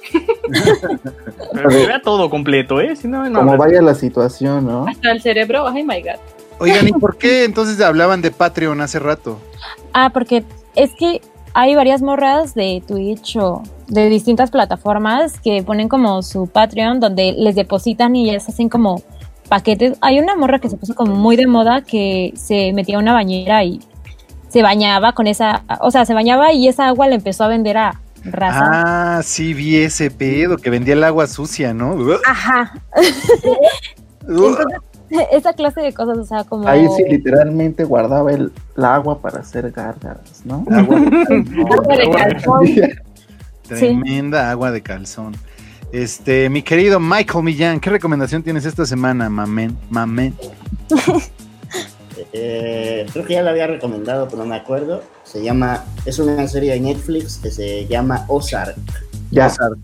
Pero 1.53 1.69
que 1.69 1.87
vea 1.87 2.01
todo 2.03 2.31
completo, 2.31 2.81
¿eh? 2.81 2.97
Si 2.97 3.09
no, 3.09 3.29
no. 3.29 3.41
Como 3.41 3.57
vaya 3.57 3.81
la 3.83 3.95
situación, 3.95 4.67
¿no? 4.67 4.87
Hasta 4.87 5.11
el 5.11 5.23
cerebro, 5.23 5.67
ay 5.67 5.83
my 5.83 6.03
god. 6.03 6.21
Oigan, 6.59 6.87
¿y 6.87 6.93
por 6.93 7.19
qué 7.19 7.45
entonces 7.45 7.81
hablaban 7.81 8.23
de 8.23 8.31
Patreon 8.31 8.81
hace 8.81 8.99
rato? 8.99 9.39
Ah, 9.93 10.11
porque 10.13 10.45
es 10.77 10.91
que 10.99 11.21
hay 11.53 11.75
varias 11.75 12.03
morras 12.03 12.55
de 12.55 12.83
Twitch 12.87 13.37
o 13.37 13.63
de 13.89 14.09
distintas 14.09 14.51
plataformas 14.51 15.41
que 15.41 15.63
ponen 15.63 15.89
como 15.89 16.23
su 16.23 16.47
Patreon 16.47 17.01
donde 17.01 17.33
les 17.33 17.55
depositan 17.55 18.17
y 18.17 18.31
ellas 18.31 18.49
hacen 18.49 18.69
como 18.69 19.03
paquetes. 19.49 19.97
Hay 20.01 20.19
una 20.19 20.35
morra 20.37 20.59
que 20.59 20.69
se 20.69 20.77
puso 20.77 20.95
como 20.95 21.15
muy 21.15 21.37
de 21.37 21.47
moda 21.47 21.83
que 21.83 22.33
se 22.37 22.73
metía 22.73 22.97
a 22.97 23.01
una 23.01 23.13
bañera 23.13 23.63
y 23.65 23.81
se 24.55 24.63
bañaba 24.63 25.15
con 25.15 25.27
esa, 25.27 25.65
o 25.81 25.91
sea, 25.91 26.07
se 26.07 26.15
bañaba 26.15 26.53
y 26.53 26.69
esa 26.69 26.87
agua 26.87 27.09
le 27.09 27.17
empezó 27.17 27.43
a 27.43 27.49
vender 27.49 27.77
a 27.77 28.01
raza. 28.23 29.17
Ah, 29.17 29.21
sí, 29.25 29.53
vi 29.53 29.79
ese 29.79 30.13
pedo 30.13 30.59
que 30.59 30.71
vendía 30.71 30.95
el 30.95 31.03
agua 31.03 31.27
sucia, 31.27 31.75
¿no? 31.75 31.97
Ajá. 32.25 32.73
Esa 35.33 35.53
clase 35.55 35.81
de 35.81 35.93
cosas, 35.93 36.19
o 36.19 36.25
sea, 36.25 36.45
como 36.45 36.69
Ahí 36.69 36.87
sí 36.97 37.03
literalmente 37.09 37.83
guardaba 37.83 38.33
el, 38.33 38.53
la 38.77 38.95
agua 38.95 39.19
para 39.19 39.41
hacer 39.41 39.71
gárgaras, 39.73 40.43
¿no? 40.45 40.65
agua 40.71 41.01
de 41.01 41.07
Agua 41.73 41.97
de 41.97 42.11
calzón. 42.11 42.65
Tremenda 43.67 44.51
agua 44.51 44.71
de 44.71 44.83
calzón. 44.83 45.37
Este, 45.91 46.49
mi 46.49 46.63
querido 46.63 47.01
Michael 47.01 47.45
Millán, 47.45 47.81
¿qué 47.81 47.91
recomendación 47.91 48.45
tienes 48.45 48.65
esta 48.67 48.87
semana, 48.87 49.29
mamen? 49.29 49.77
Mamen. 49.91 50.33
Eh, 52.37 53.07
creo 53.13 53.25
que 53.25 53.35
ya 53.35 53.43
la 53.43 53.51
había 53.51 53.69
recomendado, 53.69 54.27
pero 54.27 54.39
no 54.39 54.47
me 54.47 54.57
acuerdo. 54.57 55.03
Se 55.23 55.43
llama, 55.43 55.85
es 56.05 56.19
una 56.19 56.47
serie 56.49 56.73
de 56.73 56.81
Netflix 56.81 57.39
que 57.39 57.51
se 57.51 57.87
llama 57.87 58.25
Ozark. 58.27 58.77
Ya, 59.31 59.47
Ozark. 59.47 59.79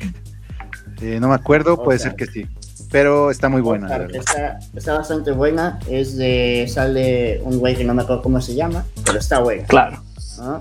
Eh, 1.00 1.18
no 1.20 1.28
me 1.28 1.36
acuerdo, 1.36 1.80
puede 1.82 2.00
ser 2.00 2.16
que 2.16 2.26
sí. 2.26 2.46
Pero 2.90 3.30
está 3.30 3.48
muy 3.48 3.60
buena, 3.60 3.86
Ozark 3.86 4.16
está, 4.16 4.58
está 4.74 4.94
bastante 4.94 5.30
buena. 5.30 5.78
Es 5.88 6.16
de, 6.16 6.66
sale 6.68 7.40
un 7.44 7.60
güey 7.60 7.76
que 7.76 7.84
no 7.84 7.94
me 7.94 8.02
acuerdo 8.02 8.22
cómo 8.22 8.40
se 8.40 8.56
llama, 8.56 8.84
pero 9.04 9.18
está 9.18 9.38
buena. 9.38 9.64
Claro. 9.66 10.02
¿no? 10.38 10.60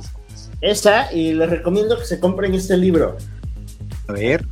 Esa, 0.62 1.12
y 1.12 1.34
les 1.34 1.50
recomiendo 1.50 1.98
que 1.98 2.06
se 2.06 2.20
compren 2.20 2.54
este 2.54 2.78
libro. 2.78 3.18
A 4.08 4.14
ver, 4.14 4.46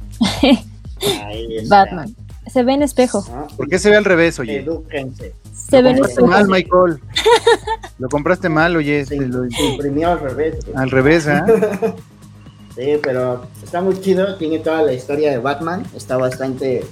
Ahí 1.24 1.58
está, 1.58 1.84
Batman. 1.84 2.16
Se 2.52 2.64
ve 2.64 2.74
en 2.74 2.84
espejo. 2.84 3.26
¿no? 3.30 3.48
¿por 3.56 3.68
qué 3.68 3.78
se 3.80 3.90
ve 3.90 3.98
al 3.98 4.06
revés, 4.06 4.40
oye? 4.40 4.60
Edúquense. 4.60 5.34
Se 5.54 5.82
ve 5.82 5.92
en 5.92 6.04
espejo. 6.06 6.28
mal, 6.28 6.48
Michael. 6.48 7.00
Lo 8.00 8.10
compraste 8.10 8.50
mal, 8.50 8.76
oye. 8.76 9.06
Se, 9.06 9.18
te 9.18 9.26
lo- 9.28 9.50
se 9.50 9.66
imprimió 9.66 10.12
al 10.12 10.20
revés. 10.20 10.66
güey. 10.66 10.78
al 10.78 10.90
revés, 10.92 11.28
¿ah? 11.28 11.46
Sí, 12.76 13.00
pero 13.02 13.44
está 13.64 13.82
muy 13.82 14.00
chido, 14.02 14.36
tiene 14.36 14.60
toda 14.60 14.84
la 14.84 14.94
historia 14.94 15.32
de 15.32 15.40
Batman, 15.40 15.84
está 15.96 16.16
bastante, 16.16 16.86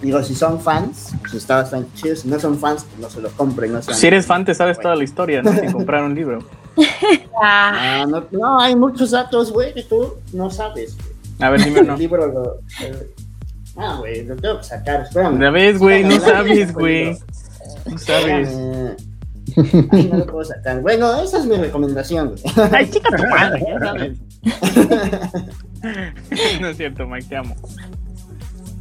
digo, 0.00 0.22
si 0.22 0.32
son 0.36 0.60
fans, 0.60 1.08
pues 1.22 1.34
está 1.34 1.56
bastante 1.56 1.90
chido, 1.96 2.14
si 2.14 2.28
no 2.28 2.38
son 2.38 2.56
fans, 2.56 2.84
pues 2.88 3.00
no 3.00 3.10
se 3.10 3.20
lo 3.20 3.30
compren. 3.30 3.72
No 3.72 3.82
Si 3.82 4.06
eres 4.06 4.26
fan, 4.26 4.44
te 4.44 4.54
sabes 4.54 4.78
toda 4.78 4.94
la 4.94 5.02
historia, 5.02 5.42
¿no? 5.42 5.52
Sin 5.52 5.72
comprar 5.72 6.04
un 6.04 6.14
libro. 6.14 6.38
Ah, 7.42 8.02
Ah, 8.02 8.06
no, 8.08 8.24
no, 8.30 8.60
hay 8.60 8.76
muchos 8.76 9.10
datos, 9.10 9.50
güey, 9.52 9.74
que 9.74 9.82
tú 9.82 10.14
no 10.32 10.50
sabes. 10.52 10.94
güey. 10.96 11.08
A 11.40 11.50
ver, 11.50 11.64
dime 11.64 11.80
El 11.80 11.86
uno. 11.86 11.96
libro 11.96 12.26
lo... 12.28 12.54
el- 12.86 13.10
Ah, 13.76 13.96
güey, 13.98 14.24
lo 14.24 14.36
tengo 14.36 14.58
que 14.58 14.64
sacar, 14.64 15.02
espérame. 15.02 15.40
Ya 15.40 15.50
ves, 15.50 15.78
güey, 15.78 16.04
no 16.04 16.20
sabes, 16.20 16.72
güey. 16.72 17.18
No 17.90 17.98
sabes. 17.98 18.48
Ay, 19.90 20.08
no 20.10 20.18
lo 20.18 20.26
puedo 20.26 20.44
sacar. 20.44 20.80
Bueno, 20.80 21.22
esa 21.22 21.38
es 21.38 21.46
mi 21.46 21.56
recomendación, 21.56 22.28
güey. 22.28 22.40
Ay, 22.72 22.90
chica 22.90 23.08
tu 23.16 23.24
madre, 23.24 23.64
ya 23.66 23.78
sabes. 23.78 24.18
No 26.60 26.68
es 26.68 26.78
cierto, 26.78 27.06
Mike, 27.06 27.26
te 27.28 27.36
amo. 27.36 27.54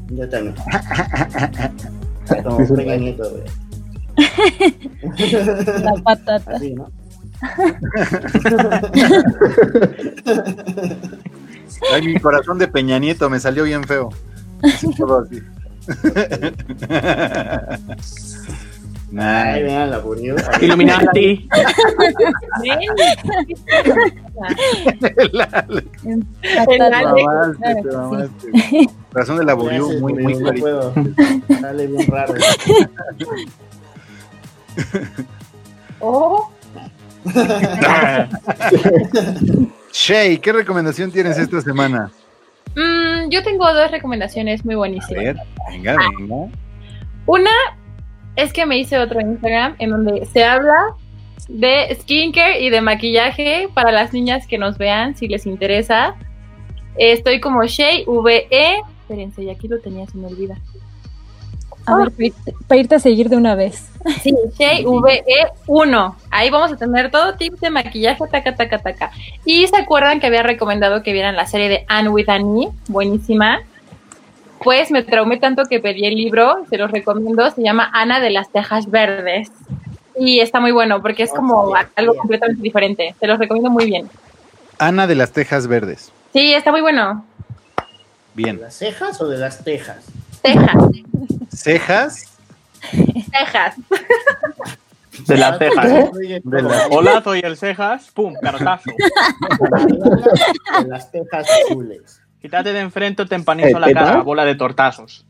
Yo 0.09 0.29
también. 0.29 0.55
Como 2.43 2.59
Nieto, 2.59 3.29
güey. 3.29 3.43
La 5.83 5.93
patata. 6.01 6.55
Así, 6.55 6.73
¿no? 6.73 6.89
Ay, 11.93 12.01
mi 12.07 12.19
corazón 12.21 12.57
de 12.57 12.69
Peña 12.69 12.99
Nieto 12.99 13.29
me 13.29 13.41
salió 13.41 13.65
bien 13.65 13.83
feo. 13.83 14.09
Todo 14.97 15.20
así. 15.20 15.41
Vean 19.11 19.91
la 19.91 19.99
te 27.59 27.76
que 27.82 27.91
mamaste. 27.91 28.51
Corazón 29.11 29.38
de 29.38 29.45
la 29.45 29.53
Buriu, 29.53 29.99
muy, 29.99 30.14
muy 30.14 30.34
no 30.34 30.39
clarito. 30.39 30.64
puedo. 30.64 30.93
Sale 31.61 31.88
bien 31.88 32.07
raro. 32.07 32.34
oh, 35.99 36.49
Shay, 39.93 40.39
¿qué 40.39 40.51
recomendación 40.51 41.11
tienes 41.11 41.38
esta 41.38 41.61
semana? 41.61 42.11
Mm, 42.76 43.30
yo 43.30 43.43
tengo 43.43 43.72
dos 43.74 43.91
recomendaciones 43.91 44.66
muy 44.66 44.76
A 44.76 44.78
buenísimas. 44.78 45.24
ver, 45.24 45.38
venga, 45.70 45.97
venga. 45.97 46.47
Una 47.26 47.51
es 48.36 48.51
que 48.51 48.66
me 48.66 48.78
hice 48.78 48.97
otro 48.97 49.22
Instagram 49.22 49.76
en 49.80 49.89
donde 49.91 50.26
se 50.26 50.43
habla 50.43 50.95
de 51.47 51.95
skincare 52.01 52.61
y 52.61 52.70
de 52.70 52.82
maquillaje 52.82 53.70
para 53.74 53.91
las 53.91 54.14
niñas 54.14 54.47
que 54.47 54.57
nos 54.57 54.78
vean 54.78 55.16
si 55.16 55.28
les 55.28 55.45
interesa. 55.45 56.16
Estoy 56.97 57.39
como 57.39 57.64
Shay 57.66 58.05
VE. 58.07 58.82
Espérense, 59.01 59.43
y 59.43 59.49
aquí 59.49 59.68
lo 59.68 59.80
tenía, 59.80 60.05
se 60.07 60.18
me 60.18 60.28
olvida. 60.28 60.57
A 61.86 61.95
ver, 61.97 62.11
para 62.11 62.25
irte, 62.25 62.53
para 62.67 62.79
irte 62.79 62.95
a 62.95 62.99
seguir 62.99 63.29
de 63.29 63.36
una 63.38 63.55
vez. 63.55 63.89
Sí, 64.21 64.34
Shay 64.57 64.84
VE1. 64.86 66.15
Ahí 66.31 66.49
vamos 66.49 66.71
a 66.71 66.77
tener 66.77 67.09
todo 67.11 67.36
tips 67.36 67.59
de 67.61 67.69
maquillaje, 67.69 68.23
taca, 68.31 68.55
taca, 68.55 68.79
taca. 68.79 69.11
Y 69.45 69.67
se 69.67 69.77
acuerdan 69.77 70.19
que 70.19 70.27
había 70.27 70.43
recomendado 70.43 71.03
que 71.03 71.13
vieran 71.13 71.36
la 71.36 71.45
serie 71.45 71.69
de 71.69 71.86
Anne 71.88 72.09
with 72.09 72.29
Annie, 72.29 72.69
buenísima. 72.88 73.61
Pues 74.63 74.91
me 74.91 75.03
traumé 75.03 75.38
tanto 75.38 75.63
que 75.65 75.79
pedí 75.79 76.05
el 76.05 76.15
libro, 76.15 76.65
se 76.69 76.77
los 76.77 76.89
recomiendo, 76.91 77.49
se 77.51 77.61
llama 77.61 77.89
Ana 77.93 78.19
de 78.21 78.29
las 78.29 78.49
Tejas 78.49 78.89
Verdes. 78.89 79.51
Y 80.17 80.39
está 80.39 80.59
muy 80.61 80.71
bueno 80.71 81.01
porque 81.01 81.23
es 81.23 81.31
Oh, 81.31 81.36
como 81.36 81.73
algo 81.95 82.15
completamente 82.15 82.61
diferente. 82.61 83.15
Se 83.19 83.27
los 83.27 83.38
recomiendo 83.39 83.69
muy 83.69 83.86
bien. 83.86 84.09
Ana 84.79 85.05
de 85.07 85.15
las 85.15 85.31
Tejas 85.31 85.67
Verdes. 85.67 86.11
Sí, 86.31 86.53
está 86.53 86.71
muy 86.71 86.81
bueno. 86.81 87.25
¿De 87.77 87.84
Bien. 88.43 88.59
las 88.61 88.75
cejas 88.75 89.19
o 89.21 89.27
de 89.27 89.38
las 89.38 89.63
tejas? 89.63 90.03
Tejas, 90.41 90.75
Cejas 91.55 92.29
tejas. 93.31 93.75
De 95.27 95.37
las 95.37 95.57
cejas. 95.57 96.11
De 96.43 96.61
la- 96.61 96.87
Hola, 96.89 97.21
soy 97.23 97.39
el 97.43 97.57
cejas. 97.57 98.09
Pum, 98.11 98.33
cartazo. 98.41 98.91
De 100.81 100.87
las 100.87 101.11
tejas 101.11 101.47
azules. 101.65 102.19
Quítate 102.41 102.73
de 102.73 102.79
enfrente 102.81 103.21
o 103.21 103.25
te 103.25 103.35
empanizo 103.35 103.77
¿Eh, 103.77 103.79
la 103.79 103.93
cara, 103.93 104.21
bola 104.21 104.43
de 104.43 104.55
tortazos. 104.55 105.25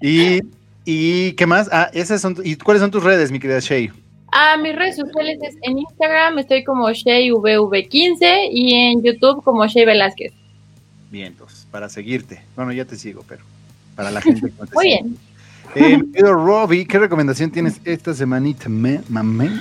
¿Y, 0.00 0.40
¿Y 0.84 1.32
qué 1.32 1.46
más? 1.46 1.68
Ah, 1.72 1.90
esas 1.92 2.20
son. 2.20 2.36
¿Y 2.42 2.56
cuáles 2.56 2.80
son 2.80 2.90
tus 2.90 3.04
redes, 3.04 3.30
mi 3.30 3.38
querida 3.38 3.60
Shay? 3.60 3.90
A 4.32 4.56
mis 4.56 4.74
redes 4.74 4.96
sociales 4.96 5.38
es 5.42 5.56
en 5.62 5.78
Instagram 5.78 6.38
estoy 6.38 6.62
como 6.64 6.88
ShayVV15 6.88 8.48
y 8.50 8.74
en 8.74 9.02
YouTube 9.02 9.42
como 9.44 9.66
Shay 9.66 9.84
Velázquez. 9.84 10.32
Bien, 11.10 11.28
entonces, 11.28 11.66
para 11.70 11.88
seguirte. 11.88 12.42
Bueno, 12.56 12.72
ya 12.72 12.84
te 12.84 12.96
sigo, 12.96 13.24
pero 13.28 13.42
para 14.00 14.10
la 14.10 14.20
gente 14.22 14.40
que 14.50 14.74
Muy 14.74 14.86
bien. 14.86 15.16
Eh, 15.74 15.98
mi 15.98 16.10
querido 16.10 16.32
Robbie, 16.32 16.86
¿qué 16.86 16.98
recomendación 16.98 17.50
tienes 17.50 17.82
esta 17.84 18.14
semanita, 18.14 18.70
me, 18.70 19.02
mamén? 19.10 19.60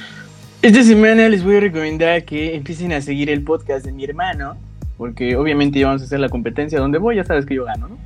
Esta 0.62 0.82
semana 0.82 1.28
les 1.28 1.44
voy 1.44 1.58
a 1.58 1.60
recomendar 1.60 2.24
que 2.24 2.56
empiecen 2.56 2.94
a 2.94 3.02
seguir 3.02 3.30
el 3.30 3.44
podcast 3.44 3.86
de 3.86 3.92
mi 3.92 4.06
hermano, 4.06 4.56
porque 4.98 5.36
obviamente 5.36 5.78
ya 5.78 5.88
vamos 5.88 6.02
a 6.04 6.06
hacer 6.06 6.22
la 6.22 6.30
competencia 6.30 6.80
donde 6.80 7.00
voy, 7.00 7.18
ya 7.18 7.26
sabes 7.26 7.46
que 7.46 7.56
yo 7.56 7.66
gano, 7.66 7.90
¿no? 7.90 7.98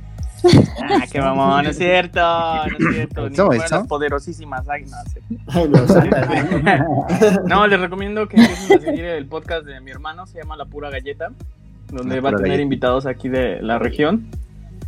Ah, 0.82 1.04
qué 1.10 1.20
mamón, 1.20 1.64
no 1.64 1.70
es 1.70 1.78
cierto, 1.78 2.20
no 2.20 2.88
es 2.90 2.94
cierto. 2.94 3.28
Ni 3.28 3.34
¿Eso, 3.34 3.46
fueran 3.46 3.70
las 3.70 3.86
poderosísimas 3.86 4.68
águilas. 4.68 5.04
¿no? 5.54 7.46
No, 7.46 7.66
les 7.68 7.80
recomiendo 7.80 8.28
que 8.28 8.36
empiecen 8.36 8.78
a 8.78 8.80
seguir 8.82 9.04
el 9.04 9.26
podcast 9.26 9.64
de 9.64 9.80
mi 9.80 9.92
hermano, 9.92 10.26
se 10.26 10.38
llama 10.40 10.56
La 10.56 10.64
Pura 10.66 10.90
Galleta, 10.90 11.30
donde 11.90 12.16
La 12.16 12.20
va 12.20 12.28
a 12.30 12.32
tener 12.32 12.48
Galleta. 12.48 12.62
invitados 12.62 13.06
aquí 13.06 13.28
de 13.28 13.62
la 13.62 13.78
región. 13.78 14.26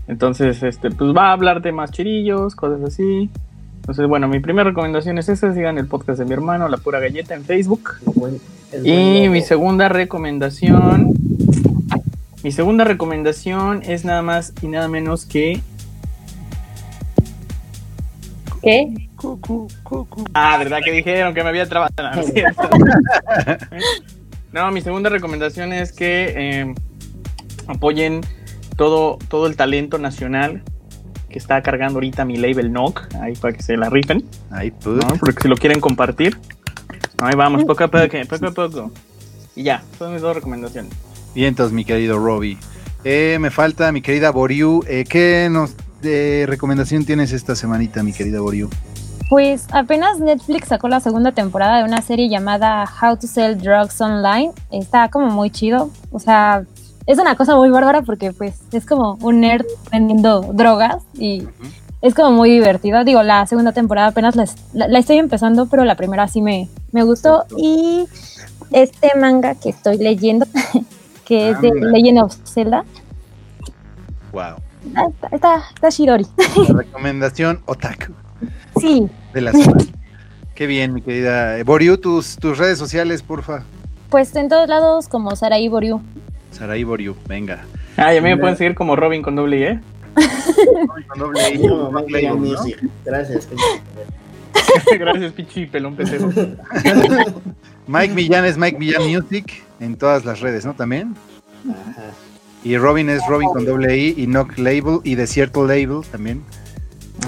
Entonces, 0.08 0.62
este, 0.62 0.90
pues 0.90 1.14
va 1.16 1.28
a 1.30 1.32
hablar 1.32 1.62
de 1.62 1.72
más 1.72 1.90
chirillos, 1.90 2.54
cosas 2.54 2.82
así. 2.82 3.28
Entonces, 3.76 4.06
bueno, 4.08 4.28
mi 4.28 4.40
primera 4.40 4.68
recomendación 4.70 5.18
es 5.18 5.28
esa, 5.28 5.52
sigan 5.54 5.78
el 5.78 5.86
podcast 5.86 6.18
de 6.18 6.24
mi 6.24 6.32
hermano, 6.32 6.68
La 6.68 6.76
Pura 6.76 6.98
Galleta, 7.00 7.34
en 7.34 7.44
Facebook. 7.44 7.90
Buen- 8.14 8.40
Y 8.84 9.28
mi 9.28 9.42
segunda 9.42 9.88
recomendación. 9.88 11.12
Mi 12.42 12.52
segunda 12.52 12.84
recomendación 12.84 13.82
es 13.84 14.04
nada 14.04 14.22
más 14.22 14.52
y 14.62 14.68
nada 14.68 14.88
menos 14.88 15.24
que. 15.26 15.60
¿Qué? 18.62 19.08
Ah, 20.34 20.56
¿verdad 20.58 20.78
que 20.84 20.90
dijeron 20.92 21.34
que 21.34 21.42
me 21.42 21.48
había 21.50 21.66
trabado? 21.68 21.92
No, 24.52 24.70
mi 24.72 24.80
segunda 24.80 25.10
recomendación 25.10 25.72
es 25.72 25.92
que 25.92 26.34
eh, 26.36 26.74
apoyen 27.66 28.20
todo, 28.76 29.18
todo 29.28 29.46
el 29.46 29.56
talento 29.56 29.98
nacional 29.98 30.62
que 31.28 31.38
está 31.38 31.60
cargando 31.62 31.96
ahorita 31.96 32.24
mi 32.24 32.36
label 32.36 32.72
NOC, 32.72 33.14
ahí 33.20 33.34
para 33.34 33.54
que 33.54 33.62
se 33.62 33.76
la 33.76 33.90
rifen, 33.90 34.24
pues. 34.50 34.96
¿no? 34.96 35.16
Porque 35.18 35.42
si 35.42 35.48
lo 35.48 35.56
quieren 35.56 35.80
compartir, 35.80 36.38
ahí 37.18 37.34
vamos, 37.34 37.64
poco 37.64 37.84
a 37.84 37.88
poco, 37.88 38.16
poco 38.28 38.46
a 38.46 38.50
poco. 38.50 38.92
Y 39.54 39.64
ya, 39.64 39.82
son 39.98 40.12
mis 40.12 40.22
dos 40.22 40.34
recomendaciones. 40.34 40.92
Bien, 41.34 41.48
entonces, 41.48 41.72
mi 41.72 41.84
querido 41.84 42.18
Robbie. 42.18 42.58
Eh, 43.04 43.38
me 43.40 43.50
falta 43.50 43.92
mi 43.92 44.02
querida 44.02 44.30
Boriu. 44.30 44.82
Eh, 44.88 45.04
¿Qué 45.08 45.48
nos 45.50 45.74
de 46.02 46.44
recomendación 46.48 47.04
tienes 47.04 47.32
esta 47.32 47.54
semanita, 47.54 48.02
mi 48.02 48.12
querida 48.12 48.40
Boriu? 48.40 48.68
Pues 49.28 49.66
apenas 49.72 50.20
Netflix 50.20 50.68
sacó 50.68 50.88
la 50.88 51.00
segunda 51.00 51.32
temporada 51.32 51.78
de 51.78 51.84
una 51.84 52.00
serie 52.00 52.28
llamada 52.28 52.84
How 53.00 53.16
to 53.16 53.26
Sell 53.26 53.58
Drugs 53.58 54.00
Online. 54.00 54.52
Está 54.70 55.08
como 55.08 55.26
muy 55.30 55.50
chido. 55.50 55.90
O 56.10 56.20
sea, 56.20 56.64
es 57.06 57.18
una 57.18 57.36
cosa 57.36 57.54
muy 57.56 57.70
bárbara 57.70 58.02
porque 58.02 58.32
pues 58.32 58.54
es 58.72 58.84
como 58.86 59.14
un 59.20 59.40
nerd 59.40 59.64
vendiendo 59.92 60.40
drogas 60.40 61.02
y 61.14 61.46
es 62.02 62.14
como 62.14 62.32
muy 62.32 62.50
divertido. 62.50 63.04
Digo, 63.04 63.22
la 63.22 63.46
segunda 63.46 63.72
temporada 63.72 64.08
apenas 64.08 64.36
la, 64.36 64.88
la 64.88 64.98
estoy 64.98 65.18
empezando, 65.18 65.66
pero 65.66 65.84
la 65.84 65.94
primera 65.96 66.28
sí 66.28 66.42
me, 66.42 66.68
me 66.92 67.02
gustó. 67.04 67.44
Y 67.56 68.06
este 68.72 69.10
manga 69.18 69.54
que 69.54 69.70
estoy 69.70 69.98
leyendo, 69.98 70.46
que 71.24 71.50
es 71.50 71.60
de. 71.60 71.72
Legend 71.74 72.18
of 72.20 72.36
Zelda, 72.44 72.84
Wow. 74.32 74.56
está, 74.86 75.28
está, 75.32 75.64
está 75.74 75.88
Shidori. 75.90 76.26
La 76.68 76.74
recomendación 76.78 77.60
Otaku 77.66 78.12
Sí, 78.80 79.08
de 79.32 79.40
la 79.40 79.52
semana. 79.52 79.84
Qué 80.54 80.66
bien, 80.66 80.92
mi 80.92 81.00
querida. 81.02 81.62
Boriu, 81.64 81.96
tus, 81.98 82.36
tus 82.36 82.58
redes 82.58 82.78
sociales, 82.78 83.22
porfa. 83.22 83.62
pues 84.10 84.34
en 84.36 84.48
todos 84.48 84.68
lados 84.68 85.08
como 85.08 85.34
Saraí 85.36 85.68
Boriu. 85.68 86.00
Saraí 86.56 86.84
Boriu, 86.84 87.14
venga. 87.28 87.64
Ah, 87.96 88.14
y 88.14 88.16
a 88.16 88.22
mí 88.22 88.30
me 88.30 88.38
pueden 88.38 88.56
seguir 88.56 88.74
como 88.74 88.96
Robin 88.96 89.22
con 89.22 89.36
doble 89.36 89.58
I, 89.58 89.62
¿eh? 89.64 89.80
Con 91.08 91.18
doble 91.18 91.50
I, 91.52 91.58
Como 91.58 91.90
con 91.90 91.94
Mike 91.94 92.06
doble 92.06 92.22
I, 92.22 92.26
¿no? 92.28 92.36
Music. 92.36 92.90
Gracias. 93.04 93.48
Gracias, 94.98 95.32
pichi 95.32 95.66
pelón 95.66 95.96
pendejo. 95.96 96.30
Mike 97.86 98.14
Millán 98.14 98.46
es 98.46 98.56
Mike 98.56 98.78
Millán 98.78 99.06
Music 99.06 99.62
en 99.80 99.96
todas 99.96 100.24
las 100.24 100.40
redes, 100.40 100.64
¿no? 100.64 100.74
También. 100.74 101.14
Ajá. 101.68 102.10
Y 102.64 102.76
Robin 102.78 103.10
es 103.10 103.20
Robin 103.28 103.48
con 103.50 103.64
doble 103.64 103.96
I 103.96 104.14
y 104.16 104.26
Knock 104.26 104.58
Label 104.58 105.00
y 105.04 105.14
Desierto 105.14 105.66
Label 105.66 106.00
también. 106.10 106.42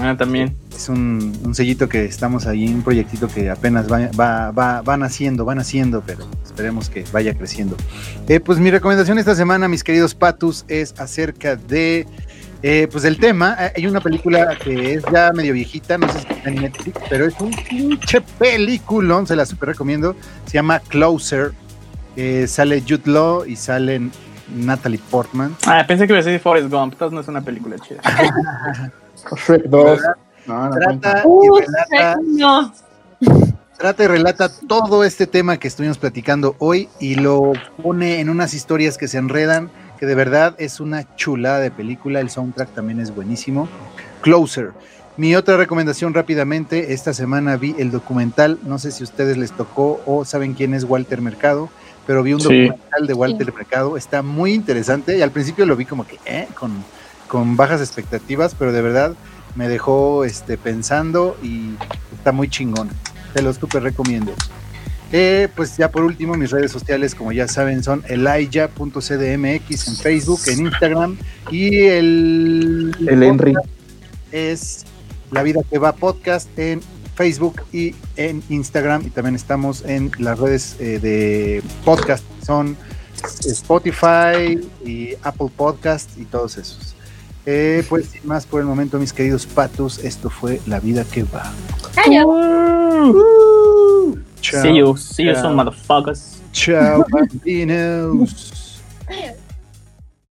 Ah, 0.01 0.15
también. 0.17 0.55
Es 0.75 0.87
un, 0.87 1.37
un 1.43 1.53
sellito 1.55 1.89
que 1.89 2.05
estamos 2.05 2.45
ahí, 2.47 2.67
un 2.73 2.83
proyectito 2.83 3.27
que 3.27 3.49
apenas 3.49 3.91
va, 3.91 4.09
va, 4.17 4.51
va, 4.51 4.81
van 4.81 5.03
haciendo, 5.03 5.43
van 5.45 5.59
haciendo, 5.59 6.01
pero 6.05 6.25
esperemos 6.45 6.89
que 6.89 7.03
vaya 7.11 7.33
creciendo. 7.33 7.75
Eh, 8.27 8.39
pues 8.39 8.59
mi 8.59 8.71
recomendación 8.71 9.19
esta 9.19 9.35
semana, 9.35 9.67
mis 9.67 9.83
queridos 9.83 10.15
patus, 10.15 10.63
es 10.69 10.93
acerca 10.99 11.55
de, 11.57 12.07
eh, 12.63 12.87
pues 12.89 13.03
del 13.03 13.17
tema. 13.17 13.57
Eh, 13.59 13.73
Hay 13.77 13.87
una 13.87 13.99
película 13.99 14.55
que 14.63 14.93
es 14.93 15.03
ya 15.11 15.31
medio 15.33 15.53
viejita, 15.53 15.97
no 15.97 16.07
sé 16.07 16.19
si 16.21 16.27
está 16.33 16.49
en 16.49 16.61
Netflix, 16.61 16.97
pero 17.09 17.25
es 17.25 17.33
un 17.39 17.51
pinche 17.69 18.21
peliculón, 18.21 19.27
se 19.27 19.35
la 19.35 19.45
super 19.45 19.69
recomiendo. 19.69 20.15
Se 20.45 20.53
llama 20.53 20.79
Closer. 20.79 21.51
Eh, 22.15 22.47
sale 22.47 22.81
Jude 22.81 23.01
Law 23.11 23.45
y 23.45 23.55
sale 23.55 24.01
Natalie 24.55 24.99
Portman. 25.09 25.55
Ah, 25.65 25.83
pensé 25.87 26.05
que 26.07 26.13
iba 26.13 26.19
a 26.21 26.23
decir 26.23 26.39
Forrest 26.39 26.69
Gump. 26.69 26.93
Entonces 26.93 27.13
no 27.13 27.21
es 27.21 27.27
una 27.27 27.41
película 27.41 27.75
chida. 27.79 28.01
Shrek 29.35 29.63
2. 29.65 29.99
No, 30.47 30.69
no 30.69 30.71
cuenta. 30.71 31.11
Trata 31.11 31.23
y 31.23 31.27
Uh, 31.27 31.55
relata 31.57 32.19
no. 32.25 32.73
trata 33.77 34.03
y 34.03 34.07
relata 34.07 34.49
todo 34.67 35.03
este 35.03 35.27
tema 35.27 35.57
que 35.57 35.67
estuvimos 35.67 35.97
platicando 35.97 36.55
hoy 36.59 36.89
y 36.99 37.15
lo 37.15 37.53
pone 37.81 38.19
en 38.19 38.29
unas 38.29 38.53
historias 38.53 38.97
que 38.97 39.07
se 39.07 39.17
enredan, 39.17 39.69
que 39.99 40.05
de 40.05 40.15
verdad 40.15 40.55
es 40.57 40.79
una 40.79 41.15
chulada 41.15 41.59
de 41.59 41.71
película, 41.71 42.19
el 42.19 42.29
soundtrack 42.29 42.69
también 42.73 42.99
es 42.99 43.13
buenísimo. 43.13 43.67
Closer. 44.21 44.71
Mi 45.17 45.35
otra 45.35 45.57
recomendación 45.57 46.13
rápidamente, 46.13 46.93
esta 46.93 47.13
semana 47.13 47.57
vi 47.57 47.75
el 47.77 47.91
documental, 47.91 48.57
no 48.63 48.79
sé 48.79 48.91
si 48.91 49.03
a 49.03 49.05
ustedes 49.05 49.37
les 49.37 49.51
tocó 49.51 50.01
o 50.05 50.23
saben 50.23 50.53
quién 50.53 50.73
es 50.73 50.85
Walter 50.85 51.21
Mercado, 51.21 51.69
pero 52.07 52.23
vi 52.23 52.33
un 52.33 52.39
Sí. 52.39 52.45
documental 52.67 53.05
de 53.07 53.13
Walter 53.13 53.53
Mercado, 53.53 53.97
está 53.97 54.21
muy 54.21 54.53
interesante 54.53 55.17
y 55.17 55.21
al 55.21 55.31
principio 55.31 55.65
lo 55.65 55.75
vi 55.75 55.85
como 55.85 56.07
que, 56.07 56.17
eh, 56.25 56.47
con, 56.57 56.71
con 57.29 57.55
bajas 57.55 57.79
expectativas, 57.79 58.55
pero 58.55 58.73
de 58.73 58.81
verdad 58.81 59.15
me 59.55 59.69
dejó 59.69 60.25
este, 60.25 60.57
pensando 60.57 61.37
y 61.41 61.75
está 62.17 62.33
muy 62.33 62.49
chingón. 62.49 62.89
Te 63.33 63.41
los 63.41 63.55
super 63.55 63.83
recomiendo. 63.83 64.33
Eh, 65.11 65.47
pues 65.55 65.77
ya 65.77 65.89
por 65.89 66.03
último, 66.03 66.35
mis 66.35 66.51
redes 66.51 66.71
sociales, 66.71 67.15
como 67.15 67.31
ya 67.31 67.47
saben, 67.47 67.81
son 67.83 68.03
elijah.cdmx 68.07 69.87
en 69.87 69.95
Facebook, 69.95 70.39
en 70.47 70.59
Instagram 70.67 71.17
y 71.49 71.85
el, 71.85 72.95
El 73.07 73.23
Henry. 73.23 73.53
es 74.31 74.85
La 75.31 75.41
Vida 75.41 75.61
que 75.69 75.79
Va 75.79 75.93
Podcast 75.93 76.47
en 76.59 76.81
Facebook 77.15 77.61
y 77.73 77.95
en 78.17 78.43
Instagram 78.49 79.03
y 79.05 79.09
también 79.09 79.35
estamos 79.35 79.83
en 79.83 80.11
las 80.19 80.37
redes 80.39 80.75
eh, 80.79 80.99
de 80.99 81.63
podcast, 81.83 82.23
son 82.45 82.77
Spotify 83.45 84.59
y 84.85 85.15
Apple 85.23 85.49
Podcast 85.55 86.17
y 86.17 86.25
todos 86.25 86.57
esos. 86.57 86.95
Eh, 87.45 87.83
pues 87.89 88.07
sin 88.07 88.27
más 88.27 88.45
por 88.45 88.59
el 88.61 88.67
momento, 88.67 88.99
mis 88.99 89.13
queridos 89.13 89.45
patos, 89.45 89.99
esto 89.99 90.29
fue 90.29 90.61
La 90.67 90.79
Vida 90.79 91.03
que 91.05 91.23
Va. 91.23 91.51
Adiós. 92.05 92.25
Chao. 94.41 94.61
See 94.61 94.77
you, 94.77 94.97
see 94.97 95.25
you 95.25 95.33
Chao. 95.33 95.43
soon, 95.43 95.55
motherfuckers. 95.55 96.41
Ciao, 96.51 97.05
bambinos. 97.09 98.81